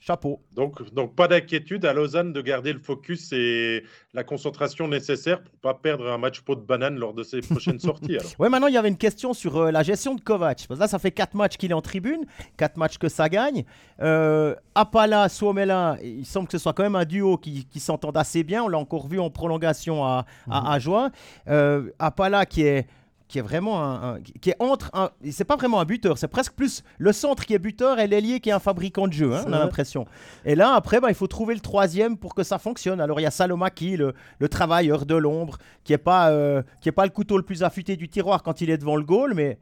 Chapeau. 0.00 0.40
Donc, 0.52 0.94
donc 0.94 1.16
pas 1.16 1.26
d'inquiétude 1.26 1.84
à 1.84 1.92
Lausanne 1.92 2.32
de 2.32 2.40
garder 2.40 2.72
le 2.72 2.78
focus 2.78 3.32
et 3.32 3.82
la 4.14 4.22
concentration 4.22 4.86
nécessaire 4.86 5.42
pour 5.42 5.54
pas 5.58 5.74
perdre 5.74 6.08
un 6.08 6.18
match 6.18 6.40
pot 6.42 6.54
de 6.54 6.60
banane 6.60 6.96
lors 6.98 7.14
de 7.14 7.24
ses 7.24 7.40
prochaines 7.40 7.78
sorties. 7.80 8.16
Oui, 8.38 8.48
maintenant 8.48 8.68
il 8.68 8.74
y 8.74 8.76
avait 8.76 8.88
une 8.88 8.96
question 8.96 9.34
sur 9.34 9.56
euh, 9.56 9.70
la 9.72 9.82
gestion 9.82 10.14
de 10.14 10.20
Kovac. 10.20 10.66
Parce 10.68 10.78
que 10.78 10.82
là, 10.82 10.88
ça 10.88 11.00
fait 11.00 11.10
4 11.10 11.34
matchs 11.34 11.56
qu'il 11.56 11.72
est 11.72 11.74
en 11.74 11.82
tribune, 11.82 12.26
4 12.58 12.76
matchs 12.76 12.98
que 12.98 13.08
ça 13.08 13.28
gagne. 13.28 13.64
Euh, 14.00 14.54
Apala, 14.76 15.28
Suomela, 15.28 15.98
il 16.02 16.24
semble 16.24 16.46
que 16.46 16.52
ce 16.52 16.62
soit 16.62 16.72
quand 16.72 16.84
même 16.84 16.96
un 16.96 17.04
duo 17.04 17.36
qui, 17.36 17.66
qui 17.66 17.80
s'entende 17.80 18.16
assez 18.16 18.44
bien. 18.44 18.62
On 18.62 18.68
l'a 18.68 18.78
encore 18.78 19.08
vu 19.08 19.18
en 19.18 19.30
prolongation 19.30 20.04
à, 20.04 20.26
à, 20.48 20.60
mhm. 20.60 20.66
à 20.68 20.78
juin. 20.78 21.10
Euh, 21.48 21.90
Apala 21.98 22.46
qui 22.46 22.62
est 22.62 22.86
qui 23.28 23.38
est 23.38 23.42
vraiment 23.42 23.82
un, 23.82 24.20
qui 24.40 24.50
est 24.50 24.56
entre 24.58 24.90
un, 24.94 25.10
c'est 25.30 25.44
pas 25.44 25.56
vraiment 25.56 25.80
un 25.80 25.84
buteur, 25.84 26.16
c'est 26.16 26.28
presque 26.28 26.54
plus 26.54 26.82
le 26.98 27.12
centre 27.12 27.44
qui 27.44 27.54
est 27.54 27.58
buteur 27.58 27.98
et 27.98 28.06
l'ailier 28.06 28.40
qui 28.40 28.48
est 28.48 28.52
un 28.52 28.58
fabricant 28.58 29.06
de 29.06 29.12
jeu, 29.12 29.34
hein, 29.34 29.44
on 29.46 29.52
a 29.52 29.58
l'impression. 29.58 30.06
Et 30.46 30.54
là 30.54 30.72
après, 30.72 31.00
bah, 31.00 31.10
il 31.10 31.14
faut 31.14 31.26
trouver 31.26 31.54
le 31.54 31.60
troisième 31.60 32.16
pour 32.16 32.34
que 32.34 32.42
ça 32.42 32.58
fonctionne. 32.58 33.00
Alors 33.00 33.20
il 33.20 33.24
y 33.24 33.26
a 33.26 33.30
Salomaki, 33.30 33.96
le, 33.96 34.14
le 34.38 34.48
travailleur 34.48 35.04
de 35.04 35.14
l'ombre, 35.14 35.58
qui 35.84 35.92
est 35.92 35.98
pas 35.98 36.30
euh, 36.30 36.62
qui 36.80 36.88
est 36.88 36.92
pas 36.92 37.04
le 37.04 37.10
couteau 37.10 37.36
le 37.36 37.42
plus 37.42 37.62
affûté 37.62 37.96
du 37.96 38.08
tiroir 38.08 38.42
quand 38.42 38.62
il 38.62 38.70
est 38.70 38.78
devant 38.78 38.96
le 38.96 39.04
goal, 39.04 39.34
mais 39.34 39.58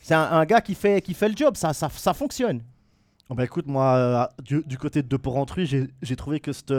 c'est 0.00 0.14
un, 0.14 0.44
gars 0.44 0.60
qui 0.60 0.74
fait 0.74 1.02
qui 1.02 1.14
fait 1.14 1.28
le 1.28 1.36
job, 1.36 1.56
ça 1.56 1.72
ça, 1.72 1.88
ça 1.90 2.14
fonctionne. 2.14 2.62
Oh, 3.30 3.34
bah 3.34 3.44
écoute, 3.44 3.66
moi, 3.66 3.94
euh, 3.96 4.42
du, 4.42 4.62
du, 4.64 4.78
côté 4.78 5.02
de 5.02 5.16
Porrentruy, 5.18 5.66
j'ai 5.66 6.16
trouvé 6.16 6.40
que 6.40 6.52
cette, 6.52 6.72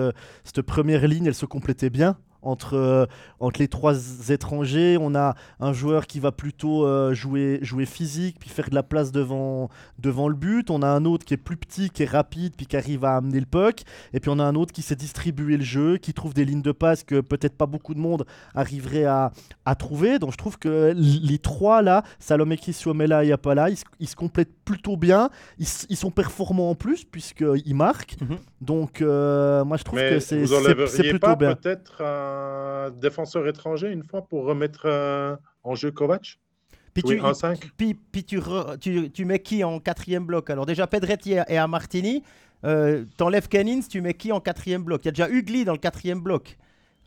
cette 0.43 0.63
première 0.63 1.07
ligne, 1.07 1.27
elle 1.27 1.35
se 1.35 1.45
complétait 1.45 1.91
bien 1.91 2.17
entre, 2.41 2.75
euh, 2.75 3.05
entre 3.39 3.59
les 3.59 3.67
trois 3.67 3.95
étrangers. 4.29 4.97
On 4.99 5.15
a 5.15 5.35
un 5.59 5.73
joueur 5.73 6.07
qui 6.07 6.19
va 6.19 6.31
plutôt 6.31 6.85
euh, 6.85 7.13
jouer, 7.13 7.59
jouer 7.61 7.85
physique, 7.85 8.37
puis 8.39 8.49
faire 8.49 8.69
de 8.69 8.75
la 8.75 8.83
place 8.83 9.11
devant, 9.11 9.69
devant 9.97 10.27
le 10.27 10.35
but. 10.35 10.69
On 10.69 10.81
a 10.81 10.87
un 10.87 11.05
autre 11.05 11.25
qui 11.25 11.33
est 11.33 11.37
plus 11.37 11.57
petit, 11.57 11.89
qui 11.89 12.03
est 12.03 12.09
rapide, 12.09 12.53
puis 12.55 12.65
qui 12.65 12.77
arrive 12.77 13.05
à 13.05 13.15
amener 13.15 13.39
le 13.39 13.45
puck. 13.45 13.81
Et 14.13 14.19
puis 14.19 14.29
on 14.29 14.39
a 14.39 14.43
un 14.43 14.55
autre 14.55 14.73
qui 14.73 14.81
sait 14.81 14.95
distribuer 14.95 15.57
le 15.57 15.63
jeu, 15.63 15.97
qui 15.97 16.13
trouve 16.13 16.33
des 16.33 16.45
lignes 16.45 16.61
de 16.61 16.71
passe 16.71 17.03
que 17.03 17.21
peut-être 17.21 17.57
pas 17.57 17.65
beaucoup 17.65 17.93
de 17.93 17.99
monde 17.99 18.25
arriverait 18.53 19.05
à, 19.05 19.31
à 19.65 19.75
trouver. 19.75 20.19
Donc 20.19 20.31
je 20.31 20.37
trouve 20.37 20.57
que 20.57 20.93
les 20.95 21.39
trois 21.39 21.81
là, 21.81 22.03
Salomé 22.19 22.57
Suomela 22.71 23.23
et 23.23 23.31
Apala, 23.31 23.69
ils, 23.69 23.77
ils, 23.99 24.07
se 24.07 24.15
complètent 24.15 24.53
plutôt 24.65 24.97
bien. 24.97 25.29
Ils, 25.57 25.67
ils 25.89 25.97
sont 25.97 26.11
performants 26.11 26.69
en 26.69 26.75
plus, 26.75 27.03
puisqu'ils 27.03 27.75
marquent. 27.75 28.17
Mhm. 28.21 28.37
Donc 28.61 29.01
euh, 29.01 29.63
moi 29.63 29.77
je 29.77 29.83
trouve 29.83 29.99
que 29.99 30.19
c'est 30.19 30.43
plutôt 31.09 31.35
bien. 31.35 31.55
peut-être 31.55 31.97
défenseur 32.91 33.47
étranger 33.47 33.89
une 33.89 34.03
fois 34.03 34.21
pour 34.21 34.45
remettre 34.45 34.83
euh, 34.85 35.35
en 35.63 35.75
jeu 35.75 35.91
Kovac? 35.91 36.39
Puis, 36.93 37.03
tu, 37.03 37.21
puis, 37.77 37.93
puis 37.93 38.23
tu, 38.23 39.11
tu, 39.11 39.25
mets 39.25 39.39
qui 39.39 39.63
en 39.63 39.79
quatrième 39.79 40.25
bloc? 40.25 40.49
Alors 40.49 40.65
déjà 40.65 40.87
Pedretti 40.87 41.33
et 41.33 41.57
à 41.57 41.67
Martini, 41.67 42.23
euh, 42.65 43.05
t'enlèves 43.17 43.47
Canins, 43.47 43.81
tu 43.87 44.01
mets 44.01 44.15
qui 44.15 44.31
en 44.31 44.39
quatrième 44.39 44.83
bloc? 44.83 45.01
Il 45.03 45.05
y 45.05 45.09
a 45.09 45.11
déjà 45.11 45.29
Ugly 45.29 45.65
dans 45.65 45.73
le 45.73 45.77
quatrième 45.77 46.19
bloc. 46.19 46.57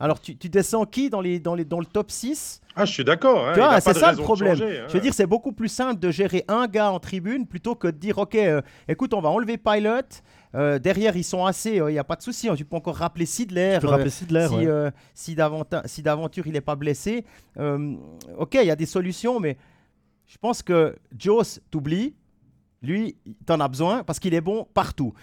Alors 0.01 0.21
tu, 0.21 0.37
tu, 0.37 0.49
descends 0.49 0.85
qui 0.85 1.11
dans, 1.11 1.21
les, 1.21 1.39
dans, 1.39 1.55
les, 1.55 1.65
dans 1.65 1.79
le 1.79 1.87
top 1.87 2.11
6 2.11 2.61
Ah, 2.75 2.85
je 2.85 2.93
suis 2.93 3.05
d'accord. 3.05 3.49
Hein, 3.49 3.81
c'est 3.81 3.95
ça 3.95 4.13
le 4.13 4.19
problème. 4.19 4.59
Hein. 4.61 4.85
Je 4.89 4.93
veux 4.93 5.01
dire, 5.01 5.15
c'est 5.15 5.27
beaucoup 5.27 5.53
plus 5.53 5.69
simple 5.69 6.01
de 6.01 6.11
gérer 6.11 6.45
un 6.49 6.67
gars 6.67 6.91
en 6.91 6.99
tribune 6.99 7.47
plutôt 7.47 7.77
que 7.77 7.87
de 7.87 7.97
dire, 7.97 8.19
OK, 8.19 8.35
euh, 8.35 8.63
écoute, 8.89 9.15
on 9.15 9.21
va 9.21 9.29
enlever 9.29 9.59
Pilot, 9.59 10.23
euh, 10.55 10.81
derrière, 10.81 11.17
ils 11.17 11.25
sont 11.25 11.47
assez, 11.47 11.75
il 11.75 11.81
euh, 11.83 11.93
n'y 11.93 11.99
a 11.99 12.05
pas 12.05 12.17
de 12.17 12.23
souci. 12.23 12.49
Hein. 12.49 12.57
Tu 12.57 12.65
peux 12.65 12.75
encore 12.75 12.97
rappeler 12.97 13.27
Sidler. 13.27 13.75
Tu 13.75 13.83
peux 13.83 13.89
rappeler 13.89 14.11
Sidler, 14.11 14.49
si, 15.15 15.35
si 15.85 16.03
d'aventure 16.03 16.47
il 16.47 16.53
n'est 16.53 16.61
pas 16.61 16.75
blessé. 16.75 17.25
ok, 17.57 18.55
il 18.55 18.67
y 18.67 18.71
a 18.71 18.77
des 18.77 18.87
solutions, 18.87 19.39
mais 19.39 19.57
je 20.27 20.39
pense 20.39 20.63
que 20.63 20.97
Joss 21.17 21.61
t'oublie. 21.71 22.15
Lui, 22.83 23.17
t'en 23.47 23.61
as 23.61 23.69
besoin 23.69 24.03
parce 24.03 24.19
qu'il 24.19 24.35
est 24.35 24.41
bon 24.41 24.67
partout. 24.75 25.15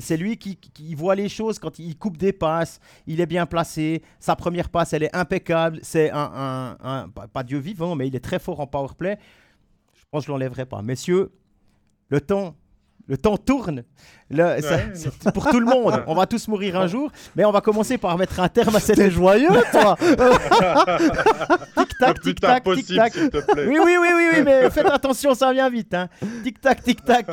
C'est 0.00 0.16
lui 0.16 0.36
qui, 0.36 0.56
qui, 0.56 0.94
voit 0.94 1.16
les 1.16 1.28
choses 1.28 1.58
quand 1.58 1.78
il 1.78 1.96
coupe 1.98 2.16
des 2.16 2.32
passes. 2.32 2.80
Il 3.06 3.20
est 3.20 3.26
bien 3.26 3.46
placé. 3.46 4.02
Sa 4.20 4.36
première 4.36 4.68
passe, 4.68 4.92
elle 4.92 5.02
est 5.02 5.16
impeccable. 5.16 5.80
C'est 5.82 6.10
un, 6.12 6.76
un, 6.80 7.08
pas 7.08 7.42
Dieu 7.42 7.58
vivant, 7.58 7.96
mais 7.96 8.06
il 8.06 8.14
est 8.14 8.24
très 8.24 8.38
fort 8.38 8.60
en 8.60 8.66
power 8.66 8.90
play. 8.96 9.18
Je 9.94 10.04
pense 10.10 10.22
que 10.22 10.26
je 10.26 10.32
l'enlèverai 10.32 10.66
pas. 10.66 10.82
Messieurs, 10.82 11.32
le 12.08 12.20
temps 12.20 12.54
le 13.10 13.16
temps 13.18 13.36
tourne. 13.36 13.82
c'est 14.30 15.32
pour 15.34 15.50
tout 15.50 15.58
le 15.58 15.66
monde. 15.66 16.04
On 16.06 16.14
va 16.14 16.26
tous 16.26 16.46
mourir 16.46 16.76
un 16.76 16.86
jour, 16.86 17.10
mais 17.34 17.44
on 17.44 17.50
va 17.50 17.60
commencer 17.60 17.98
par 17.98 18.16
mettre 18.16 18.38
un 18.38 18.48
terme 18.48 18.76
à 18.76 18.80
cette. 18.80 19.10
joyeux, 19.10 19.48
toi 19.72 19.96
tac, 22.00 22.20
tic 22.20 22.40
tac, 22.40 22.64
tic 22.64 22.86
tac. 22.96 23.14
Oui, 23.56 23.78
oui, 23.78 23.96
oui, 24.00 24.08
oui, 24.16 24.24
oui, 24.34 24.42
mais 24.44 24.70
faites 24.70 24.86
attention, 24.86 25.34
ça 25.34 25.52
vient 25.52 25.70
vite. 25.70 25.94
Hein. 25.94 26.08
Tic 26.42 26.60
tac, 26.60 26.82
tic 26.82 27.04
tac. 27.04 27.26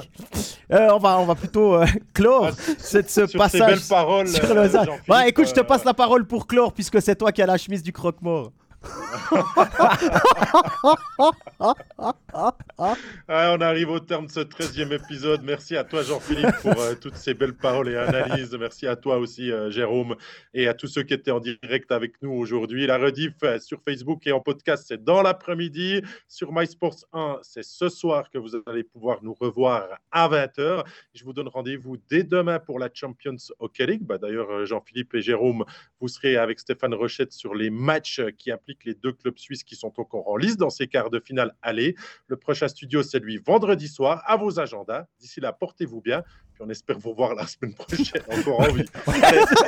Euh, 0.72 0.90
on 0.94 1.00
va, 1.00 1.18
on 1.20 1.26
va 1.26 1.36
plutôt 1.36 1.76
euh, 1.76 1.86
clore 2.14 2.50
ah, 2.52 2.74
cette, 2.78 3.10
ce 3.10 3.26
sur 3.26 3.40
passage. 3.40 3.62
Belles 3.62 3.88
paroles, 3.90 4.28
sur 4.28 4.54
le 4.54 4.68
bah, 5.08 5.28
écoute, 5.28 5.48
je 5.48 5.54
te 5.54 5.62
passe 5.62 5.86
la 5.86 5.94
parole 5.94 6.26
pour 6.26 6.46
clore 6.46 6.74
puisque 6.74 7.02
c'est 7.02 7.16
toi 7.16 7.32
qui 7.32 7.42
as 7.42 7.46
la 7.46 7.58
chemise 7.58 7.82
du 7.82 7.94
croque-mort. 7.94 8.52
Ah, 13.28 13.56
on 13.58 13.62
arrive 13.62 13.90
au 13.90 14.00
terme 14.00 14.28
de 14.28 14.32
ce 14.32 14.42
13e 14.42 14.94
épisode. 14.94 15.42
Merci 15.44 15.76
à 15.76 15.84
toi, 15.84 16.04
Jean-Philippe, 16.04 16.56
pour 16.62 16.80
euh, 16.80 16.94
toutes 16.96 17.16
ces 17.16 17.34
belles 17.34 17.56
paroles 17.56 17.90
et 17.90 17.98
analyses. 17.98 18.56
Merci 18.60 18.88
à 18.88 18.96
toi 18.96 19.18
aussi, 19.18 19.52
euh, 19.52 19.72
Jérôme, 19.72 20.16
et 20.54 20.68
à 20.68 20.74
tous 20.74 20.88
ceux 20.88 21.04
qui 21.04 21.14
étaient 21.14 21.32
en 21.32 21.40
direct 21.40 21.92
avec 21.92 22.22
nous 22.22 22.32
aujourd'hui. 22.32 22.86
La 22.86 22.98
rediff 22.98 23.34
euh, 23.44 23.60
sur 23.60 23.82
Facebook 23.82 24.26
et 24.28 24.32
en 24.32 24.40
podcast, 24.40 24.86
c'est 24.88 25.04
dans 25.04 25.22
l'après-midi. 25.22 26.02
Sur 26.28 26.54
MySports 26.54 27.06
1, 27.12 27.40
c'est 27.42 27.64
ce 27.64 27.90
soir 27.90 28.30
que 28.30 28.38
vous 28.38 28.52
allez 28.68 28.84
pouvoir 28.84 29.20
nous 29.24 29.34
revoir 29.34 29.88
à 30.12 30.30
20h. 30.30 30.86
Je 31.14 31.24
vous 31.24 31.34
donne 31.34 31.48
rendez-vous 31.48 31.98
dès 32.10 32.24
demain 32.24 32.60
pour 32.60 32.80
la 32.80 32.90
Champions 32.94 33.36
Hockey 33.60 33.88
League. 33.88 34.04
Bah, 34.04 34.18
D'ailleurs, 34.18 34.66
Jean-Philippe 34.66 35.16
et 35.16 35.22
Jérôme, 35.22 35.66
vous 36.00 36.08
serez 36.08 36.38
avec 36.38 36.60
Stéphane 36.60 36.94
Rochette 36.94 37.34
sur 37.34 37.56
les 37.56 37.70
matchs 37.70 38.22
qui 38.38 38.52
appliquent 38.52 38.67
les 38.86 38.94
deux 38.94 39.14
clubs 39.14 39.38
suisses 39.38 39.64
qui 39.64 39.76
sont 39.76 39.94
encore 40.00 40.28
en 40.30 40.38
lice 40.38 40.58
dans 40.58 40.70
ces 40.70 40.88
quarts 40.88 41.10
de 41.10 41.20
finale 41.20 41.56
aller. 41.62 41.96
Le 42.28 42.38
prochain 42.38 42.68
studio, 42.68 43.04
c'est 43.04 43.20
lui 43.20 43.38
vendredi 43.38 43.88
soir 43.88 44.24
à 44.26 44.38
vos 44.38 44.60
agendas. 44.60 45.06
D'ici 45.20 45.40
là, 45.40 45.54
portez-vous 45.54 46.02
bien. 46.02 46.24
Puis 46.54 46.64
on 46.66 46.70
espère 46.70 46.98
vous 46.98 47.14
voir 47.14 47.36
la 47.36 47.46
semaine 47.48 47.74
prochaine 47.74 48.24
encore 48.30 48.62
en 48.62 48.72
vie. 48.72 48.86
bye 49.06 49.22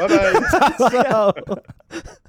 bye. 0.08 1.34